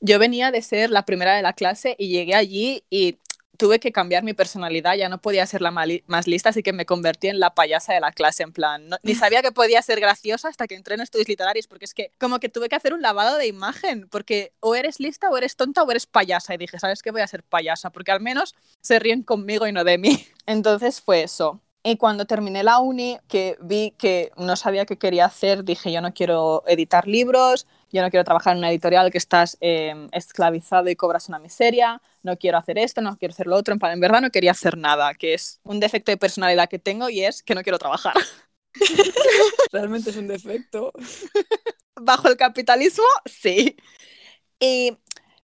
Yo 0.00 0.18
venía 0.18 0.50
de 0.50 0.60
ser 0.60 0.90
la 0.90 1.04
primera 1.04 1.34
de 1.34 1.42
la 1.42 1.54
clase 1.54 1.96
y 1.98 2.08
llegué 2.08 2.34
allí 2.34 2.84
y 2.90 3.18
tuve 3.56 3.80
que 3.80 3.92
cambiar 3.92 4.22
mi 4.22 4.34
personalidad, 4.34 4.94
ya 4.94 5.08
no 5.08 5.18
podía 5.18 5.46
ser 5.46 5.62
la 5.62 5.70
más 5.70 6.26
lista, 6.26 6.50
así 6.50 6.62
que 6.62 6.72
me 6.72 6.86
convertí 6.86 7.28
en 7.28 7.40
la 7.40 7.54
payasa 7.54 7.94
de 7.94 8.00
la 8.00 8.12
clase, 8.12 8.42
en 8.42 8.52
plan, 8.52 8.88
no, 8.88 8.96
ni 9.02 9.14
sabía 9.14 9.42
que 9.42 9.52
podía 9.52 9.80
ser 9.82 10.00
graciosa 10.00 10.48
hasta 10.48 10.66
que 10.66 10.74
entré 10.74 10.94
en 10.94 11.00
estudios 11.00 11.28
literarios, 11.28 11.66
porque 11.66 11.84
es 11.84 11.94
que 11.94 12.10
como 12.18 12.40
que 12.40 12.48
tuve 12.48 12.68
que 12.68 12.76
hacer 12.76 12.94
un 12.94 13.02
lavado 13.02 13.36
de 13.38 13.46
imagen, 13.46 14.08
porque 14.08 14.52
o 14.60 14.74
eres 14.74 15.00
lista 15.00 15.28
o 15.30 15.36
eres 15.36 15.56
tonta 15.56 15.82
o 15.82 15.90
eres 15.90 16.06
payasa, 16.06 16.54
y 16.54 16.58
dije, 16.58 16.78
¿sabes 16.78 17.02
qué? 17.02 17.10
Voy 17.10 17.20
a 17.20 17.26
ser 17.26 17.42
payasa, 17.42 17.90
porque 17.90 18.12
al 18.12 18.20
menos 18.20 18.54
se 18.80 18.98
ríen 18.98 19.22
conmigo 19.22 19.66
y 19.66 19.72
no 19.72 19.84
de 19.84 19.98
mí. 19.98 20.26
Entonces 20.46 21.00
fue 21.00 21.22
eso. 21.22 21.60
Y 21.86 21.98
cuando 21.98 22.24
terminé 22.24 22.62
la 22.62 22.78
uni, 22.78 23.18
que 23.28 23.58
vi 23.60 23.92
que 23.98 24.32
no 24.38 24.56
sabía 24.56 24.86
qué 24.86 24.96
quería 24.96 25.26
hacer, 25.26 25.64
dije, 25.64 25.92
yo 25.92 26.00
no 26.00 26.14
quiero 26.14 26.64
editar 26.66 27.06
libros, 27.06 27.66
yo 27.90 28.02
no 28.02 28.10
quiero 28.10 28.24
trabajar 28.24 28.52
en 28.52 28.58
una 28.58 28.70
editorial 28.70 29.10
que 29.10 29.18
estás 29.18 29.56
eh, 29.60 30.08
esclavizado 30.12 30.88
y 30.88 30.96
cobras 30.96 31.28
una 31.28 31.38
miseria, 31.38 32.00
no 32.22 32.36
quiero 32.36 32.58
hacer 32.58 32.78
esto, 32.78 33.00
no 33.00 33.16
quiero 33.16 33.32
hacer 33.32 33.46
lo 33.46 33.56
otro, 33.56 33.74
en 33.80 34.00
verdad 34.00 34.20
no 34.20 34.30
quería 34.30 34.52
hacer 34.52 34.76
nada, 34.76 35.14
que 35.14 35.34
es 35.34 35.60
un 35.64 35.80
defecto 35.80 36.10
de 36.10 36.16
personalidad 36.16 36.68
que 36.68 36.78
tengo 36.78 37.08
y 37.08 37.24
es 37.24 37.42
que 37.42 37.54
no 37.54 37.62
quiero 37.62 37.78
trabajar. 37.78 38.14
Realmente 39.72 40.10
es 40.10 40.16
un 40.16 40.28
defecto. 40.28 40.92
Bajo 42.00 42.28
el 42.28 42.36
capitalismo, 42.36 43.04
sí. 43.24 43.76
Y, 44.58 44.96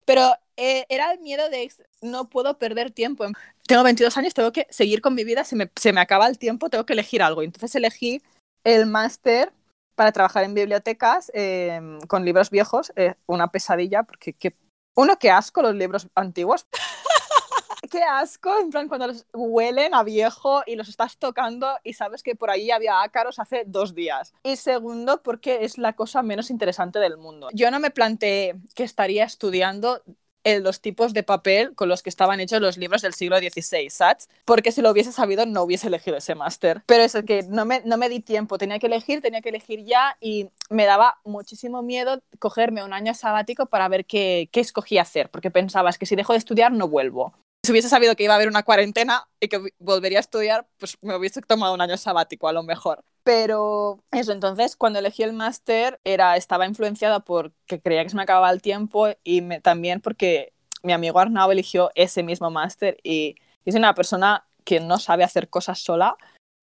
pero 0.04 0.34
eh, 0.56 0.84
era 0.88 1.12
el 1.12 1.20
miedo 1.20 1.48
de 1.48 1.70
no 2.02 2.28
puedo 2.28 2.58
perder 2.58 2.90
tiempo. 2.90 3.24
Tengo 3.66 3.82
22 3.84 4.16
años, 4.16 4.34
tengo 4.34 4.52
que 4.52 4.66
seguir 4.70 5.00
con 5.00 5.14
mi 5.14 5.24
vida, 5.24 5.44
se 5.44 5.56
me, 5.56 5.70
se 5.76 5.92
me 5.92 6.00
acaba 6.00 6.26
el 6.26 6.38
tiempo, 6.38 6.70
tengo 6.70 6.86
que 6.86 6.94
elegir 6.94 7.22
algo. 7.22 7.42
Entonces 7.42 7.74
elegí 7.76 8.20
el 8.64 8.86
máster 8.86 9.52
para 10.00 10.12
trabajar 10.12 10.44
en 10.44 10.54
bibliotecas 10.54 11.30
eh, 11.34 11.78
con 12.08 12.24
libros 12.24 12.48
viejos, 12.48 12.90
eh, 12.96 13.16
una 13.26 13.48
pesadilla, 13.48 14.02
porque 14.02 14.32
que, 14.32 14.54
uno, 14.94 15.18
qué 15.18 15.30
asco 15.30 15.60
los 15.60 15.74
libros 15.74 16.08
antiguos. 16.14 16.66
qué 17.90 18.02
asco, 18.02 18.50
en 18.58 18.70
plan, 18.70 18.88
cuando 18.88 19.08
los 19.08 19.26
huelen 19.34 19.92
a 19.92 20.02
viejo 20.02 20.62
y 20.64 20.76
los 20.76 20.88
estás 20.88 21.18
tocando 21.18 21.76
y 21.84 21.92
sabes 21.92 22.22
que 22.22 22.34
por 22.34 22.48
ahí 22.48 22.70
había 22.70 23.02
ácaros 23.02 23.38
hace 23.38 23.64
dos 23.66 23.94
días. 23.94 24.32
Y 24.42 24.56
segundo, 24.56 25.22
porque 25.22 25.66
es 25.66 25.76
la 25.76 25.92
cosa 25.92 26.22
menos 26.22 26.48
interesante 26.48 26.98
del 26.98 27.18
mundo. 27.18 27.50
Yo 27.52 27.70
no 27.70 27.78
me 27.78 27.90
planteé 27.90 28.54
que 28.74 28.84
estaría 28.84 29.24
estudiando 29.24 30.02
en 30.44 30.62
los 30.62 30.80
tipos 30.80 31.12
de 31.12 31.22
papel 31.22 31.74
con 31.74 31.88
los 31.88 32.02
que 32.02 32.10
estaban 32.10 32.40
hechos 32.40 32.60
los 32.60 32.76
libros 32.76 33.02
del 33.02 33.14
siglo 33.14 33.38
XVI, 33.38 33.90
¿sabes? 33.90 34.28
Porque 34.44 34.72
si 34.72 34.82
lo 34.82 34.90
hubiese 34.90 35.12
sabido 35.12 35.46
no 35.46 35.62
hubiese 35.62 35.88
elegido 35.88 36.16
ese 36.16 36.34
máster. 36.34 36.82
Pero 36.86 37.02
es 37.02 37.16
que 37.26 37.42
no 37.48 37.64
me, 37.64 37.82
no 37.84 37.96
me 37.96 38.08
di 38.08 38.20
tiempo, 38.20 38.58
tenía 38.58 38.78
que 38.78 38.86
elegir, 38.86 39.20
tenía 39.20 39.40
que 39.40 39.50
elegir 39.50 39.84
ya 39.84 40.16
y 40.20 40.48
me 40.68 40.86
daba 40.86 41.18
muchísimo 41.24 41.82
miedo 41.82 42.22
cogerme 42.38 42.84
un 42.84 42.92
año 42.92 43.14
sabático 43.14 43.66
para 43.66 43.88
ver 43.88 44.04
qué, 44.04 44.48
qué 44.52 44.60
escogía 44.60 45.02
hacer, 45.02 45.30
porque 45.30 45.50
pensaba, 45.50 45.90
es 45.90 45.98
que 45.98 46.06
si 46.06 46.16
dejo 46.16 46.32
de 46.32 46.38
estudiar 46.38 46.72
no 46.72 46.88
vuelvo. 46.88 47.34
Si 47.62 47.72
hubiese 47.72 47.90
sabido 47.90 48.16
que 48.16 48.24
iba 48.24 48.32
a 48.32 48.36
haber 48.36 48.48
una 48.48 48.62
cuarentena 48.62 49.28
y 49.38 49.48
que 49.48 49.60
volvería 49.78 50.18
a 50.18 50.20
estudiar, 50.20 50.66
pues 50.78 50.96
me 51.02 51.14
hubiese 51.14 51.42
tomado 51.42 51.74
un 51.74 51.80
año 51.80 51.96
sabático 51.98 52.48
a 52.48 52.52
lo 52.52 52.62
mejor. 52.62 53.04
Pero 53.22 53.98
eso, 54.12 54.32
entonces 54.32 54.76
cuando 54.76 54.98
elegí 54.98 55.22
el 55.22 55.34
máster 55.34 56.00
era, 56.04 56.36
estaba 56.36 56.66
influenciada 56.66 57.20
porque 57.20 57.80
creía 57.80 58.02
que 58.02 58.08
se 58.08 58.16
me 58.16 58.22
acababa 58.22 58.50
el 58.50 58.62
tiempo 58.62 59.08
y 59.22 59.60
también 59.60 60.00
porque 60.00 60.54
mi 60.82 60.94
amigo 60.94 61.18
Arnau 61.18 61.50
eligió 61.50 61.90
ese 61.94 62.22
mismo 62.22 62.50
máster 62.50 62.96
y 63.02 63.36
es 63.66 63.74
una 63.74 63.94
persona 63.94 64.46
que 64.64 64.80
no 64.80 64.98
sabe 64.98 65.24
hacer 65.24 65.50
cosas 65.50 65.78
sola 65.78 66.16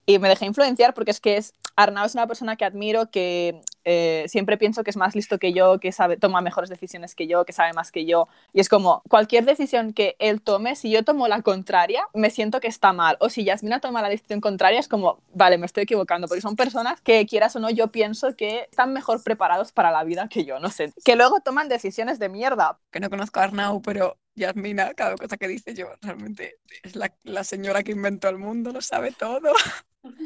y 0.10 0.20
me 0.20 0.30
dejé 0.30 0.46
influenciar 0.46 0.94
porque 0.94 1.12
es 1.12 1.20
que 1.20 1.36
es, 1.36 1.54
Arnau 1.76 2.06
es 2.06 2.16
una 2.16 2.26
persona 2.28 2.56
que 2.56 2.64
admiro, 2.64 3.12
que 3.12 3.62
eh, 3.84 4.24
siempre 4.30 4.58
pienso 4.58 4.86
que 4.86 4.90
es 4.90 4.96
más 4.96 5.16
listo 5.16 5.38
que 5.38 5.52
yo, 5.52 5.82
que 5.82 5.92
sabe, 5.92 6.16
toma 6.16 6.40
mejores 6.40 6.70
decisiones 6.70 7.14
que 7.14 7.28
yo, 7.28 7.44
que 7.44 7.52
sabe 7.52 7.74
más 7.74 7.92
que 7.92 8.06
yo. 8.06 8.30
Y 8.54 8.62
es 8.62 8.70
como, 8.70 9.04
cualquier 9.10 9.44
decisión 9.44 9.92
que 9.92 10.16
él 10.20 10.42
tome, 10.42 10.78
si 10.78 10.90
yo 10.90 11.04
tomo 11.04 11.28
la 11.28 11.42
contraria, 11.42 12.08
me 12.14 12.30
siento 12.30 12.62
que 12.62 12.68
está 12.70 12.94
mal. 12.94 13.18
O 13.20 13.30
si 13.30 13.44
Yasmina 13.44 13.82
toma 13.82 14.02
la 14.02 14.08
decisión 14.08 14.40
contraria, 14.40 14.80
es 14.80 14.88
como, 14.88 15.20
vale, 15.34 15.58
me 15.58 15.66
estoy 15.66 15.84
equivocando, 15.84 16.30
porque 16.30 16.42
son 16.42 16.56
personas 16.56 17.02
que, 17.02 17.26
quieras 17.26 17.58
o 17.58 17.60
no, 17.60 17.70
yo 17.70 17.90
pienso 17.90 18.34
que 18.38 18.68
están 18.72 18.94
mejor 18.94 19.22
preparados 19.22 19.74
para 19.74 19.92
la 19.92 20.06
vida 20.06 20.30
que 20.30 20.46
yo, 20.46 20.60
no 20.60 20.70
sé. 20.70 20.94
Que 21.04 21.18
luego 21.18 21.42
toman 21.42 21.68
decisiones 21.68 22.18
de 22.18 22.30
mierda. 22.30 22.80
Que 22.92 23.02
no 23.02 23.10
conozco 23.10 23.42
a 23.42 23.44
Arnau, 23.44 23.82
pero 23.82 24.16
Yasmina, 24.38 24.94
cada 24.94 25.16
cosa 25.16 25.36
que 25.36 25.48
dice 25.48 25.74
yo, 25.74 25.88
realmente 26.02 26.60
es 26.84 26.96
la, 26.96 27.14
la 27.24 27.44
señora 27.44 27.84
que 27.84 27.92
inventó 27.92 28.30
el 28.30 28.38
mundo, 28.38 28.72
lo 28.72 28.82
sabe 28.82 29.12
todo. 29.12 29.52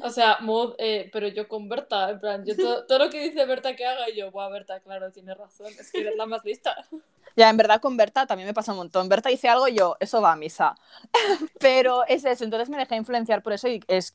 O 0.04 0.10
sea, 0.10 0.38
Mood, 0.41 0.76
eh, 0.78 1.10
pero 1.13 1.28
yo 1.30 1.47
con 1.47 1.69
Berta, 1.69 2.10
en 2.10 2.19
plan, 2.19 2.45
yo 2.45 2.56
todo, 2.56 2.86
todo, 2.86 3.00
lo 3.00 3.10
que 3.10 3.21
dice 3.21 3.45
Berta 3.45 3.76
que 3.76 3.86
haga, 3.86 4.10
y 4.10 4.17
yo, 4.17 4.30
guau, 4.32 4.52
Berta, 4.52 4.82
claro, 4.82 5.12
tiene 5.12 5.34
razón, 5.34 5.67
es 5.67 5.91
que 5.91 6.02
eres 6.02 6.15
la 6.15 6.26
más 6.26 6.43
lista. 6.45 6.76
Ya, 7.38 7.50
en 7.50 7.56
verdad 7.56 7.80
con 7.80 7.95
Berta 7.95 8.28
también 8.28 8.45
me 8.45 8.54
pasa 8.54 8.74
un 8.74 8.80
montón. 8.80 9.08
Berta 9.08 9.30
dice 9.30 9.47
algo 9.47 9.65
y 9.69 9.76
yo, 9.76 9.95
eso 10.02 10.21
va 10.21 10.34
a 10.34 10.36
misa. 10.36 10.76
pero 11.62 12.06
es 12.06 12.26
eso, 12.26 12.43
entonces 12.43 12.69
me 12.69 12.78
dejé 12.78 12.97
influenciar 12.97 13.41
por 13.41 13.54
eso 13.54 13.69
y 13.69 13.82
es, 13.88 14.12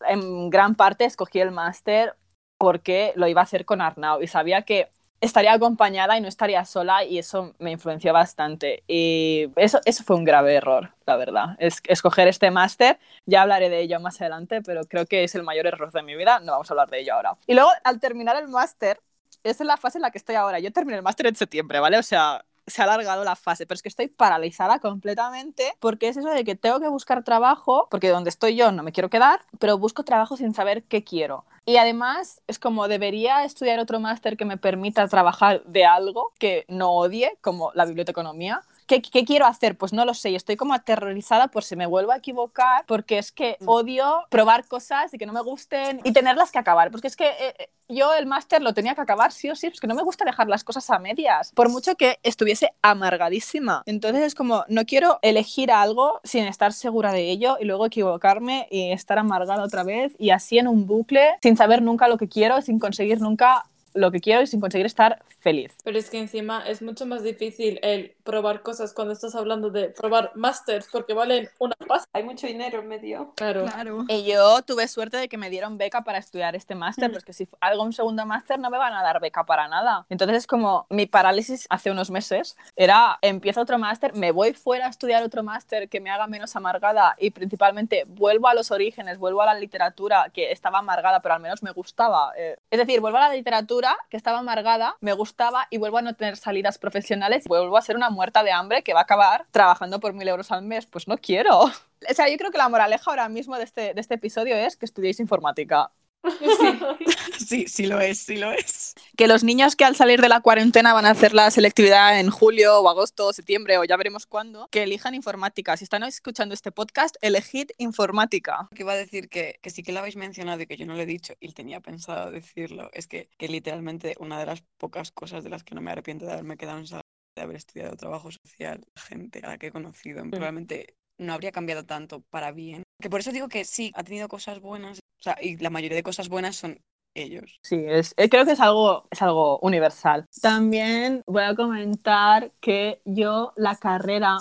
en 0.00 0.50
gran 0.50 0.74
parte 0.74 1.04
escogí 1.04 1.38
el 1.38 1.52
máster 1.52 2.16
porque 2.58 3.12
lo 3.14 3.28
iba 3.28 3.40
a 3.40 3.44
hacer 3.44 3.64
con 3.64 3.80
Arnau 3.80 4.20
y 4.20 4.26
sabía 4.26 4.62
que 4.62 4.90
estaría 5.24 5.52
acompañada 5.52 6.16
y 6.16 6.20
no 6.20 6.28
estaría 6.28 6.64
sola 6.64 7.04
y 7.04 7.18
eso 7.18 7.54
me 7.58 7.70
influenció 7.72 8.12
bastante. 8.12 8.82
Y 8.86 9.50
eso, 9.56 9.80
eso 9.84 10.04
fue 10.04 10.16
un 10.16 10.24
grave 10.24 10.54
error, 10.54 10.90
la 11.06 11.16
verdad. 11.16 11.56
Es, 11.58 11.80
escoger 11.84 12.28
este 12.28 12.50
máster, 12.50 12.98
ya 13.26 13.42
hablaré 13.42 13.70
de 13.70 13.80
ello 13.80 14.00
más 14.00 14.20
adelante, 14.20 14.62
pero 14.62 14.82
creo 14.84 15.06
que 15.06 15.24
es 15.24 15.34
el 15.34 15.42
mayor 15.42 15.66
error 15.66 15.90
de 15.90 16.02
mi 16.02 16.14
vida, 16.14 16.40
no 16.40 16.52
vamos 16.52 16.70
a 16.70 16.74
hablar 16.74 16.90
de 16.90 17.00
ello 17.00 17.14
ahora. 17.14 17.32
Y 17.46 17.54
luego, 17.54 17.70
al 17.82 18.00
terminar 18.00 18.36
el 18.36 18.48
máster, 18.48 18.98
es 19.42 19.60
la 19.60 19.76
fase 19.76 19.98
en 19.98 20.02
la 20.02 20.10
que 20.10 20.18
estoy 20.18 20.34
ahora. 20.36 20.58
Yo 20.58 20.72
terminé 20.72 20.96
el 20.96 21.02
máster 21.02 21.26
en 21.26 21.36
septiembre, 21.36 21.80
¿vale? 21.80 21.98
O 21.98 22.02
sea, 22.02 22.44
se 22.66 22.82
ha 22.82 22.84
alargado 22.84 23.24
la 23.24 23.36
fase, 23.36 23.66
pero 23.66 23.76
es 23.76 23.82
que 23.82 23.88
estoy 23.88 24.08
paralizada 24.08 24.78
completamente 24.78 25.74
porque 25.80 26.08
es 26.08 26.16
eso 26.16 26.30
de 26.30 26.44
que 26.44 26.54
tengo 26.54 26.80
que 26.80 26.88
buscar 26.88 27.22
trabajo, 27.24 27.88
porque 27.90 28.08
donde 28.08 28.30
estoy 28.30 28.56
yo 28.56 28.72
no 28.72 28.82
me 28.82 28.92
quiero 28.92 29.10
quedar, 29.10 29.40
pero 29.58 29.78
busco 29.78 30.04
trabajo 30.04 30.36
sin 30.36 30.54
saber 30.54 30.84
qué 30.84 31.04
quiero. 31.04 31.44
Y 31.66 31.76
además 31.76 32.42
es 32.46 32.58
como 32.58 32.88
debería 32.88 33.44
estudiar 33.44 33.78
otro 33.78 34.00
máster 34.00 34.36
que 34.36 34.44
me 34.44 34.56
permita 34.56 35.06
trabajar 35.08 35.62
de 35.64 35.84
algo 35.84 36.32
que 36.38 36.64
no 36.68 36.92
odie, 36.92 37.36
como 37.40 37.72
la 37.74 37.86
biblioteconomía, 37.86 38.62
¿Qué, 38.86 39.00
¿Qué, 39.00 39.24
quiero 39.24 39.46
hacer? 39.46 39.76
Pues 39.76 39.92
no 39.92 40.04
lo 40.04 40.14
sé. 40.14 40.30
Y 40.30 40.34
estoy 40.36 40.56
como 40.56 40.74
aterrorizada 40.74 41.48
por 41.48 41.64
si 41.64 41.76
me 41.76 41.86
vuelvo 41.86 42.12
a 42.12 42.16
equivocar, 42.16 42.84
porque 42.86 43.18
es 43.18 43.32
que 43.32 43.56
Mm. 43.60 43.68
odio 43.68 44.24
probar 44.30 44.66
cosas 44.66 45.12
y 45.14 45.18
que 45.18 45.26
no 45.26 45.32
me 45.32 45.42
gusten 45.42 46.00
y 46.04 46.12
tenerlas 46.12 46.50
que 46.50 46.58
acabar. 46.58 46.90
Porque 46.90 47.08
es 47.08 47.16
que 47.16 47.28
eh, 47.38 47.70
yo 47.88 48.14
el 48.14 48.26
máster 48.26 48.62
lo 48.62 48.72
tenía 48.74 48.94
que 48.94 49.00
acabar 49.00 49.32
sí 49.32 49.50
o 49.50 49.54
sí, 49.56 49.66
es 49.66 49.80
que 49.80 49.86
no 49.86 49.94
me 49.94 50.02
gusta 50.02 50.24
dejar 50.24 50.48
las 50.48 50.64
cosas 50.64 50.88
a 50.90 50.98
medias, 50.98 51.52
por 51.54 51.68
mucho 51.68 51.94
que 51.96 52.18
estuviese 52.22 52.70
amargadísima. 52.82 53.82
Entonces 53.86 54.22
es 54.22 54.34
como, 54.34 54.64
no 54.68 54.84
quiero 54.84 55.18
elegir 55.22 55.70
algo 55.70 56.20
sin 56.24 56.44
estar 56.44 56.72
segura 56.72 57.12
de 57.12 57.30
ello 57.30 57.56
y 57.60 57.64
luego 57.64 57.86
equivocarme 57.86 58.66
y 58.70 58.92
estar 58.92 59.18
amargada 59.18 59.62
otra 59.62 59.84
vez 59.84 60.14
y 60.18 60.30
así 60.30 60.58
en 60.58 60.68
un 60.68 60.86
bucle, 60.86 61.36
sin 61.42 61.56
saber 61.56 61.82
nunca 61.82 62.08
lo 62.08 62.18
que 62.18 62.28
quiero, 62.28 62.60
sin 62.62 62.78
conseguir 62.78 63.20
nunca 63.20 63.64
lo 63.94 64.10
que 64.10 64.20
quiero 64.20 64.42
y 64.42 64.46
sin 64.46 64.60
conseguir 64.60 64.86
estar 64.86 65.22
feliz. 65.40 65.76
Pero 65.84 65.98
es 65.98 66.10
que 66.10 66.18
encima 66.18 66.66
es 66.66 66.82
mucho 66.82 67.06
más 67.06 67.22
difícil 67.22 67.78
el 67.82 68.14
probar 68.24 68.62
cosas 68.62 68.92
cuando 68.92 69.12
estás 69.12 69.34
hablando 69.34 69.70
de 69.70 69.88
probar 69.90 70.32
másters 70.34 70.88
porque 70.90 71.14
valen 71.14 71.48
una 71.58 71.74
pasta. 71.86 72.08
Hay 72.12 72.24
mucho 72.24 72.46
dinero 72.46 72.80
en 72.80 72.88
medio. 72.88 73.32
Claro. 73.36 73.66
Y 74.08 74.24
yo 74.24 74.62
tuve 74.62 74.88
suerte 74.88 75.16
de 75.16 75.28
que 75.28 75.38
me 75.38 75.50
dieron 75.50 75.78
beca 75.78 76.02
para 76.02 76.18
estudiar 76.18 76.56
este 76.56 76.74
máster, 76.74 77.08
Mm. 77.10 77.12
porque 77.12 77.32
si 77.32 77.48
hago 77.60 77.82
un 77.82 77.92
segundo 77.92 78.26
máster 78.26 78.58
no 78.58 78.68
me 78.70 78.78
van 78.78 78.92
a 78.94 79.02
dar 79.02 79.20
beca 79.20 79.44
para 79.44 79.68
nada. 79.68 80.06
Entonces 80.08 80.38
es 80.38 80.46
como 80.46 80.86
mi 80.90 81.06
parálisis 81.06 81.66
hace 81.70 81.90
unos 81.90 82.10
meses 82.10 82.56
era 82.76 83.18
empiezo 83.22 83.60
otro 83.60 83.78
máster, 83.78 84.14
me 84.14 84.32
voy 84.32 84.54
fuera 84.54 84.86
a 84.86 84.90
estudiar 84.90 85.22
otro 85.22 85.42
máster 85.42 85.88
que 85.88 86.00
me 86.00 86.10
haga 86.10 86.26
menos 86.26 86.56
amargada 86.56 87.14
y 87.18 87.30
principalmente 87.30 88.04
vuelvo 88.08 88.48
a 88.48 88.54
los 88.54 88.70
orígenes, 88.70 89.18
vuelvo 89.18 89.42
a 89.42 89.46
la 89.46 89.54
literatura 89.54 90.30
que 90.32 90.50
estaba 90.50 90.78
amargada 90.80 91.20
pero 91.20 91.34
al 91.34 91.40
menos 91.40 91.62
me 91.62 91.70
gustaba. 91.70 92.32
Eh, 92.36 92.56
es 92.70 92.78
decir, 92.78 93.00
vuelvo 93.00 93.18
a 93.18 93.28
la 93.28 93.34
literatura 93.34 93.83
que 94.10 94.16
estaba 94.16 94.38
amargada, 94.38 94.96
me 95.00 95.12
gustaba 95.12 95.66
y 95.70 95.78
vuelvo 95.78 95.98
a 95.98 96.02
no 96.02 96.14
tener 96.14 96.36
salidas 96.36 96.78
profesionales, 96.78 97.44
vuelvo 97.46 97.76
a 97.76 97.82
ser 97.82 97.96
una 97.96 98.10
muerta 98.10 98.42
de 98.42 98.52
hambre 98.52 98.82
que 98.82 98.94
va 98.94 99.00
a 99.00 99.04
acabar 99.04 99.46
trabajando 99.50 100.00
por 100.00 100.12
mil 100.12 100.28
euros 100.28 100.52
al 100.52 100.62
mes. 100.62 100.86
Pues 100.86 101.08
no 101.08 101.18
quiero. 101.18 101.64
O 102.06 102.12
sea, 102.12 102.28
yo 102.28 102.36
creo 102.36 102.50
que 102.50 102.58
la 102.58 102.68
moraleja 102.68 103.10
ahora 103.10 103.30
mismo 103.30 103.56
de 103.56 103.64
este, 103.64 103.94
de 103.94 104.00
este 104.02 104.16
episodio 104.16 104.56
es 104.56 104.76
que 104.76 104.84
estudiéis 104.84 105.20
informática. 105.20 105.90
Sí, 107.38 107.66
sí 107.68 107.86
lo 107.86 108.00
es, 108.00 108.18
sí 108.18 108.36
lo 108.36 108.52
es. 108.52 108.94
Que 109.16 109.28
los 109.28 109.44
niños 109.44 109.76
que 109.76 109.84
al 109.84 109.96
salir 109.96 110.20
de 110.20 110.28
la 110.28 110.40
cuarentena 110.40 110.94
van 110.94 111.04
a 111.04 111.10
hacer 111.10 111.34
la 111.34 111.50
selectividad 111.50 112.18
en 112.18 112.30
julio 112.30 112.80
o 112.80 112.88
agosto 112.88 113.26
o 113.26 113.32
septiembre 113.32 113.76
o 113.78 113.84
ya 113.84 113.96
veremos 113.96 114.26
cuándo, 114.26 114.68
que 114.70 114.82
elijan 114.82 115.14
informática. 115.14 115.76
Si 115.76 115.84
están 115.84 116.04
escuchando 116.04 116.54
este 116.54 116.72
podcast, 116.72 117.16
elegid 117.20 117.70
informática. 117.78 118.68
Que 118.74 118.82
iba 118.82 118.92
a 118.92 118.96
decir 118.96 119.28
que, 119.28 119.58
que 119.60 119.70
sí 119.70 119.82
que 119.82 119.92
lo 119.92 120.00
habéis 120.00 120.16
mencionado 120.16 120.62
y 120.62 120.66
que 120.66 120.76
yo 120.76 120.86
no 120.86 120.94
lo 120.94 121.02
he 121.02 121.06
dicho 121.06 121.34
y 121.38 121.52
tenía 121.52 121.80
pensado 121.80 122.30
decirlo. 122.30 122.90
Es 122.92 123.06
que, 123.06 123.28
que 123.36 123.48
literalmente 123.48 124.16
una 124.18 124.38
de 124.38 124.46
las 124.46 124.62
pocas 124.78 125.10
cosas 125.12 125.44
de 125.44 125.50
las 125.50 125.64
que 125.64 125.74
no 125.74 125.80
me 125.80 125.92
arrepiento 125.92 126.26
de 126.26 126.32
haberme 126.32 126.56
quedado 126.56 126.78
en 126.78 126.86
sala 126.86 127.02
de 127.36 127.42
haber 127.42 127.56
estudiado 127.56 127.96
trabajo 127.96 128.30
social, 128.30 128.86
gente 128.94 129.40
a 129.42 129.48
la 129.48 129.58
que 129.58 129.68
he 129.68 129.72
conocido, 129.72 130.22
probablemente 130.30 130.96
no 131.18 131.32
habría 131.32 131.52
cambiado 131.52 131.84
tanto 131.84 132.22
para 132.30 132.52
bien. 132.52 132.82
Que 133.00 133.10
por 133.10 133.20
eso 133.20 133.32
digo 133.32 133.48
que 133.48 133.64
sí, 133.64 133.92
ha 133.94 134.04
tenido 134.04 134.28
cosas 134.28 134.60
buenas, 134.60 134.98
o 134.98 135.22
sea, 135.22 135.36
y 135.40 135.56
la 135.56 135.70
mayoría 135.70 135.96
de 135.96 136.02
cosas 136.02 136.28
buenas 136.28 136.56
son 136.56 136.78
ellos. 137.14 137.58
Sí, 137.62 137.84
es, 137.86 138.12
eh, 138.16 138.28
creo 138.28 138.44
que 138.44 138.52
es 138.52 138.60
algo, 138.60 139.04
es 139.10 139.22
algo 139.22 139.58
universal. 139.60 140.26
También 140.40 141.22
voy 141.26 141.44
a 141.44 141.54
comentar 141.54 142.50
que 142.60 143.00
yo 143.04 143.52
la 143.56 143.76
carrera, 143.76 144.38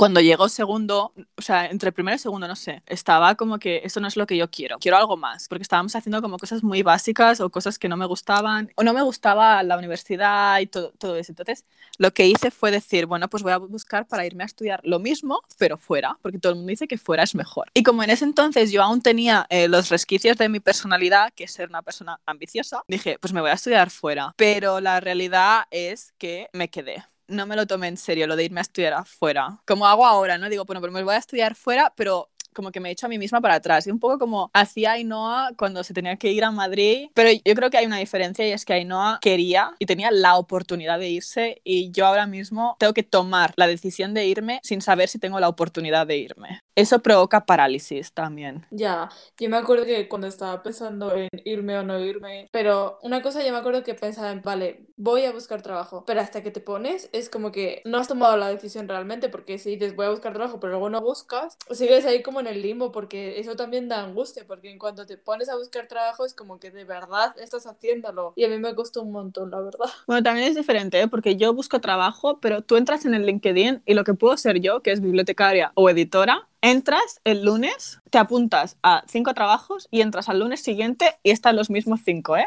cuando 0.00 0.22
llegó 0.22 0.48
segundo, 0.48 1.12
o 1.36 1.42
sea, 1.42 1.66
entre 1.66 1.92
primero 1.92 2.16
y 2.16 2.18
segundo, 2.18 2.48
no 2.48 2.56
sé, 2.56 2.82
estaba 2.86 3.34
como 3.34 3.58
que 3.58 3.82
eso 3.84 4.00
no 4.00 4.08
es 4.08 4.16
lo 4.16 4.26
que 4.26 4.34
yo 4.34 4.50
quiero, 4.50 4.78
quiero 4.78 4.96
algo 4.96 5.18
más, 5.18 5.46
porque 5.46 5.60
estábamos 5.60 5.94
haciendo 5.94 6.22
como 6.22 6.38
cosas 6.38 6.62
muy 6.62 6.82
básicas 6.82 7.38
o 7.42 7.50
cosas 7.50 7.78
que 7.78 7.86
no 7.86 7.98
me 7.98 8.06
gustaban, 8.06 8.72
o 8.76 8.82
no 8.82 8.94
me 8.94 9.02
gustaba 9.02 9.62
la 9.62 9.76
universidad 9.76 10.58
y 10.60 10.66
todo, 10.68 10.92
todo 10.96 11.16
eso. 11.16 11.32
Entonces, 11.32 11.66
lo 11.98 12.14
que 12.14 12.26
hice 12.26 12.50
fue 12.50 12.70
decir, 12.70 13.04
bueno, 13.04 13.28
pues 13.28 13.42
voy 13.42 13.52
a 13.52 13.58
buscar 13.58 14.06
para 14.06 14.24
irme 14.24 14.42
a 14.42 14.46
estudiar 14.46 14.80
lo 14.84 15.00
mismo, 15.00 15.42
pero 15.58 15.76
fuera, 15.76 16.16
porque 16.22 16.38
todo 16.38 16.52
el 16.52 16.56
mundo 16.56 16.70
dice 16.70 16.88
que 16.88 16.96
fuera 16.96 17.22
es 17.22 17.34
mejor. 17.34 17.66
Y 17.74 17.82
como 17.82 18.02
en 18.02 18.08
ese 18.08 18.24
entonces 18.24 18.72
yo 18.72 18.82
aún 18.82 19.02
tenía 19.02 19.46
eh, 19.50 19.68
los 19.68 19.90
resquicios 19.90 20.38
de 20.38 20.48
mi 20.48 20.60
personalidad, 20.60 21.30
que 21.34 21.44
es 21.44 21.52
ser 21.52 21.68
una 21.68 21.82
persona 21.82 22.18
ambiciosa, 22.24 22.84
dije, 22.88 23.18
pues 23.20 23.34
me 23.34 23.42
voy 23.42 23.50
a 23.50 23.52
estudiar 23.52 23.90
fuera. 23.90 24.32
Pero 24.38 24.80
la 24.80 24.98
realidad 25.00 25.64
es 25.70 26.14
que 26.16 26.48
me 26.54 26.70
quedé 26.70 27.04
no 27.30 27.46
me 27.46 27.56
lo 27.56 27.66
tomé 27.66 27.88
en 27.88 27.96
serio 27.96 28.26
lo 28.26 28.36
de 28.36 28.44
irme 28.44 28.60
a 28.60 28.62
estudiar 28.62 28.92
afuera. 28.94 29.60
Como 29.66 29.86
hago 29.86 30.06
ahora, 30.06 30.38
¿no? 30.38 30.48
Digo, 30.48 30.64
bueno, 30.64 30.80
pero 30.80 30.92
me 30.92 31.02
voy 31.02 31.14
a 31.14 31.18
estudiar 31.18 31.54
fuera, 31.54 31.92
pero 31.96 32.30
como 32.52 32.72
que 32.72 32.80
me 32.80 32.88
he 32.88 32.92
hecho 32.92 33.06
a 33.06 33.08
mí 33.08 33.18
misma 33.18 33.40
para 33.40 33.54
atrás. 33.54 33.86
Y 33.86 33.90
un 33.90 33.98
poco 33.98 34.18
como 34.18 34.50
hacía 34.52 34.92
Ainhoa 34.92 35.52
cuando 35.56 35.84
se 35.84 35.94
tenía 35.94 36.16
que 36.16 36.32
ir 36.32 36.44
a 36.44 36.50
Madrid. 36.50 37.08
Pero 37.14 37.30
yo 37.32 37.54
creo 37.54 37.70
que 37.70 37.78
hay 37.78 37.86
una 37.86 37.98
diferencia 37.98 38.46
y 38.46 38.52
es 38.52 38.64
que 38.64 38.74
Ainhoa 38.74 39.18
quería 39.20 39.72
y 39.78 39.86
tenía 39.86 40.10
la 40.10 40.36
oportunidad 40.36 40.98
de 40.98 41.08
irse 41.08 41.60
y 41.64 41.90
yo 41.90 42.06
ahora 42.06 42.26
mismo 42.26 42.76
tengo 42.78 42.92
que 42.92 43.02
tomar 43.02 43.52
la 43.56 43.66
decisión 43.66 44.14
de 44.14 44.26
irme 44.26 44.60
sin 44.62 44.82
saber 44.82 45.08
si 45.08 45.18
tengo 45.18 45.40
la 45.40 45.48
oportunidad 45.48 46.06
de 46.06 46.16
irme. 46.18 46.60
Eso 46.80 47.00
provoca 47.00 47.44
parálisis 47.46 48.12
también. 48.12 48.66
Ya, 48.70 49.08
yo 49.38 49.48
me 49.48 49.56
acuerdo 49.56 49.84
que 49.84 50.08
cuando 50.08 50.26
estaba 50.26 50.62
pensando 50.62 51.14
en 51.14 51.28
irme 51.44 51.78
o 51.78 51.82
no 51.82 51.98
irme, 52.00 52.48
pero 52.52 52.98
una 53.02 53.22
cosa 53.22 53.44
yo 53.44 53.52
me 53.52 53.58
acuerdo 53.58 53.82
que 53.82 53.94
pensaba 53.94 54.32
en, 54.32 54.42
vale, 54.42 54.86
voy 54.96 55.24
a 55.24 55.32
buscar 55.32 55.62
trabajo, 55.62 56.04
pero 56.06 56.20
hasta 56.20 56.42
que 56.42 56.50
te 56.50 56.60
pones 56.60 57.08
es 57.12 57.28
como 57.30 57.52
que 57.52 57.82
no 57.84 57.98
has 57.98 58.08
tomado 58.08 58.36
la 58.36 58.48
decisión 58.48 58.88
realmente, 58.88 59.28
porque 59.28 59.58
si 59.58 59.70
dices 59.70 59.96
voy 59.96 60.06
a 60.06 60.10
buscar 60.10 60.32
trabajo, 60.32 60.60
pero 60.60 60.72
luego 60.72 60.90
no 60.90 61.00
buscas, 61.00 61.56
sigues 61.70 62.04
ahí 62.06 62.22
como 62.22 62.40
en 62.40 62.46
el 62.46 62.62
limbo, 62.62 62.92
porque 62.92 63.38
eso 63.40 63.56
también 63.56 63.88
da 63.88 64.02
angustia, 64.02 64.44
porque 64.46 64.70
en 64.70 64.78
cuanto 64.78 65.06
te 65.06 65.16
pones 65.16 65.48
a 65.48 65.56
buscar 65.56 65.88
trabajo 65.88 66.24
es 66.24 66.34
como 66.34 66.58
que 66.58 66.70
de 66.70 66.84
verdad 66.84 67.34
estás 67.38 67.66
haciéndolo, 67.66 68.32
y 68.36 68.44
a 68.44 68.48
mí 68.48 68.58
me 68.58 68.74
costó 68.74 69.02
un 69.02 69.12
montón, 69.12 69.50
la 69.50 69.60
verdad. 69.60 69.80
Bueno, 70.06 70.22
también 70.24 70.48
es 70.48 70.56
diferente, 70.56 71.00
¿eh? 71.00 71.08
porque 71.08 71.36
yo 71.36 71.54
busco 71.54 71.80
trabajo, 71.80 72.40
pero 72.40 72.62
tú 72.62 72.76
entras 72.76 73.04
en 73.04 73.14
el 73.14 73.26
LinkedIn 73.26 73.82
y 73.86 73.94
lo 73.94 74.04
que 74.04 74.14
puedo 74.14 74.36
ser 74.36 74.60
yo, 74.60 74.82
que 74.82 74.92
es 74.92 75.00
bibliotecaria 75.00 75.72
o 75.74 75.88
editora, 75.88 76.48
entras 76.62 77.20
el 77.24 77.44
lunes, 77.44 78.00
te 78.10 78.18
apuntas 78.18 78.76
a 78.82 79.04
cinco 79.08 79.34
trabajos 79.34 79.88
y 79.90 80.00
entras 80.02 80.28
al 80.28 80.40
lunes 80.40 80.62
siguiente 80.62 81.16
y 81.22 81.30
están 81.30 81.56
los 81.56 81.70
mismos 81.70 82.00
cinco, 82.04 82.36
¿eh? 82.36 82.46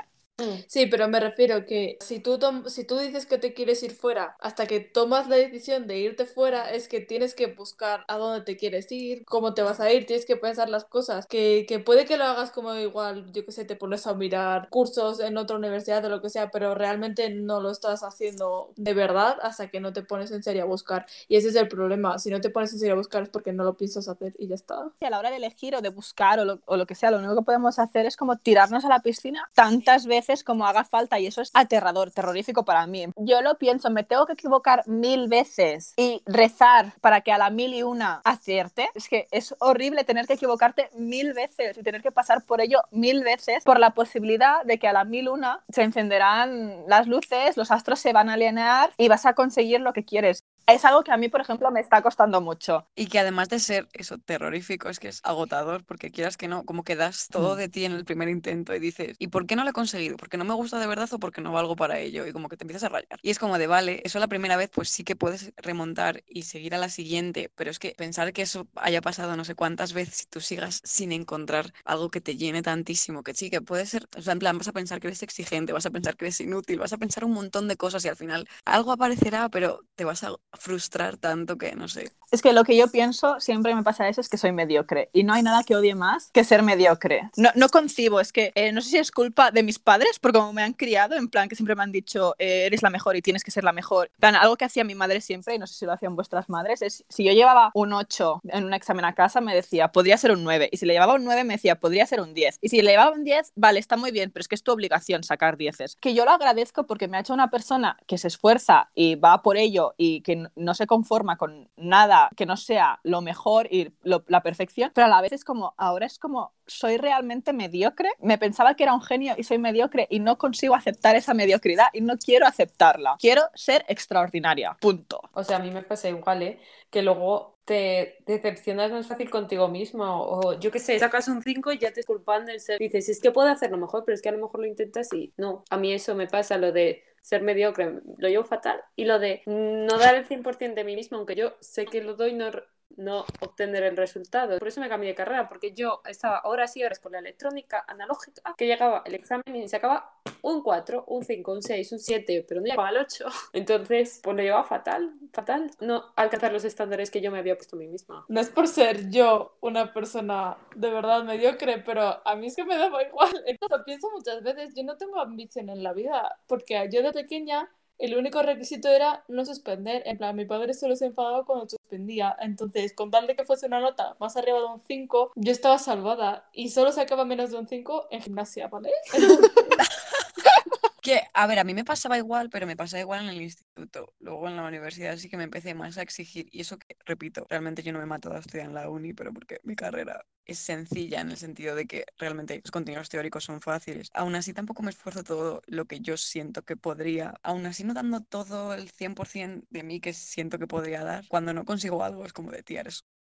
Sí, 0.67 0.88
pero 0.88 1.07
me 1.07 1.19
refiero 1.19 1.63
que 1.67 1.97
si 2.01 2.19
tú, 2.19 2.39
tom- 2.39 2.65
si 2.67 2.84
tú 2.86 2.97
dices 2.97 3.27
que 3.27 3.38
te 3.38 3.53
quieres 3.53 3.84
ir 3.84 3.91
fuera, 3.91 4.36
hasta 4.39 4.65
que 4.65 4.79
tomas 4.79 5.29
la 5.29 5.36
decisión 5.36 5.86
de 5.86 5.99
irte 5.99 6.25
fuera, 6.25 6.71
es 6.71 6.88
que 6.88 6.99
tienes 7.01 7.36
que 7.36 7.45
buscar 7.47 8.03
a 8.07 8.17
dónde 8.17 8.41
te 8.43 8.57
quieres 8.57 8.91
ir, 8.91 9.25
cómo 9.25 9.53
te 9.53 9.61
vas 9.61 9.79
a 9.79 9.91
ir, 9.93 10.07
tienes 10.07 10.25
que 10.25 10.36
pensar 10.36 10.69
las 10.69 10.86
cosas, 10.86 11.27
que, 11.27 11.65
que 11.67 11.77
puede 11.79 12.05
que 12.05 12.17
lo 12.17 12.23
hagas 12.23 12.49
como 12.49 12.73
igual, 12.73 13.31
yo 13.31 13.45
que 13.45 13.51
sé, 13.51 13.63
te 13.63 13.75
pones 13.75 14.07
a 14.07 14.15
mirar 14.15 14.69
cursos 14.69 15.19
en 15.19 15.38
otra 15.38 15.55
universidad 15.55 16.03
o 16.05 16.09
lo 16.09 16.19
que 16.21 16.29
sea, 16.31 16.49
pero 16.49 16.73
realmente 16.73 17.29
no 17.29 17.61
lo 17.61 17.69
estás 17.69 18.01
haciendo 18.03 18.73
de 18.75 18.93
verdad 18.95 19.38
hasta 19.43 19.69
que 19.69 19.79
no 19.79 19.93
te 19.93 20.01
pones 20.01 20.31
en 20.31 20.41
serio 20.41 20.63
a 20.63 20.65
buscar. 20.65 21.05
Y 21.27 21.36
ese 21.36 21.49
es 21.49 21.55
el 21.55 21.67
problema, 21.67 22.17
si 22.17 22.31
no 22.31 22.41
te 22.41 22.49
pones 22.49 22.73
en 22.73 22.79
serio 22.79 22.95
a 22.95 22.97
buscar 22.97 23.21
es 23.21 23.29
porque 23.29 23.53
no 23.53 23.63
lo 23.63 23.75
piensas 23.77 24.07
hacer 24.07 24.34
y 24.39 24.47
ya 24.47 24.55
está. 24.55 24.89
Y 24.99 25.05
a 25.05 25.11
la 25.11 25.19
hora 25.19 25.29
de 25.29 25.38
elegir 25.38 25.75
o 25.75 25.81
de 25.81 25.89
buscar 25.89 26.39
o 26.39 26.45
lo, 26.45 26.59
o 26.65 26.75
lo 26.75 26.88
que 26.88 26.95
sea, 26.95 27.11
lo 27.11 27.19
único 27.19 27.36
que 27.36 27.43
podemos 27.43 27.77
hacer 27.77 28.07
es 28.07 28.17
como 28.17 28.38
tirarnos 28.38 28.84
a 28.84 28.89
la 28.89 29.01
piscina 29.01 29.47
tantas 29.53 30.07
veces 30.07 30.22
como 30.43 30.65
haga 30.65 30.84
falta 30.84 31.19
y 31.19 31.28
eso 31.28 31.41
es 31.41 31.51
aterrador, 31.53 32.11
terrorífico 32.11 32.63
para 32.65 32.88
mí. 32.88 33.05
Yo 33.17 33.41
lo 33.41 33.57
pienso, 33.57 33.89
me 33.89 34.03
tengo 34.03 34.26
que 34.26 34.34
equivocar 34.34 34.84
mil 34.88 35.28
veces 35.28 35.93
y 35.97 36.21
rezar 36.26 36.93
para 37.01 37.21
que 37.21 37.32
a 37.32 37.38
la 37.38 37.49
mil 37.49 37.74
y 37.74 37.84
una 37.84 38.21
acierte. 38.24 38.89
Es 38.95 39.07
que 39.07 39.28
es 39.32 39.55
horrible 39.59 40.03
tener 40.03 40.26
que 40.26 40.34
equivocarte 40.34 40.89
mil 40.93 41.34
veces 41.34 41.78
y 41.78 41.84
tener 41.84 42.01
que 42.01 42.11
pasar 42.11 42.43
por 42.43 42.61
ello 42.61 42.80
mil 42.91 43.24
veces 43.24 43.63
por 43.63 43.80
la 43.80 43.91
posibilidad 43.91 44.63
de 44.63 44.80
que 44.80 44.88
a 44.88 44.93
la 44.93 45.03
mil 45.03 45.30
una 45.30 45.63
se 45.69 45.84
encenderán 45.84 46.84
las 46.88 47.07
luces, 47.07 47.57
los 47.57 47.71
astros 47.71 47.99
se 47.99 48.13
van 48.13 48.30
a 48.30 48.34
alinear 48.34 48.91
y 48.97 49.07
vas 49.07 49.26
a 49.26 49.34
conseguir 49.34 49.82
lo 49.82 49.93
que 49.93 50.05
quieres. 50.05 50.43
Es 50.68 50.84
algo 50.86 51.03
que 51.03 51.11
a 51.11 51.18
mí, 51.18 51.30
por 51.30 51.41
ejemplo, 51.41 51.72
me 51.72 51.80
está 51.80 52.01
costando 52.01 52.41
mucho. 52.41 52.88
Y 52.95 53.07
que 53.07 53.18
además 53.18 53.49
de 53.49 53.57
ser 53.59 53.89
eso 53.93 54.20
terrorífico, 54.20 54.88
es 54.88 54.99
que 54.99 55.07
es 55.07 55.20
agotador, 55.24 55.84
porque 55.84 56.11
quieras 56.11 56.38
que 56.38 56.47
no, 56.47 56.64
como 56.64 56.84
que 56.84 56.95
das 56.95 57.28
todo 57.30 57.55
Mm. 57.55 57.57
de 57.57 57.68
ti 57.68 57.86
en 57.86 57.93
el 57.93 58.05
primer 58.05 58.30
intento 58.30 58.76
y 58.76 58.80
dices, 58.80 59.16
¿y 59.18 59.30
por 59.30 59.47
qué 59.47 59.55
no 59.55 59.64
lo 59.64 59.72
he 59.72 59.74
conseguido? 59.74 60.16
¿Porque 60.16 60.38
no 60.38 60.45
me 60.45 60.53
gusta 60.53 60.78
de 60.78 60.86
verdad 60.86 61.11
o 61.11 61.18
porque 61.20 61.41
no 61.41 61.51
valgo 61.51 61.76
para 61.76 61.97
ello? 61.97 62.28
Y 62.28 62.32
como 62.34 62.49
que 62.49 62.55
te 62.55 62.66
empiezas 62.66 62.84
a 62.84 62.89
rayar. 62.89 63.18
Y 63.24 63.32
es 63.32 63.39
como 63.39 63.57
de, 63.57 63.66
vale, 63.66 63.99
eso 64.05 64.20
la 64.20 64.28
primera 64.28 64.57
vez, 64.57 64.70
pues 64.70 64.89
sí 64.89 65.03
que 65.03 65.16
puedes 65.16 65.51
remontar 65.57 66.24
y 66.28 66.43
seguir 66.43 66.76
a 66.76 66.78
la 66.78 66.89
siguiente, 66.89 67.51
pero 67.55 67.72
es 67.72 67.80
que 67.80 67.95
pensar 67.97 68.32
que 68.32 68.43
eso 68.43 68.68
haya 68.76 69.01
pasado 69.01 69.36
no 69.36 69.45
sé 69.45 69.55
cuántas 69.55 69.93
veces 69.93 70.22
y 70.24 70.26
tú 70.28 70.39
sigas 70.39 70.80
sin 70.84 71.11
encontrar 71.11 71.74
algo 71.86 72.11
que 72.11 72.22
te 72.22 72.38
llene 72.38 72.61
tantísimo, 72.61 73.24
que 73.24 73.34
sí, 73.34 73.49
que 73.49 73.61
puede 73.61 73.88
ser, 73.88 74.07
o 74.16 74.22
sea, 74.22 74.34
en 74.34 74.39
plan, 74.39 74.59
vas 74.59 74.68
a 74.68 74.72
pensar 74.74 74.99
que 74.99 75.07
eres 75.07 75.24
exigente, 75.24 75.74
vas 75.74 75.88
a 75.88 75.91
pensar 75.91 76.16
que 76.16 76.26
eres 76.26 76.39
inútil, 76.41 76.78
vas 76.78 76.93
a 76.93 76.97
pensar 76.99 77.26
un 77.26 77.32
montón 77.34 77.68
de 77.68 77.76
cosas 77.76 78.05
y 78.05 78.09
al 78.09 78.16
final 78.18 78.47
algo 78.66 78.91
aparecerá, 78.91 79.49
pero 79.49 79.82
te 79.95 80.05
vas 80.05 80.24
a 80.24 80.36
frustrar 80.59 81.17
tanto 81.17 81.57
que 81.57 81.73
no 81.75 81.87
sé. 81.87 82.11
Es 82.31 82.41
que 82.41 82.53
lo 82.53 82.63
que 82.63 82.75
yo 82.75 82.87
pienso, 82.87 83.39
siempre 83.39 83.75
me 83.75 83.83
pasa 83.83 84.07
eso, 84.09 84.21
es 84.21 84.29
que 84.29 84.37
soy 84.37 84.51
mediocre. 84.51 85.09
Y 85.13 85.23
no 85.23 85.33
hay 85.33 85.43
nada 85.43 85.63
que 85.63 85.75
odie 85.75 85.93
más 85.93 86.29
que 86.31 86.43
ser 86.43 86.63
mediocre. 86.63 87.29
No, 87.37 87.49
no 87.55 87.69
concibo, 87.69 88.19
es 88.19 88.31
que 88.33 88.51
eh, 88.55 88.71
no 88.71 88.81
sé 88.81 88.89
si 88.89 88.97
es 88.97 89.11
culpa 89.11 89.51
de 89.51 89.61
mis 89.63 89.77
padres, 89.79 90.17
por 90.19 90.33
cómo 90.33 90.51
me 90.53 90.63
han 90.63 90.73
criado, 90.73 91.15
en 91.15 91.27
plan 91.27 91.47
que 91.49 91.55
siempre 91.55 91.75
me 91.75 91.83
han 91.83 91.91
dicho, 91.91 92.33
eh, 92.39 92.65
eres 92.65 92.81
la 92.81 92.89
mejor 92.89 93.15
y 93.15 93.21
tienes 93.21 93.43
que 93.43 93.51
ser 93.51 93.63
la 93.63 93.71
mejor. 93.73 94.09
Plan, 94.19 94.35
algo 94.35 94.55
que 94.57 94.65
hacía 94.65 94.83
mi 94.83 94.95
madre 94.95 95.21
siempre, 95.21 95.55
y 95.55 95.59
no 95.59 95.67
sé 95.67 95.75
si 95.75 95.85
lo 95.85 95.91
hacían 95.93 96.15
vuestras 96.15 96.49
madres, 96.49 96.81
es 96.81 97.05
si 97.09 97.23
yo 97.23 97.33
llevaba 97.33 97.71
un 97.75 97.93
8 97.93 98.41
en 98.49 98.65
un 98.65 98.73
examen 98.73 99.05
a 99.05 99.13
casa, 99.13 99.41
me 99.41 99.53
decía, 99.53 99.89
podría 99.91 100.17
ser 100.17 100.31
un 100.31 100.43
9. 100.43 100.69
Y 100.71 100.77
si 100.77 100.85
le 100.85 100.93
llevaba 100.93 101.13
un 101.15 101.23
9, 101.23 101.43
me 101.43 101.53
decía, 101.55 101.75
podría 101.75 102.05
ser 102.07 102.19
un 102.21 102.33
10. 102.33 102.57
Y 102.61 102.69
si 102.69 102.81
le 102.81 102.91
llevaba 102.91 103.11
un 103.11 103.23
10, 103.23 103.51
vale, 103.55 103.79
está 103.79 103.95
muy 103.97 104.11
bien, 104.11 104.31
pero 104.31 104.41
es 104.41 104.47
que 104.47 104.55
es 104.55 104.63
tu 104.63 104.71
obligación 104.71 105.23
sacar 105.23 105.57
10. 105.57 105.97
Que 105.99 106.13
yo 106.13 106.25
lo 106.25 106.31
agradezco 106.31 106.85
porque 106.87 107.07
me 107.07 107.17
ha 107.17 107.19
hecho 107.21 107.33
una 107.33 107.49
persona 107.49 107.97
que 108.07 108.17
se 108.17 108.27
esfuerza 108.27 108.89
y 108.95 109.15
va 109.15 109.41
por 109.41 109.57
ello 109.57 109.93
y 109.97 110.21
que 110.21 110.33
n- 110.33 110.42
no 110.55 110.73
se 110.73 110.87
conforma 110.87 111.37
con 111.37 111.69
nada 111.75 112.29
que 112.35 112.45
no 112.45 112.57
sea 112.57 112.99
lo 113.03 113.21
mejor 113.21 113.67
y 113.71 113.93
la 114.03 114.41
perfección, 114.41 114.91
pero 114.93 115.05
a 115.05 115.09
la 115.09 115.21
vez 115.21 115.31
es 115.33 115.43
como, 115.43 115.73
ahora 115.77 116.05
es 116.05 116.19
como, 116.19 116.53
soy 116.65 116.97
realmente 116.97 117.53
mediocre. 117.53 118.09
Me 118.19 118.37
pensaba 118.37 118.75
que 118.75 118.83
era 118.83 118.93
un 118.93 119.01
genio 119.01 119.33
y 119.37 119.43
soy 119.43 119.57
mediocre 119.57 120.07
y 120.09 120.19
no 120.19 120.37
consigo 120.37 120.75
aceptar 120.75 121.15
esa 121.15 121.33
mediocridad 121.33 121.87
y 121.93 122.01
no 122.01 122.17
quiero 122.17 122.45
aceptarla. 122.45 123.17
Quiero 123.19 123.43
ser 123.53 123.85
extraordinaria. 123.87 124.77
Punto. 124.79 125.21
O 125.33 125.43
sea, 125.43 125.57
a 125.57 125.59
mí 125.59 125.71
me 125.71 125.83
pasa 125.83 126.09
igual, 126.09 126.41
¿eh? 126.43 126.59
Que 126.89 127.01
luego 127.01 127.57
te 127.65 128.17
decepcionas 128.25 128.91
más 128.91 129.07
fácil 129.07 129.29
contigo 129.29 129.67
mismo. 129.67 130.05
O 130.05 130.59
yo 130.59 130.71
qué 130.71 130.79
sé, 130.79 130.99
sacas 130.99 131.27
un 131.27 131.41
5 131.41 131.71
y 131.73 131.79
ya 131.79 131.91
te 131.91 132.03
culpan 132.03 132.45
del 132.45 132.59
ser. 132.59 132.79
Dices, 132.79 133.09
es 133.09 133.19
que 133.19 133.31
puedo 133.31 133.49
hacerlo 133.49 133.77
mejor, 133.77 134.03
pero 134.05 134.15
es 134.15 134.21
que 134.21 134.29
a 134.29 134.33
lo 134.33 134.39
mejor 134.39 134.61
lo 134.61 134.67
intentas 134.67 135.11
y 135.13 135.33
no. 135.37 135.63
A 135.69 135.77
mí 135.77 135.91
eso 135.91 136.15
me 136.15 136.27
pasa, 136.27 136.57
lo 136.57 136.71
de 136.71 137.03
ser 137.24 137.41
mediocre, 137.41 138.01
lo 138.17 138.28
llevo 138.28 138.43
fatal. 138.43 138.82
Y 138.95 139.05
lo 139.05 139.17
de 139.17 139.41
no 139.45 139.97
dar 139.97 140.15
el 140.15 140.28
100% 140.28 140.76
de 140.76 140.84
mí 140.84 140.95
mismo, 140.95 141.17
aunque 141.17 141.36
yo 141.36 141.55
sé 141.61 141.86
que 141.86 142.03
lo 142.03 142.15
doy, 142.15 142.34
no, 142.34 142.51
no 142.97 143.25
obtener 143.39 143.83
el 143.83 143.97
resultado. 143.97 144.57
Por 144.59 144.67
eso 144.67 144.81
me 144.81 144.89
cambié 144.89 145.09
de 145.09 145.15
carrera, 145.15 145.47
porque 145.47 145.73
yo 145.73 146.01
estaba 146.05 146.41
horas 146.45 146.75
y 146.77 146.83
horas 146.83 146.99
con 146.99 147.13
la 147.13 147.19
electrónica 147.19 147.83
analógica, 147.87 148.53
que 148.57 148.67
llegaba 148.67 149.03
el 149.05 149.15
examen 149.15 149.55
y 149.55 149.67
sacaba 149.67 150.19
un 150.41 150.61
4, 150.61 151.05
un 151.07 151.23
5, 151.23 151.51
un 151.51 151.63
6, 151.63 151.91
un 151.93 151.99
7, 151.99 152.45
pero 152.47 152.61
no 152.61 152.67
llegaba 152.67 152.89
al 152.89 152.97
8. 152.97 153.25
Entonces, 153.53 154.19
pues 154.23 154.35
lo 154.35 154.43
llevaba 154.43 154.63
fatal, 154.63 155.13
fatal. 155.31 155.71
No 155.79 156.11
alcanzar 156.15 156.51
los 156.51 156.65
estándares 156.65 157.11
que 157.11 157.21
yo 157.21 157.31
me 157.31 157.39
había 157.39 157.55
puesto 157.55 157.75
a 157.75 157.79
mí 157.79 157.87
misma. 157.87 158.25
No 158.27 158.39
es 158.39 158.49
por 158.49 158.67
ser 158.67 159.09
yo 159.09 159.57
una 159.61 159.93
persona 159.93 160.57
de 160.75 160.89
verdad 160.89 161.23
mediocre, 161.23 161.79
pero 161.79 162.25
a 162.27 162.35
mí 162.35 162.47
es 162.47 162.55
que 162.55 162.65
me 162.65 162.77
daba 162.77 163.03
igual. 163.03 163.31
Esto 163.45 163.67
lo 163.69 163.83
pienso 163.83 164.09
muchas 164.11 164.43
veces. 164.43 164.73
Yo 164.75 164.83
no 164.83 164.97
tengo 164.97 165.19
ambición 165.19 165.69
en 165.69 165.83
la 165.83 165.93
vida, 165.93 166.39
porque 166.47 166.89
yo 166.91 167.01
de 167.01 167.11
pequeña 167.11 167.69
el 167.99 168.17
único 168.17 168.41
requisito 168.41 168.89
era 168.89 169.23
no 169.27 169.45
suspender. 169.45 170.03
En 170.05 170.17
plan, 170.17 170.35
mi 170.35 170.45
padre 170.45 170.73
solo 170.73 170.95
se 170.95 171.05
enfadaba 171.05 171.45
cuando 171.45 171.69
suspendía. 171.69 172.35
Entonces, 172.39 172.93
con 172.93 173.11
tal 173.11 173.27
de 173.27 173.35
que 173.35 173.45
fuese 173.45 173.67
una 173.67 173.79
nota 173.79 174.15
más 174.19 174.35
arriba 174.35 174.59
de 174.59 174.65
un 174.65 174.81
5, 174.81 175.31
yo 175.35 175.51
estaba 175.51 175.77
salvada. 175.77 176.49
Y 176.53 176.69
solo 176.69 176.91
sacaba 176.91 177.25
menos 177.25 177.51
de 177.51 177.57
un 177.57 177.67
5 177.67 178.07
en 178.11 178.21
gimnasia, 178.21 178.67
¿vale? 178.67 178.89
Que, 181.03 181.21
a 181.33 181.47
ver, 181.47 181.59
a 181.59 181.65
mí 181.65 181.73
me 181.73 181.83
pasaba 181.83 182.17
igual, 182.17 182.49
pero 182.49 182.65
me 182.65 182.77
pasaba 182.77 183.01
igual 183.01 183.23
en 183.23 183.29
el 183.31 183.41
instituto. 183.41 184.13
Luego 184.19 184.47
en 184.47 184.55
la 184.55 184.65
universidad 184.65 185.17
sí 185.17 185.27
que 185.29 185.35
me 185.35 185.43
empecé 185.43 185.73
más 185.73 185.97
a 185.97 186.01
exigir. 186.01 186.47
Y 186.49 186.61
eso 186.61 186.77
que, 186.77 186.95
repito, 187.05 187.45
realmente 187.49 187.83
yo 187.83 187.91
no 187.91 187.99
me 187.99 188.05
he 188.05 188.07
matado 188.07 188.35
a 188.35 188.39
estudiar 188.39 188.67
en 188.67 188.73
la 188.73 188.89
uni, 188.89 189.13
pero 189.13 189.33
porque 189.33 189.59
mi 189.63 189.75
carrera 189.75 190.25
es 190.45 190.59
sencilla 190.59 191.19
en 191.19 191.31
el 191.31 191.37
sentido 191.37 191.75
de 191.75 191.87
que 191.87 192.05
realmente 192.17 192.61
los 192.63 192.71
contenidos 192.71 193.09
teóricos 193.09 193.43
son 193.43 193.59
fáciles. 193.59 194.09
Aún 194.13 194.35
así 194.35 194.53
tampoco 194.53 194.81
me 194.81 194.91
esfuerzo 194.91 195.23
todo 195.25 195.61
lo 195.67 195.85
que 195.85 195.99
yo 195.99 196.15
siento 196.15 196.61
que 196.63 196.77
podría. 196.77 197.33
Aún 197.43 197.65
así 197.65 197.83
no 197.83 197.93
dando 197.93 198.21
todo 198.21 198.73
el 198.73 198.89
100% 198.89 199.67
de 199.69 199.83
mí 199.83 199.99
que 199.99 200.13
siento 200.13 200.57
que 200.57 200.67
podría 200.67 201.03
dar. 201.03 201.25
Cuando 201.27 201.53
no 201.53 201.65
consigo 201.65 202.03
algo 202.05 202.25
es 202.25 202.31
como 202.31 202.51
de, 202.51 202.63
tía, 202.63 202.81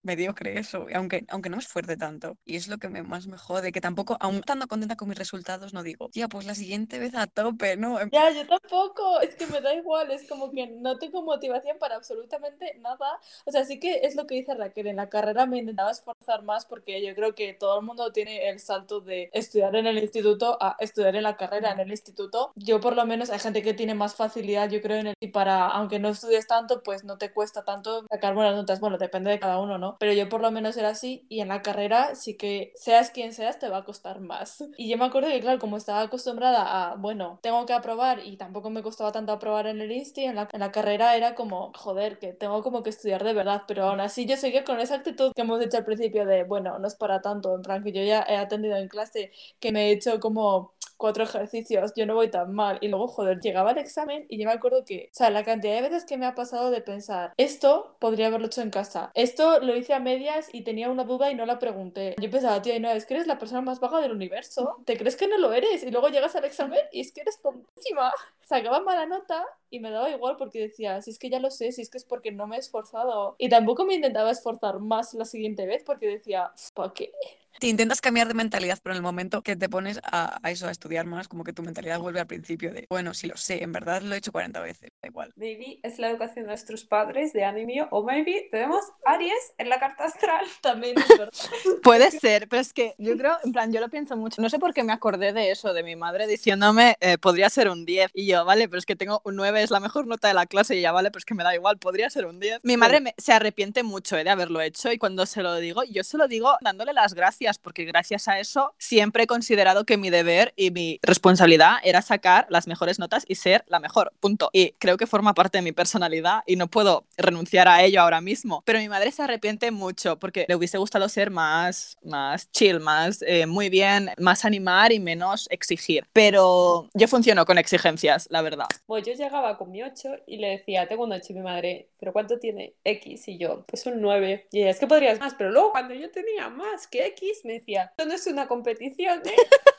mediocre 0.07 0.57
eso, 0.57 0.87
aunque, 0.95 1.25
aunque 1.29 1.49
no 1.49 1.57
me 1.57 1.61
esfuerce 1.61 1.97
tanto. 1.97 2.37
Y 2.45 2.55
es 2.55 2.67
lo 2.67 2.77
que 2.79 2.89
me, 2.89 3.03
más 3.03 3.27
me 3.27 3.37
jode, 3.37 3.71
que 3.71 3.81
tampoco, 3.81 4.17
aún 4.19 4.37
estando 4.37 4.67
contenta 4.67 4.95
con 4.95 5.09
mis 5.09 5.17
resultados, 5.17 5.73
no 5.73 5.83
digo, 5.83 6.09
tía, 6.09 6.27
pues 6.27 6.45
la 6.45 6.55
siguiente 6.55 6.97
vez 6.97 7.13
a 7.13 7.27
tope, 7.27 7.77
¿no? 7.77 7.99
Ya, 8.09 8.31
yo 8.31 8.47
tampoco, 8.47 9.19
es 9.21 9.35
que 9.35 9.45
me 9.47 9.61
da 9.61 9.73
igual, 9.75 10.09
es 10.11 10.27
como 10.27 10.51
que 10.51 10.67
no 10.67 10.97
tengo 10.97 11.21
motivación 11.21 11.77
para 11.77 11.95
absolutamente 11.95 12.75
nada. 12.79 13.19
O 13.45 13.51
sea, 13.51 13.65
sí 13.65 13.79
que 13.79 14.01
es 14.03 14.15
lo 14.15 14.25
que 14.25 14.35
dice 14.35 14.55
Raquel, 14.55 14.87
en 14.87 14.95
la 14.95 15.09
carrera 15.09 15.45
me 15.45 15.59
intentaba 15.59 15.91
esforzar 15.91 16.43
más 16.43 16.65
porque 16.65 17.05
yo 17.05 17.13
creo 17.13 17.35
que 17.35 17.53
todo 17.53 17.79
el 17.79 17.85
mundo 17.85 18.11
tiene 18.11 18.49
el 18.49 18.59
salto 18.59 19.01
de 19.01 19.29
estudiar 19.33 19.75
en 19.75 19.87
el 19.87 19.97
instituto 19.97 20.57
a 20.61 20.75
estudiar 20.79 21.15
en 21.15 21.23
la 21.23 21.37
carrera 21.37 21.71
en 21.71 21.79
el 21.79 21.91
instituto. 21.91 22.53
Yo 22.55 22.79
por 22.79 22.95
lo 22.95 23.05
menos 23.05 23.29
hay 23.29 23.39
gente 23.39 23.61
que 23.61 23.73
tiene 23.73 23.93
más 23.93 24.15
facilidad, 24.15 24.69
yo 24.69 24.81
creo, 24.81 24.97
en 24.97 25.07
el, 25.07 25.13
y 25.19 25.27
para, 25.27 25.67
aunque 25.67 25.99
no 25.99 26.09
estudies 26.09 26.47
tanto, 26.47 26.81
pues 26.83 27.03
no 27.03 27.17
te 27.17 27.31
cuesta 27.31 27.63
tanto 27.63 28.05
sacar 28.09 28.33
buenas 28.33 28.55
notas. 28.55 28.79
Bueno, 28.79 28.97
depende 28.97 29.31
de 29.31 29.39
cada 29.39 29.59
uno, 29.59 29.77
¿no? 29.77 29.96
Pero 29.99 30.13
yo 30.13 30.29
por 30.29 30.41
lo 30.41 30.51
menos 30.51 30.77
era 30.77 30.89
así 30.89 31.25
y 31.29 31.41
en 31.41 31.49
la 31.49 31.61
carrera 31.61 32.15
sí 32.15 32.35
que 32.37 32.71
seas 32.75 33.11
quien 33.11 33.33
seas 33.33 33.59
te 33.59 33.69
va 33.69 33.77
a 33.77 33.85
costar 33.85 34.19
más. 34.19 34.63
Y 34.77 34.89
yo 34.89 34.97
me 34.97 35.05
acuerdo 35.05 35.29
que, 35.29 35.39
claro, 35.41 35.59
como 35.59 35.77
estaba 35.77 36.01
acostumbrada 36.01 36.91
a, 36.91 36.95
bueno, 36.95 37.39
tengo 37.41 37.65
que 37.65 37.73
aprobar 37.73 38.19
y 38.25 38.37
tampoco 38.37 38.69
me 38.69 38.83
costaba 38.83 39.11
tanto 39.11 39.31
aprobar 39.31 39.67
en 39.67 39.81
el 39.81 39.91
INSTI, 39.91 40.25
en 40.25 40.35
la, 40.35 40.47
en 40.51 40.59
la 40.59 40.71
carrera 40.71 41.15
era 41.15 41.35
como, 41.35 41.71
joder, 41.75 42.19
que 42.19 42.33
tengo 42.33 42.61
como 42.63 42.83
que 42.83 42.89
estudiar 42.91 43.23
de 43.23 43.33
verdad, 43.33 43.63
pero 43.67 43.85
aún 43.85 43.99
así 43.99 44.25
yo 44.25 44.37
seguía 44.37 44.63
con 44.63 44.79
esa 44.79 44.95
actitud 44.95 45.31
que 45.35 45.41
hemos 45.41 45.59
dicho 45.59 45.77
al 45.77 45.85
principio 45.85 46.25
de, 46.25 46.43
bueno, 46.43 46.77
no 46.79 46.87
es 46.87 46.95
para 46.95 47.21
tanto, 47.21 47.55
en 47.55 47.61
plan 47.63 47.83
que 47.83 47.91
yo 47.91 48.03
ya 48.03 48.23
he 48.27 48.37
atendido 48.37 48.77
en 48.77 48.87
clase, 48.87 49.31
que 49.59 49.71
me 49.71 49.87
he 49.89 49.91
hecho 49.91 50.19
como 50.19 50.73
cuatro 50.97 51.23
ejercicios, 51.23 51.93
yo 51.95 52.05
no 52.05 52.15
voy 52.15 52.29
tan 52.29 52.53
mal. 52.53 52.77
Y 52.81 52.87
luego, 52.87 53.07
joder, 53.07 53.39
llegaba 53.39 53.71
el 53.71 53.77
examen 53.77 54.25
y 54.29 54.37
yo 54.39 54.47
me 54.47 54.53
acuerdo 54.53 54.83
que, 54.85 55.09
o 55.11 55.15
sea, 55.15 55.29
la 55.29 55.43
cantidad 55.43 55.75
de 55.75 55.81
veces 55.81 56.05
que 56.05 56.17
me 56.17 56.25
ha 56.25 56.35
pasado 56.35 56.71
de 56.71 56.81
pensar, 56.81 57.33
esto 57.37 57.95
podría 57.99 58.27
haberlo 58.27 58.47
hecho 58.47 58.61
en 58.61 58.69
casa, 58.69 59.11
esto 59.13 59.59
lo 59.59 59.75
hice 59.75 59.93
a 59.93 59.99
medias 59.99 60.49
y 60.51 60.61
tenía 60.61 60.89
una 60.89 61.03
duda 61.03 61.31
y 61.31 61.35
no 61.35 61.45
la 61.45 61.59
pregunté. 61.59 62.15
Yo 62.19 62.29
pensaba, 62.29 62.61
tío, 62.61 62.79
no, 62.79 62.91
es 62.91 63.05
que 63.05 63.13
eres 63.15 63.27
la 63.27 63.37
persona 63.37 63.61
más 63.61 63.79
vaga 63.79 64.01
del 64.01 64.11
universo, 64.11 64.77
¿te 64.85 64.97
crees 64.97 65.15
que 65.15 65.27
no 65.27 65.37
lo 65.37 65.53
eres? 65.53 65.83
Y 65.83 65.91
luego 65.91 66.09
llegas 66.09 66.35
al 66.35 66.45
examen 66.45 66.79
y 66.91 67.01
es 67.01 67.11
que 67.11 67.21
eres 67.21 67.41
tontísima. 67.41 68.11
Sacaba 68.47 68.79
mala 68.79 69.05
nota 69.05 69.43
y 69.69 69.81
me 69.81 69.91
daba 69.91 70.09
igual 70.09 70.37
porque 70.37 70.61
decía, 70.61 71.01
si 71.01 71.11
es 71.11 71.19
que 71.19 71.29
ya 71.29 71.41
lo 71.41 71.51
sé, 71.51 71.73
si 71.73 71.81
es 71.81 71.89
que 71.89 71.97
es 71.97 72.05
porque 72.05 72.31
no 72.31 72.47
me 72.47 72.55
he 72.55 72.59
esforzado. 72.59 73.35
Y 73.39 73.49
tampoco 73.49 73.83
me 73.83 73.95
intentaba 73.95 74.31
esforzar 74.31 74.79
más 74.79 75.13
la 75.13 75.25
siguiente 75.25 75.65
vez 75.65 75.83
porque 75.83 76.07
decía, 76.07 76.53
¿para 76.73 76.93
qué? 76.93 77.11
Te 77.59 77.67
intentas 77.67 78.01
cambiar 78.01 78.27
de 78.27 78.35
mentalidad, 78.35 78.77
pero 78.83 78.93
en 78.93 78.97
el 78.97 79.03
momento 79.03 79.41
que 79.41 79.55
te 79.55 79.67
pones 79.67 79.99
a, 80.03 80.39
a 80.43 80.51
eso, 80.51 80.67
a 80.67 80.71
estudiar 80.71 81.07
más, 81.07 81.27
como 81.27 81.43
que 81.43 81.53
tu 81.53 81.63
mentalidad 81.63 81.99
vuelve 81.99 82.19
al 82.19 82.27
principio 82.27 82.71
de, 82.71 82.85
bueno, 82.87 83.15
sí 83.15 83.25
lo 83.25 83.35
sé, 83.35 83.63
en 83.63 83.71
verdad 83.71 84.03
lo 84.03 84.13
he 84.13 84.19
hecho 84.19 84.31
40 84.31 84.59
veces, 84.61 84.91
da 85.01 85.07
igual. 85.07 85.33
Maybe 85.35 85.79
es 85.81 85.97
la 85.97 86.11
educación 86.11 86.45
de 86.45 86.49
nuestros 86.49 86.83
padres 86.83 87.33
de 87.33 87.43
anime 87.43 87.87
o 87.89 88.03
maybe 88.03 88.47
tenemos 88.51 88.83
Aries 89.05 89.53
en 89.57 89.69
la 89.69 89.79
carta 89.79 90.05
astral. 90.05 90.45
También 90.61 90.99
es 90.99 91.07
verdad. 91.09 91.31
Puede 91.83 92.11
ser, 92.11 92.47
pero 92.47 92.61
es 92.61 92.73
que 92.73 92.93
yo 92.99 93.17
creo, 93.17 93.37
en 93.43 93.51
plan, 93.51 93.73
yo 93.73 93.81
lo 93.81 93.89
pienso 93.89 94.15
mucho. 94.15 94.39
No 94.39 94.49
sé 94.49 94.59
por 94.59 94.75
qué 94.75 94.83
me 94.83 94.93
acordé 94.93 95.33
de 95.33 95.49
eso, 95.49 95.73
de 95.73 95.81
mi 95.81 95.95
madre 95.95 96.27
diciéndome, 96.27 96.95
eh, 96.99 97.17
podría 97.17 97.49
ser 97.49 97.69
un 97.69 97.85
10. 97.85 98.11
Y 98.13 98.27
yo, 98.27 98.36
vale, 98.45 98.67
pero 98.69 98.79
es 98.79 98.85
que 98.85 98.95
tengo 98.95 99.21
un 99.23 99.35
9, 99.35 99.61
es 99.63 99.71
la 99.71 99.79
mejor 99.79 100.07
nota 100.07 100.27
de 100.27 100.33
la 100.33 100.45
clase. 100.45 100.75
Y 100.75 100.79
ella, 100.79 100.91
vale, 100.91 101.09
pero 101.11 101.19
es 101.19 101.25
que 101.25 101.33
me 101.35 101.43
da 101.43 101.53
igual, 101.55 101.77
podría 101.77 102.09
ser 102.09 102.25
un 102.25 102.39
10. 102.39 102.59
Mi 102.63 102.77
madre 102.77 102.99
me- 103.01 103.13
se 103.17 103.33
arrepiente 103.33 103.83
mucho 103.83 104.17
eh, 104.17 104.23
de 104.23 104.29
haberlo 104.29 104.61
hecho. 104.61 104.91
Y 104.91 104.97
cuando 104.97 105.25
se 105.25 105.41
lo 105.43 105.55
digo, 105.57 105.83
yo 105.83 106.03
se 106.03 106.17
lo 106.17 106.27
digo 106.27 106.55
dándole 106.61 106.93
las 106.93 107.13
gracias, 107.13 107.57
porque 107.59 107.85
gracias 107.85 108.27
a 108.27 108.39
eso 108.39 108.73
siempre 108.77 109.23
he 109.23 109.27
considerado 109.27 109.85
que 109.85 109.97
mi 109.97 110.09
deber 110.09 110.53
y 110.55 110.71
mi 110.71 110.99
responsabilidad 111.03 111.75
era 111.83 112.01
sacar 112.01 112.47
las 112.49 112.67
mejores 112.67 112.99
notas 112.99 113.25
y 113.27 113.35
ser 113.35 113.63
la 113.67 113.79
mejor. 113.79 114.11
Punto. 114.19 114.49
Y 114.53 114.71
creo 114.79 114.97
que 114.97 115.07
forma 115.07 115.33
parte 115.33 115.57
de 115.57 115.61
mi 115.61 115.71
personalidad 115.71 116.41
y 116.45 116.55
no 116.55 116.67
puedo 116.67 117.05
renunciar 117.17 117.67
a 117.67 117.83
ello 117.83 118.01
ahora 118.01 118.21
mismo. 118.21 118.63
Pero 118.65 118.79
mi 118.79 118.89
madre 118.89 119.11
se 119.11 119.23
arrepiente 119.23 119.71
mucho 119.71 120.17
porque 120.19 120.45
le 120.47 120.55
hubiese 120.55 120.77
gustado 120.77 121.09
ser 121.09 121.31
más, 121.31 121.97
más 122.03 122.51
chill, 122.51 122.79
más 122.79 123.21
eh, 123.27 123.45
muy 123.45 123.69
bien, 123.69 124.11
más 124.17 124.45
animar 124.45 124.91
y 124.91 124.99
menos 124.99 125.47
exigir. 125.49 126.05
Pero 126.13 126.89
yo 126.93 127.07
funciono 127.07 127.45
con 127.45 127.57
exigencias, 127.57 128.26
la 128.29 128.41
verdad. 128.41 128.67
Pues 128.85 129.05
yo 129.05 129.13
llegaba 129.13 129.57
con 129.57 129.71
mi 129.71 129.83
8 129.83 130.23
y 130.27 130.37
le 130.37 130.49
decía, 130.49 130.87
tengo 130.87 131.03
un 131.03 131.11
8 131.11 131.25
y 131.29 131.33
mi 131.33 131.41
madre, 131.41 131.89
¿pero 131.99 132.13
cuánto 132.13 132.39
tiene 132.39 132.75
X? 132.83 133.27
Y 133.27 133.37
yo, 133.37 133.65
pues 133.65 133.85
un 133.85 134.01
9. 134.01 134.47
Y 134.51 134.61
ella, 134.61 134.71
es 134.71 134.79
que 134.79 134.87
podrías 134.87 135.19
más, 135.19 135.35
pero 135.35 135.51
luego 135.51 135.71
cuando 135.71 135.93
yo 135.93 136.11
tenía 136.11 136.49
más 136.49 136.87
que 136.87 137.05
X, 137.07 137.41
me 137.45 137.53
decía, 137.53 137.91
esto 137.91 138.05
no 138.05 138.13
es 138.13 138.27
una 138.27 138.47
competición, 138.47 139.21
¿eh? 139.25 139.35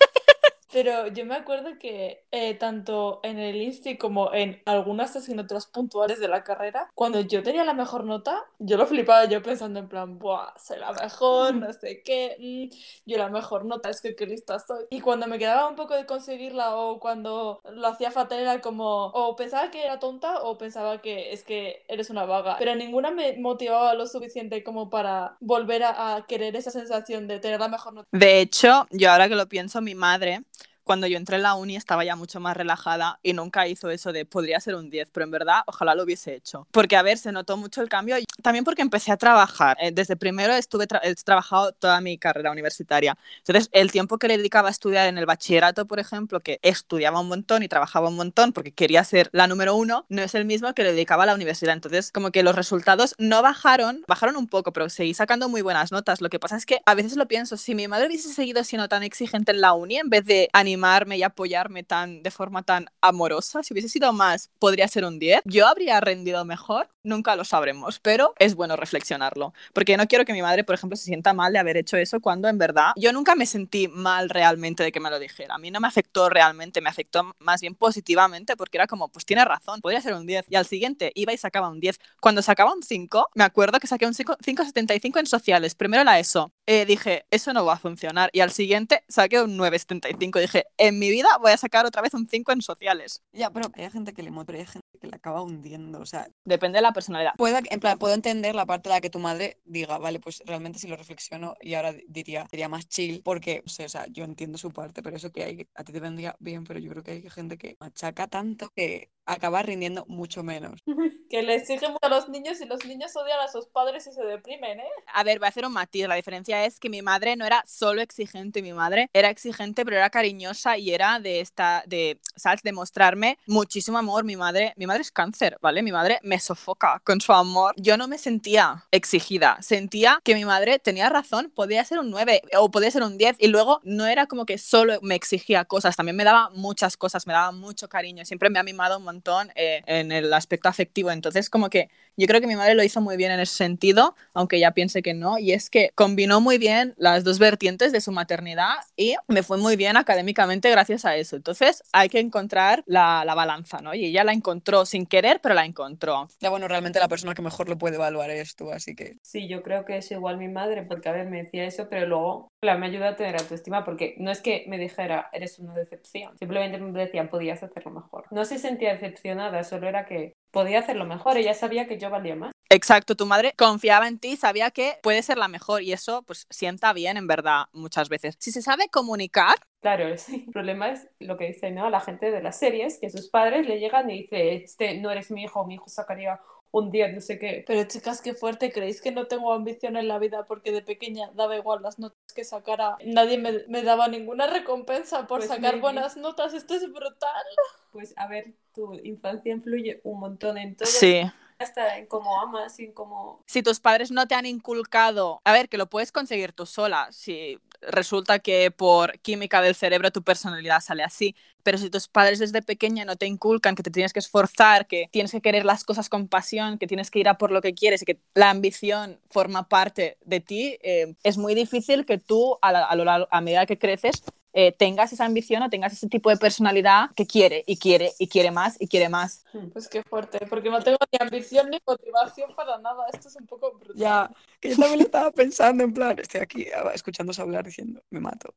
Pero 0.71 1.07
yo 1.09 1.25
me 1.25 1.35
acuerdo 1.35 1.79
que 1.79 2.25
eh, 2.31 2.55
tanto 2.55 3.21
en 3.23 3.39
el 3.39 3.57
INSTI 3.57 3.97
como 3.97 4.35
en 4.35 4.61
algunas 4.67 5.17
asignaturas 5.17 5.67
puntuales 5.67 6.21
de 6.21 6.29
la 6.29 6.45
carrera, 6.45 6.91
cuando 6.95 7.21
yo 7.21 7.43
tenía 7.43 7.65
la 7.65 7.73
mejor 7.75 8.05
nota, 8.05 8.45
yo 8.59 8.77
lo 8.77 8.87
flipaba 8.87 9.25
yo 9.25 9.43
pensando 9.43 9.79
en 9.79 9.89
plan, 9.89 10.19
¡buah! 10.19 10.53
Soy 10.59 10.79
la 10.79 10.93
mejor, 10.93 11.55
no 11.55 11.73
sé 11.73 12.03
qué, 12.03 12.37
mm, 12.39 13.11
yo 13.11 13.19
la 13.19 13.29
mejor 13.29 13.65
nota, 13.65 13.89
es 13.89 14.01
que 14.01 14.15
qué 14.15 14.27
lista 14.27 14.59
soy. 14.59 14.85
Y 14.91 15.01
cuando 15.01 15.27
me 15.27 15.39
quedaba 15.39 15.69
un 15.69 15.77
poco 15.77 15.95
de 15.95 16.05
conseguirla 16.07 16.77
o 16.77 17.01
cuando 17.01 17.61
lo 17.65 17.87
hacía 17.87 18.11
fatal 18.11 18.41
era 18.41 18.61
como, 18.61 19.07
o 19.07 19.37
pensaba 19.37 19.71
que 19.71 19.85
era 19.85 19.99
tonta 19.99 20.43
o 20.43 20.59
pensaba 20.59 21.01
que 21.01 21.33
es 21.33 21.45
que 21.45 21.85
eres 21.89 22.11
una 22.11 22.25
vaga. 22.27 22.57
Pero 22.59 22.75
ninguna 22.75 23.11
me 23.11 23.39
motivaba 23.39 23.95
lo 23.95 24.07
suficiente 24.07 24.63
como 24.63 24.91
para 24.91 25.37
volver 25.41 25.83
a, 25.85 26.17
a 26.17 26.27
querer 26.27 26.57
esa 26.57 26.71
sensación 26.71 27.27
de 27.27 27.39
tener 27.39 27.61
la 27.61 27.69
mejor 27.69 27.95
nota. 27.95 28.09
De 28.13 28.41
hecho, 28.41 28.87
yo 28.91 29.11
ahora 29.11 29.29
que 29.29 29.35
lo 29.35 29.49
pienso, 29.49 29.81
mi 29.81 29.95
madre, 29.95 30.43
cuando 30.89 31.07
yo 31.07 31.19
entré 31.19 31.37
en 31.37 31.43
la 31.43 31.53
uni 31.55 31.77
estaba 31.77 32.03
ya 32.03 32.17
mucho 32.17 32.41
más 32.41 32.57
relajada 32.57 33.21
y 33.23 33.35
nunca 33.35 33.69
hizo 33.69 33.91
eso 33.91 34.11
de 34.11 34.25
podría 34.25 34.59
ser 34.59 34.75
un 34.75 34.89
10, 34.89 35.11
pero 35.13 35.25
en 35.25 35.31
verdad 35.31 35.61
ojalá 35.67 35.95
lo 35.95 36.05
hubiese 36.05 36.35
hecho. 36.35 36.67
Porque, 36.71 36.97
a 36.97 37.03
ver, 37.03 37.19
se 37.19 37.31
notó 37.31 37.59
mucho 37.59 37.83
el 37.83 37.91
cambio, 37.91 38.17
también 38.43 38.65
porque 38.65 38.81
empecé 38.81 39.13
a 39.13 39.19
trabajar. 39.19 39.77
Eh, 39.83 39.93
Desde 39.93 40.17
primero 40.17 40.55
estuve 40.55 40.89
tra- 40.89 41.01
he 41.03 41.15
trabajado 41.17 41.73
toda 41.73 42.01
mi 42.01 42.17
carrera 42.17 42.51
universitaria. 42.51 43.19
Entonces, 43.41 43.69
el 43.73 43.93
tiempo 43.93 44.17
que 44.17 44.29
le 44.29 44.39
dedicaba 44.39 44.69
a 44.69 44.71
estudiar 44.71 45.09
en 45.09 45.19
el 45.19 45.27
bachillerato, 45.27 45.85
por 45.87 45.99
ejemplo, 46.01 46.41
que 46.41 46.59
estudiaba 46.63 47.21
un 47.21 47.29
montón 47.29 47.63
y 47.63 47.69
trabajaba 47.69 48.09
un 48.09 48.17
montón 48.17 48.55
porque 48.55 48.73
quería 48.73 49.05
ser 49.05 49.29
la 49.33 49.47
número 49.47 49.77
uno, 49.77 50.07
no 50.09 50.23
es 50.23 50.35
el 50.35 50.47
mismo 50.47 50.73
que 50.73 50.85
le 50.85 50.93
dedicaba 50.93 51.25
a 51.25 51.27
la 51.27 51.35
universidad. 51.35 51.75
Entonces, 51.75 52.11
como 52.13 52.31
que 52.31 52.43
los 52.43 52.55
resultados 52.55 53.15
no 53.19 53.43
bajaron, 53.43 54.05
bajaron 54.09 54.37
un 54.37 54.47
poco, 54.49 54.73
pero 54.73 54.89
seguí 54.89 55.13
sacando 55.13 55.51
muy 55.51 55.61
buenas 55.61 55.93
notas. 55.93 56.23
Lo 56.23 56.31
que 56.31 56.39
pasa 56.39 56.57
es 56.57 56.65
que 56.65 56.81
a 56.87 56.95
veces 56.95 57.17
lo 57.17 57.29
pienso, 57.29 57.59
si 57.59 57.75
mi 57.75 57.89
madre 57.89 58.07
hubiese 58.07 58.33
seguido 58.33 58.65
siendo 58.65 58.89
tan 58.89 59.03
exigente 59.03 59.53
en 59.53 59.61
la 59.61 59.75
uni, 59.75 59.99
en 59.99 60.09
vez 60.09 60.25
de 60.25 60.49
animarme 60.79 61.17
y 61.17 61.23
apoyarme 61.23 61.83
tan, 61.83 62.23
de 62.23 62.31
forma 62.31 62.63
tan 62.63 62.87
amorosa, 63.01 63.63
si 63.63 63.75
hubiese 63.75 63.89
sido 63.89 64.13
más, 64.13 64.51
podría 64.59 64.87
ser 64.89 65.05
un 65.05 65.19
10, 65.19 65.43
yo 65.45 65.67
habría 65.67 66.01
rendido 66.01 66.45
mejor, 66.45 66.89
nunca 67.03 67.35
lo 67.37 67.45
sabremos, 67.45 67.99
pero 68.01 68.35
es 68.39 68.55
bueno 68.55 68.77
reflexionarlo, 68.77 69.53
porque 69.73 69.97
no 69.97 70.07
quiero 70.07 70.25
que 70.25 70.33
mi 70.33 70.43
madre, 70.43 70.65
por 70.65 70.75
ejemplo, 70.75 70.97
se 70.97 71.05
sienta 71.05 71.33
mal 71.33 71.53
de 71.53 71.59
haber 71.59 71.77
hecho 71.77 71.97
eso 71.97 72.21
cuando 72.21 72.49
en 72.49 72.59
verdad 72.59 72.93
yo 72.97 73.13
nunca 73.13 73.35
me 73.35 73.47
sentí 73.47 73.89
mal 73.89 74.31
realmente 74.31 74.83
de 74.83 74.93
que 74.93 75.01
me 75.01 75.11
lo 75.11 75.19
dijera. 75.19 75.55
A 75.55 75.59
mí 75.59 75.71
no 75.71 75.81
me 75.81 75.89
afectó 75.89 76.29
realmente, 76.29 76.81
me 76.81 76.91
afectó 76.91 77.35
más 77.39 77.61
bien 77.61 77.75
positivamente 77.75 78.57
porque 78.57 78.79
era 78.79 78.87
como, 78.87 79.09
pues 79.09 79.25
tiene 79.25 79.45
razón, 79.45 79.81
podría 79.81 80.01
ser 80.01 80.15
un 80.15 80.27
10. 80.27 80.47
Y 80.49 80.57
al 80.57 80.67
siguiente 80.67 81.13
iba 81.15 81.33
y 81.33 81.39
sacaba 81.39 81.69
un 81.69 81.81
10. 81.81 81.99
Cuando 82.21 82.43
sacaba 82.43 82.73
un 82.73 82.83
5, 82.83 83.31
me 83.35 83.45
acuerdo 83.45 83.79
que 83.81 83.87
saqué 83.87 84.07
un 84.07 84.15
5 84.15 84.37
5,75 84.37 85.21
en 85.21 85.27
sociales, 85.27 85.75
primero 85.75 86.05
la 86.05 86.19
ESO. 86.19 86.53
Eh, 86.67 86.85
dije, 86.85 87.27
eso 87.31 87.53
no 87.53 87.65
va 87.65 87.75
a 87.75 87.79
funcionar. 87.79 88.31
Y 88.33 88.41
al 88.41 88.51
siguiente 88.51 89.05
saqué 89.09 89.41
un 89.41 89.59
9,75. 89.59 90.41
Dije, 90.41 90.67
en 90.77 90.99
mi 90.99 91.11
vida 91.11 91.29
voy 91.41 91.53
a 91.53 91.57
sacar 91.57 91.87
otra 91.87 92.03
vez 92.03 92.15
un 92.15 92.27
5 92.27 92.53
en 92.53 92.63
sociales. 92.63 93.23
Ya, 93.33 93.51
pero 93.51 93.71
hay 93.75 93.91
gente 93.91 94.13
que 94.13 94.23
le 94.23 94.31
motiva 94.31 94.59
hay 94.59 94.67
gente 94.67 94.87
que 95.01 95.07
le 95.07 95.17
acaba 95.17 95.43
hundiendo, 95.43 96.01
o 96.01 96.07
sea, 96.07 96.29
Depende 96.45 96.79
de 96.79 96.83
la 96.83 96.93
personalidad. 96.93 97.33
Puedo, 97.37 97.59
en 97.59 97.81
plan, 97.81 97.99
puedo 97.99 98.15
entender 98.15 98.55
la 98.55 98.67
parte 98.67 98.89
de 98.89 98.95
la 98.97 99.01
que 99.01 99.11
tu 99.11 99.19
madre 99.19 99.61
diga, 99.65 99.99
vale, 99.99 100.21
pues 100.21 100.43
realmente 100.47 100.79
si 100.79 100.89
lo 100.89 100.97
reflexiono 100.97 101.55
y 101.61 101.75
ahora 101.75 101.93
di- 101.93 102.05
diría, 102.09 102.47
sería 102.51 102.69
más 102.69 102.89
chill, 102.89 103.23
porque, 103.23 103.63
o 103.65 103.69
sea, 103.69 104.07
yo 104.11 104.25
entiendo 104.25 104.59
su 104.59 104.71
parte, 104.71 105.03
pero 105.03 105.17
eso 105.17 105.31
que 105.31 105.45
hay, 105.45 105.69
a 105.75 105.85
ti 105.85 105.93
te 105.93 106.01
vendría 106.01 106.37
bien, 106.41 106.65
pero 106.65 106.81
yo 106.81 106.91
creo 106.91 107.03
que 107.03 107.11
hay 107.13 107.31
gente 107.31 107.59
que 107.59 107.77
machaca 107.81 108.27
tanto 108.29 108.71
que 108.75 109.11
acaba 109.29 109.63
rindiendo 109.63 110.05
mucho 110.09 110.43
menos. 110.43 110.83
Que 111.29 111.43
le 111.43 111.57
exigen 111.57 111.93
mucho 111.93 112.07
a 112.07 112.09
los 112.09 112.31
niños 112.31 112.59
y 112.63 112.65
los 112.65 112.87
niños 112.87 113.15
odian 113.15 113.39
a 113.41 113.49
sus 113.49 113.67
padres 113.67 114.07
y 114.07 114.13
se 114.13 114.25
deprimen, 114.25 114.81
¿eh? 114.81 114.89
A 115.13 115.23
ver, 115.25 115.39
voy 115.39 115.45
a 115.45 115.49
hacer 115.51 115.67
un 115.67 115.75
matiz. 115.75 116.09
La 116.09 116.15
diferencia 116.15 116.65
es 116.65 116.81
que 116.81 116.89
mi 116.89 117.03
madre 117.03 117.37
no 117.37 117.45
era 117.45 117.63
solo 117.67 118.01
exigente, 118.01 118.63
mi 118.63 118.73
madre 118.73 119.11
era 119.13 119.29
exigente, 119.29 119.85
pero 119.85 119.99
era 119.99 120.09
cariñosa 120.09 120.79
y 120.79 120.95
era 120.95 121.21
de 121.21 121.41
esta, 121.41 121.85
de, 121.87 122.19
¿sabes? 122.35 122.63
De 122.63 122.73
mostrarme 122.73 123.39
muchísimo 123.47 123.99
amor. 123.99 124.25
Mi 124.25 124.37
madre, 124.37 124.73
mi 124.79 124.87
madre 124.87 125.03
es 125.03 125.13
cáncer, 125.13 125.59
¿vale? 125.61 125.83
Mi 125.83 125.93
madre 125.93 126.19
me 126.23 126.41
sofoca 126.41 127.03
con 127.05 127.21
su 127.21 127.35
amor. 127.35 127.75
Yo 127.77 127.99
no 127.99 128.09
me 128.09 128.17
sentía 128.17 128.87
exigida, 128.91 129.59
sentía 129.61 130.23
que 130.25 130.35
mi 130.35 130.47
madre 130.47 130.79
tenía 130.79 131.11
razón, 131.11 131.53
podía 131.55 131.85
ser 131.85 131.99
un 131.99 132.11
9 132.11 132.41
o 132.59 132.71
podía 132.71 132.91
ser 132.91 133.03
un 133.03 133.19
10 133.19 133.37
y 133.39 133.49
luego 133.49 133.83
no 133.85 134.07
era 134.07 134.27
como 134.27 134.47
que 134.47 134.57
solo 134.57 134.99
me 135.03 135.15
exigía 135.15 135.67
cosas, 135.67 135.95
también 135.95 136.17
me 136.17 136.25
daba 136.25 136.49
muchas 136.55 136.97
cosas, 136.97 137.27
me 137.27 137.35
daba 137.35 137.53
mucho 137.53 137.87
cariño, 137.91 138.25
siempre 138.25 138.49
me 138.49 138.59
ha 138.59 138.63
mimado 138.63 138.97
un 138.97 139.05
montón 139.05 139.18
eh, 139.55 139.83
en 139.87 140.13
el 140.13 140.33
aspecto 140.33 140.69
afectivo. 140.69 141.11
Entonces, 141.11 141.51
como 141.51 141.71
que 141.71 141.89
yo 142.19 142.27
creo 142.27 142.41
que 142.41 142.47
mi 142.47 142.57
madre 142.57 142.75
lo 142.75 142.83
hizo 142.83 143.01
muy 143.01 143.17
bien 143.17 143.31
en 143.31 143.41
ese 143.41 143.55
sentido, 143.55 144.15
aunque 144.35 144.57
ella 144.57 144.73
piense 144.73 145.03
que 145.03 145.15
no, 145.15 145.39
y 145.39 145.53
es 145.53 145.71
que 145.71 145.91
combinó 145.95 146.41
muy 146.41 146.59
bien 146.59 146.95
las 146.97 147.25
dos 147.25 147.39
vertientes 147.39 147.93
de 147.93 148.01
su 148.01 148.13
maternidad 148.13 148.75
y 148.97 149.15
me 149.29 149.43
fue 149.43 149.59
muy 149.59 149.77
bien 149.77 149.97
académicamente 149.97 150.71
gracias 150.71 151.05
a 151.05 151.17
eso. 151.17 151.37
Entonces 151.37 151.83
hay 151.93 152.09
que 152.09 152.21
encontrar 152.21 152.83
la, 152.87 153.25
la 153.25 153.35
balanza, 153.35 153.81
¿no? 153.81 153.95
Y 153.95 154.07
ella 154.07 154.25
la 154.25 154.33
encontró 154.33 154.85
sin 154.85 155.07
querer, 155.07 155.41
pero 155.43 155.55
la 155.55 155.65
encontró. 155.65 156.29
Ya 156.41 156.51
bueno, 156.51 156.69
realmente 156.69 156.99
la 156.99 157.09
persona 157.09 157.35
que 157.35 157.43
mejor 157.43 157.69
lo 157.69 157.79
puede 157.79 157.97
evaluar 157.97 158.31
eres 158.31 158.57
tú, 158.57 158.71
así 158.71 158.95
que 158.95 159.17
Sí, 159.23 159.49
yo 159.49 159.63
creo 159.63 159.85
que 159.85 159.99
es 159.99 160.11
igual 160.11 160.39
mi 160.39 160.49
madre, 160.49 160.83
porque 160.83 161.09
a 161.09 161.13
ver, 161.13 161.27
me 161.27 161.43
decía 161.43 161.65
eso, 161.65 161.89
pero 161.89 162.07
luego 162.07 162.49
plan, 162.61 162.81
me 162.81 162.87
ayuda 162.87 163.11
a 163.11 163.17
tener 163.17 163.37
autoestima, 163.37 163.85
porque 163.85 164.15
no 164.19 164.31
es 164.31 164.41
que 164.41 164.65
me 164.69 164.79
dijera, 164.79 165.29
eres 165.33 165.59
una 165.59 165.75
decepción, 165.75 166.37
simplemente 166.39 166.79
me 166.79 166.99
decían, 166.99 167.29
podías 167.29 167.63
hacerlo 167.63 167.93
mejor. 167.93 168.25
No 168.31 168.45
se 168.45 168.59
sentía 168.59 168.93
decepcionada, 168.93 169.63
solo 169.65 169.89
era 169.89 170.07
que 170.07 170.35
podía 170.51 170.81
hacerlo 170.81 171.07
mejor, 171.07 171.37
ella 171.37 171.55
sabía 171.55 171.87
que 171.87 171.99
yo 171.99 172.11
valía 172.11 172.37
más. 172.37 172.53
Exacto, 172.71 173.15
tu 173.15 173.25
madre 173.25 173.55
confiaba 173.57 174.09
en 174.09 174.19
ti, 174.19 174.37
sabía 174.37 174.71
que 174.71 174.99
puede 175.03 175.23
ser 175.23 175.39
la 175.39 175.49
mejor 175.49 175.83
y 175.83 175.93
eso 175.93 176.23
pues 176.23 176.47
sienta 176.51 176.93
bien 176.93 177.17
en 177.17 177.27
verdad 177.27 177.67
muchas 177.73 178.09
veces. 178.11 178.37
Si 178.39 178.53
se 178.53 178.61
sabe 178.63 178.89
comunicar, 178.91 179.55
Claro, 179.81 180.05
sí. 180.19 180.45
El 180.47 180.53
problema 180.53 180.91
es 180.91 181.09
lo 181.21 181.37
que 181.37 181.47
dice, 181.47 181.71
¿no? 181.71 181.89
La 181.91 182.01
gente 182.01 182.31
de 182.31 182.43
las 182.43 182.59
series, 182.59 182.99
que 183.01 183.11
sus 183.11 183.29
padres 183.31 183.67
le 183.67 183.79
llegan 183.79 184.11
y 184.11 184.23
dice, 184.23 184.55
este 184.55 184.99
no 184.99 185.11
eres 185.11 185.31
mi 185.31 185.45
hijo, 185.45 185.65
mi 185.67 185.75
hijo 185.75 185.89
sacaría 185.89 186.41
un 186.71 186.91
10, 186.91 187.15
no 187.15 187.21
sé 187.21 187.39
qué. 187.39 187.65
Pero 187.67 187.85
chicas, 187.85 188.21
qué 188.21 188.35
fuerte, 188.35 188.71
¿creéis 188.73 189.01
que 189.01 189.11
no 189.11 189.27
tengo 189.27 189.53
ambición 189.53 189.97
en 189.97 190.09
la 190.09 190.19
vida 190.19 190.47
porque 190.47 190.73
de 190.73 190.83
pequeña 190.83 191.31
daba 191.35 191.57
igual 191.57 191.83
las 191.83 191.99
notas 191.99 192.19
que 192.35 192.45
sacara? 192.45 192.97
Nadie 193.05 193.39
me, 193.39 193.65
me 193.69 193.83
daba 193.83 194.09
ninguna 194.09 194.47
recompensa 194.47 195.27
por 195.27 195.41
Pues 195.41 195.49
sacar 195.49 195.81
buenas 195.81 196.17
notas, 196.17 196.55
esto 196.55 196.75
es 196.75 196.91
brutal. 196.93 197.45
Pues 197.93 198.15
a 198.17 198.27
ver, 198.29 198.53
tu 198.75 198.95
infancia 199.03 199.53
influye 199.53 200.01
un 200.05 200.21
montón 200.21 200.59
en 200.59 200.77
todo. 200.77 200.87
sí. 200.89 201.23
Hasta 201.59 201.99
en 201.99 202.07
cómo 202.07 202.41
amas 202.41 202.79
y 202.79 202.85
en 202.85 202.93
cómo... 202.93 203.43
Si 203.47 203.63
tus 203.63 203.81
padres 203.81 204.11
no 204.11 204.27
te 204.27 204.35
han 204.35 204.47
inculcado, 204.47 205.41
a 205.45 205.53
ver, 205.53 205.69
que 205.69 205.77
lo 205.77 205.89
puedes 205.89 206.13
conseguir 206.13 206.53
tú 206.53 206.67
sola, 206.67 207.09
si 207.11 207.59
resulta 207.81 208.39
que 208.39 208.71
por 208.71 209.19
química 209.21 209.61
del 209.61 209.75
cerebro 209.75 210.13
tu 210.13 210.23
personalidad 210.23 210.81
sale 210.81 211.03
así, 211.03 211.35
pero 211.65 211.77
si 211.79 211.91
tus 211.91 212.09
padres 212.09 212.39
desde 212.39 212.63
pequeña 212.63 213.05
no 213.05 213.17
te 213.17 213.27
inculcan 213.27 213.75
que 213.75 213.83
te 213.83 213.91
tienes 213.91 214.13
que 214.13 214.21
esforzar, 214.21 214.87
que 214.87 215.09
tienes 215.11 215.33
que 215.33 215.41
querer 215.41 215.65
las 215.65 215.85
cosas 215.85 216.09
con 216.09 216.29
pasión, 216.29 216.79
que 216.79 216.87
tienes 216.87 217.11
que 217.11 217.19
ir 217.19 217.29
a 217.29 217.39
por 217.39 217.51
lo 217.51 217.61
que 217.61 217.75
quieres 217.75 218.03
y 218.03 218.05
que 218.05 218.21
la 218.35 218.51
ambición 218.51 219.21
forma 219.29 219.69
parte 219.69 220.17
de 220.25 220.41
ti, 220.41 220.79
eh, 220.83 221.15
es 221.25 221.39
muy 221.39 221.55
difícil 221.55 222.07
que 222.07 222.19
tú 222.19 222.57
a, 222.63 222.69
a 222.69 222.95
lo 222.95 223.29
a 223.31 223.41
medida 223.41 223.67
que 223.67 223.79
creces 223.79 224.23
eh, 224.53 224.73
tengas 224.73 225.13
esa 225.13 225.25
ambición 225.25 225.63
o 225.63 225.71
tengas 225.71 225.93
ese 225.93 226.09
tipo 226.09 226.31
de 226.31 226.37
personalidad 226.37 227.11
que 227.15 227.27
quiere 227.27 227.65
y 227.67 227.77
quiere 227.77 228.13
y 228.19 228.29
quiere 228.29 228.51
más 228.51 228.81
y 228.81 228.89
quiere 228.89 229.09
más. 229.09 229.45
Pues 229.73 229.89
qué 229.89 230.03
fuerte, 230.03 230.47
porque 230.49 230.71
no 230.71 230.83
tengo 230.83 230.99
ni 231.13 231.19
ambición 231.21 231.71
ni 231.71 231.79
motivación 231.87 232.55
para 232.55 232.79
nada. 232.79 233.05
Esto 233.13 233.29
es 233.29 233.37
un 233.37 233.47
poco 233.47 233.73
brutal. 233.73 233.97
Ya, 233.97 234.31
que 234.61 234.71
yo 234.71 234.77
también 234.77 235.01
lo 235.01 235.05
estaba 235.05 235.31
pensando, 235.31 235.85
en 235.85 235.93
plan, 235.93 236.19
estoy 236.19 236.41
aquí 236.41 236.67
ah, 236.75 236.91
escuchándose 236.95 237.43
hablar 237.43 237.65
diciendo, 237.65 238.01
me 238.11 238.21
mato. 238.21 238.55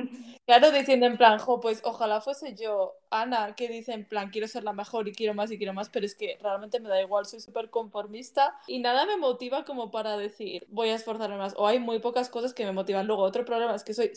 Claro, 0.46 0.72
diciendo 0.72 1.06
en 1.06 1.16
plan, 1.16 1.38
jo, 1.38 1.60
pues 1.60 1.80
ojalá 1.84 2.20
fuese 2.20 2.56
yo, 2.56 2.96
Ana, 3.10 3.54
que 3.54 3.68
dice 3.68 3.92
en 3.92 4.04
plan, 4.04 4.30
quiero 4.30 4.48
ser 4.48 4.64
la 4.64 4.72
mejor 4.72 5.06
y 5.06 5.12
quiero 5.12 5.32
más 5.32 5.50
y 5.52 5.58
quiero 5.58 5.72
más, 5.72 5.88
pero 5.90 6.04
es 6.04 6.16
que 6.16 6.38
realmente 6.42 6.80
me 6.80 6.88
da 6.88 7.00
igual, 7.00 7.24
soy 7.26 7.40
súper 7.40 7.70
conformista 7.70 8.56
y 8.66 8.80
nada 8.80 9.06
me 9.06 9.16
motiva 9.16 9.64
como 9.64 9.92
para 9.92 10.16
decir, 10.16 10.66
voy 10.68 10.88
a 10.88 10.96
esforzarme 10.96 11.36
más. 11.36 11.54
O 11.56 11.68
hay 11.68 11.78
muy 11.78 12.00
pocas 12.00 12.28
cosas 12.28 12.52
que 12.52 12.64
me 12.64 12.72
motivan. 12.72 13.06
Luego, 13.06 13.22
otro 13.22 13.44
problema 13.44 13.76
es 13.76 13.84
que 13.84 13.94
soy 13.94 14.12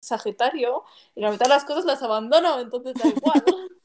sagitario 0.00 0.84
y 1.14 1.22
la 1.22 1.30
mitad 1.30 1.46
de 1.46 1.50
las 1.50 1.64
cosas 1.64 1.86
las 1.86 2.02
abandono, 2.02 2.60
entonces 2.60 2.94
da 2.94 3.08
igual. 3.08 3.42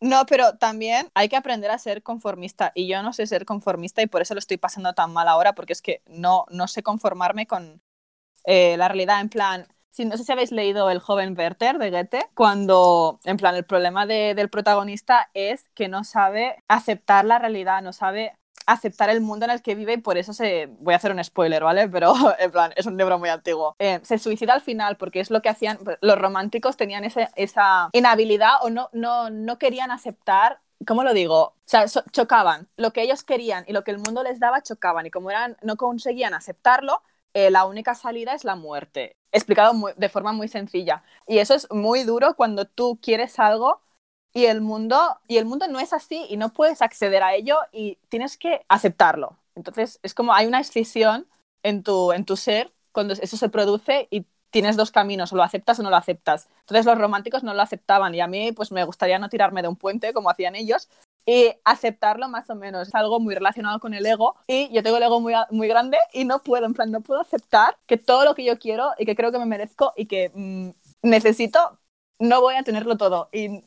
No, 0.00 0.26
pero 0.26 0.58
también 0.58 1.10
hay 1.14 1.28
que 1.28 1.36
aprender 1.36 1.70
a 1.70 1.78
ser 1.78 2.02
conformista 2.02 2.70
y 2.74 2.86
yo 2.86 3.02
no 3.02 3.12
sé 3.12 3.26
ser 3.26 3.46
conformista 3.46 4.02
y 4.02 4.06
por 4.06 4.20
eso 4.20 4.34
lo 4.34 4.38
estoy 4.40 4.58
pasando 4.58 4.92
tan 4.92 5.12
mal 5.12 5.26
ahora 5.28 5.54
porque 5.54 5.72
es 5.72 5.80
que 5.80 6.02
no, 6.06 6.44
no 6.50 6.68
sé 6.68 6.82
conformarme 6.82 7.46
con 7.46 7.80
eh, 8.44 8.76
la 8.76 8.88
realidad 8.88 9.20
en 9.20 9.28
plan... 9.28 9.68
Si, 9.96 10.04
no 10.04 10.16
sé 10.18 10.24
si 10.24 10.32
habéis 10.32 10.52
leído 10.52 10.90
El 10.90 10.98
joven 11.00 11.34
Werther 11.38 11.78
de 11.78 11.90
Goethe, 11.90 12.26
cuando, 12.34 13.18
en 13.24 13.38
plan, 13.38 13.54
el 13.56 13.64
problema 13.64 14.04
de- 14.04 14.34
del 14.34 14.50
protagonista 14.50 15.30
es 15.32 15.70
que 15.74 15.88
no 15.88 16.04
sabe 16.04 16.62
aceptar 16.68 17.24
la 17.24 17.38
realidad, 17.38 17.80
no 17.80 17.94
sabe 17.94 18.36
aceptar 18.66 19.08
el 19.08 19.22
mundo 19.22 19.46
en 19.46 19.52
el 19.52 19.62
que 19.62 19.74
vive 19.74 19.94
y 19.94 19.96
por 19.96 20.18
eso 20.18 20.34
se... 20.34 20.66
Voy 20.80 20.92
a 20.92 20.98
hacer 20.98 21.12
un 21.12 21.22
spoiler, 21.24 21.64
¿vale? 21.64 21.88
Pero, 21.92 22.12
en 22.38 22.50
plan, 22.50 22.72
es 22.76 22.84
un 22.84 22.98
libro 22.98 23.18
muy 23.18 23.30
antiguo. 23.30 23.74
Eh, 23.78 24.00
se 24.02 24.18
suicida 24.18 24.52
al 24.52 24.60
final 24.60 24.96
porque 24.98 25.20
es 25.20 25.30
lo 25.30 25.40
que 25.40 25.48
hacían... 25.48 25.78
Los 26.02 26.18
románticos 26.18 26.76
tenían 26.76 27.04
ese- 27.04 27.30
esa 27.36 27.88
inhabilidad 27.92 28.56
o 28.62 28.68
no, 28.70 28.90
no, 28.92 29.30
no 29.30 29.58
querían 29.58 29.90
aceptar... 29.90 30.58
¿Cómo 30.86 31.04
lo 31.04 31.14
digo? 31.14 31.40
O 31.40 31.54
sea, 31.64 31.86
chocaban. 32.12 32.68
Lo 32.76 32.92
que 32.92 33.00
ellos 33.02 33.24
querían 33.24 33.64
y 33.66 33.72
lo 33.72 33.82
que 33.82 33.92
el 33.92 33.98
mundo 33.98 34.22
les 34.22 34.40
daba 34.40 34.60
chocaban. 34.62 35.06
Y 35.06 35.10
como 35.10 35.30
eran, 35.30 35.56
no 35.62 35.76
conseguían 35.76 36.34
aceptarlo, 36.34 37.00
eh, 37.36 37.50
la 37.50 37.66
única 37.66 37.94
salida 37.94 38.32
es 38.32 38.44
la 38.44 38.56
muerte. 38.56 39.14
Explicado 39.30 39.74
de 39.94 40.08
forma 40.08 40.32
muy 40.32 40.48
sencilla. 40.48 41.02
Y 41.26 41.36
eso 41.36 41.52
es 41.52 41.70
muy 41.70 42.02
duro 42.02 42.34
cuando 42.34 42.64
tú 42.64 42.98
quieres 43.02 43.38
algo 43.38 43.82
y 44.32 44.46
el 44.46 44.62
mundo 44.62 45.18
y 45.28 45.36
el 45.36 45.44
mundo 45.44 45.68
no 45.68 45.78
es 45.78 45.92
así 45.92 46.24
y 46.30 46.38
no 46.38 46.54
puedes 46.54 46.80
acceder 46.80 47.22
a 47.22 47.34
ello 47.34 47.58
y 47.72 47.98
tienes 48.08 48.38
que 48.38 48.64
aceptarlo. 48.68 49.36
Entonces 49.54 50.00
es 50.02 50.14
como 50.14 50.32
hay 50.32 50.46
una 50.46 50.60
escisión 50.60 51.26
en 51.62 51.82
tu 51.82 52.12
en 52.12 52.24
tu 52.24 52.36
ser 52.38 52.72
cuando 52.92 53.12
eso 53.12 53.36
se 53.36 53.50
produce 53.50 54.08
y 54.10 54.24
tienes 54.50 54.76
dos 54.76 54.90
caminos, 54.90 55.30
o 55.30 55.36
lo 55.36 55.42
aceptas 55.42 55.78
o 55.78 55.82
no 55.82 55.90
lo 55.90 55.96
aceptas. 55.96 56.48
Entonces 56.60 56.86
los 56.86 56.96
románticos 56.96 57.42
no 57.42 57.52
lo 57.52 57.60
aceptaban 57.60 58.14
y 58.14 58.22
a 58.22 58.28
mí 58.28 58.52
pues 58.52 58.72
me 58.72 58.84
gustaría 58.84 59.18
no 59.18 59.28
tirarme 59.28 59.60
de 59.60 59.68
un 59.68 59.76
puente 59.76 60.14
como 60.14 60.30
hacían 60.30 60.54
ellos 60.54 60.88
y 61.26 61.52
aceptarlo 61.64 62.28
más 62.28 62.48
o 62.50 62.54
menos. 62.54 62.88
Es 62.88 62.94
algo 62.94 63.20
muy 63.20 63.34
relacionado 63.34 63.80
con 63.80 63.92
el 63.94 64.06
ego 64.06 64.36
y 64.46 64.72
yo 64.72 64.82
tengo 64.82 64.96
el 64.96 65.02
ego 65.02 65.20
muy, 65.20 65.34
muy 65.50 65.68
grande 65.68 65.98
y 66.12 66.24
no 66.24 66.42
puedo, 66.42 66.64
en 66.66 66.72
plan, 66.74 66.90
no 66.90 67.00
puedo 67.00 67.20
aceptar 67.20 67.76
que 67.86 67.98
todo 67.98 68.24
lo 68.24 68.34
que 68.34 68.44
yo 68.44 68.58
quiero 68.58 68.92
y 68.98 69.04
que 69.04 69.16
creo 69.16 69.32
que 69.32 69.38
me 69.38 69.46
merezco 69.46 69.92
y 69.96 70.06
que 70.06 70.30
mm, 70.32 70.70
necesito, 71.02 71.78
no 72.20 72.40
voy 72.40 72.54
a 72.54 72.62
tenerlo 72.62 72.96
todo 72.96 73.28
y 73.32 73.62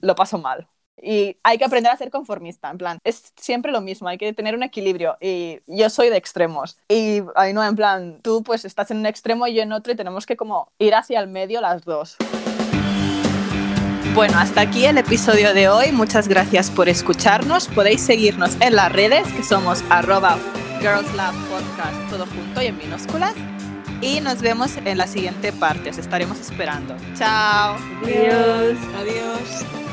lo 0.00 0.14
paso 0.14 0.38
mal. 0.38 0.68
Y 1.02 1.38
hay 1.42 1.56
que 1.56 1.64
aprender 1.64 1.90
a 1.90 1.96
ser 1.96 2.10
conformista, 2.10 2.70
en 2.70 2.76
plan, 2.76 2.98
es 3.04 3.32
siempre 3.36 3.72
lo 3.72 3.80
mismo, 3.80 4.08
hay 4.08 4.18
que 4.18 4.34
tener 4.34 4.54
un 4.54 4.62
equilibrio 4.62 5.16
y 5.18 5.60
yo 5.66 5.88
soy 5.88 6.10
de 6.10 6.18
extremos 6.18 6.76
y 6.88 7.22
ahí 7.36 7.54
no, 7.54 7.64
en 7.64 7.74
plan, 7.74 8.20
tú 8.22 8.42
pues 8.42 8.66
estás 8.66 8.90
en 8.90 8.98
un 8.98 9.06
extremo 9.06 9.46
y 9.46 9.54
yo 9.54 9.62
en 9.62 9.72
otro 9.72 9.92
y 9.94 9.96
tenemos 9.96 10.26
que 10.26 10.36
como 10.36 10.70
ir 10.78 10.94
hacia 10.94 11.20
el 11.20 11.28
medio 11.28 11.62
las 11.62 11.84
dos. 11.84 12.18
Bueno, 14.14 14.38
hasta 14.38 14.62
aquí 14.62 14.84
el 14.84 14.98
episodio 14.98 15.54
de 15.54 15.68
hoy. 15.68 15.92
Muchas 15.92 16.26
gracias 16.26 16.68
por 16.70 16.88
escucharnos. 16.88 17.68
Podéis 17.68 18.00
seguirnos 18.00 18.56
en 18.60 18.74
las 18.74 18.90
redes, 18.90 19.26
que 19.32 19.44
somos 19.44 19.84
arroba 19.88 20.36
Girls 20.80 21.14
Lab 21.14 21.32
Podcast, 21.48 22.10
todo 22.10 22.26
junto 22.26 22.60
y 22.60 22.66
en 22.66 22.76
minúsculas. 22.76 23.34
Y 24.00 24.20
nos 24.20 24.40
vemos 24.40 24.76
en 24.84 24.98
la 24.98 25.06
siguiente 25.06 25.52
parte. 25.52 25.90
Os 25.90 25.98
estaremos 25.98 26.40
esperando. 26.40 26.96
Chao. 27.16 27.76
Adiós. 28.02 28.76
Adiós. 28.98 29.89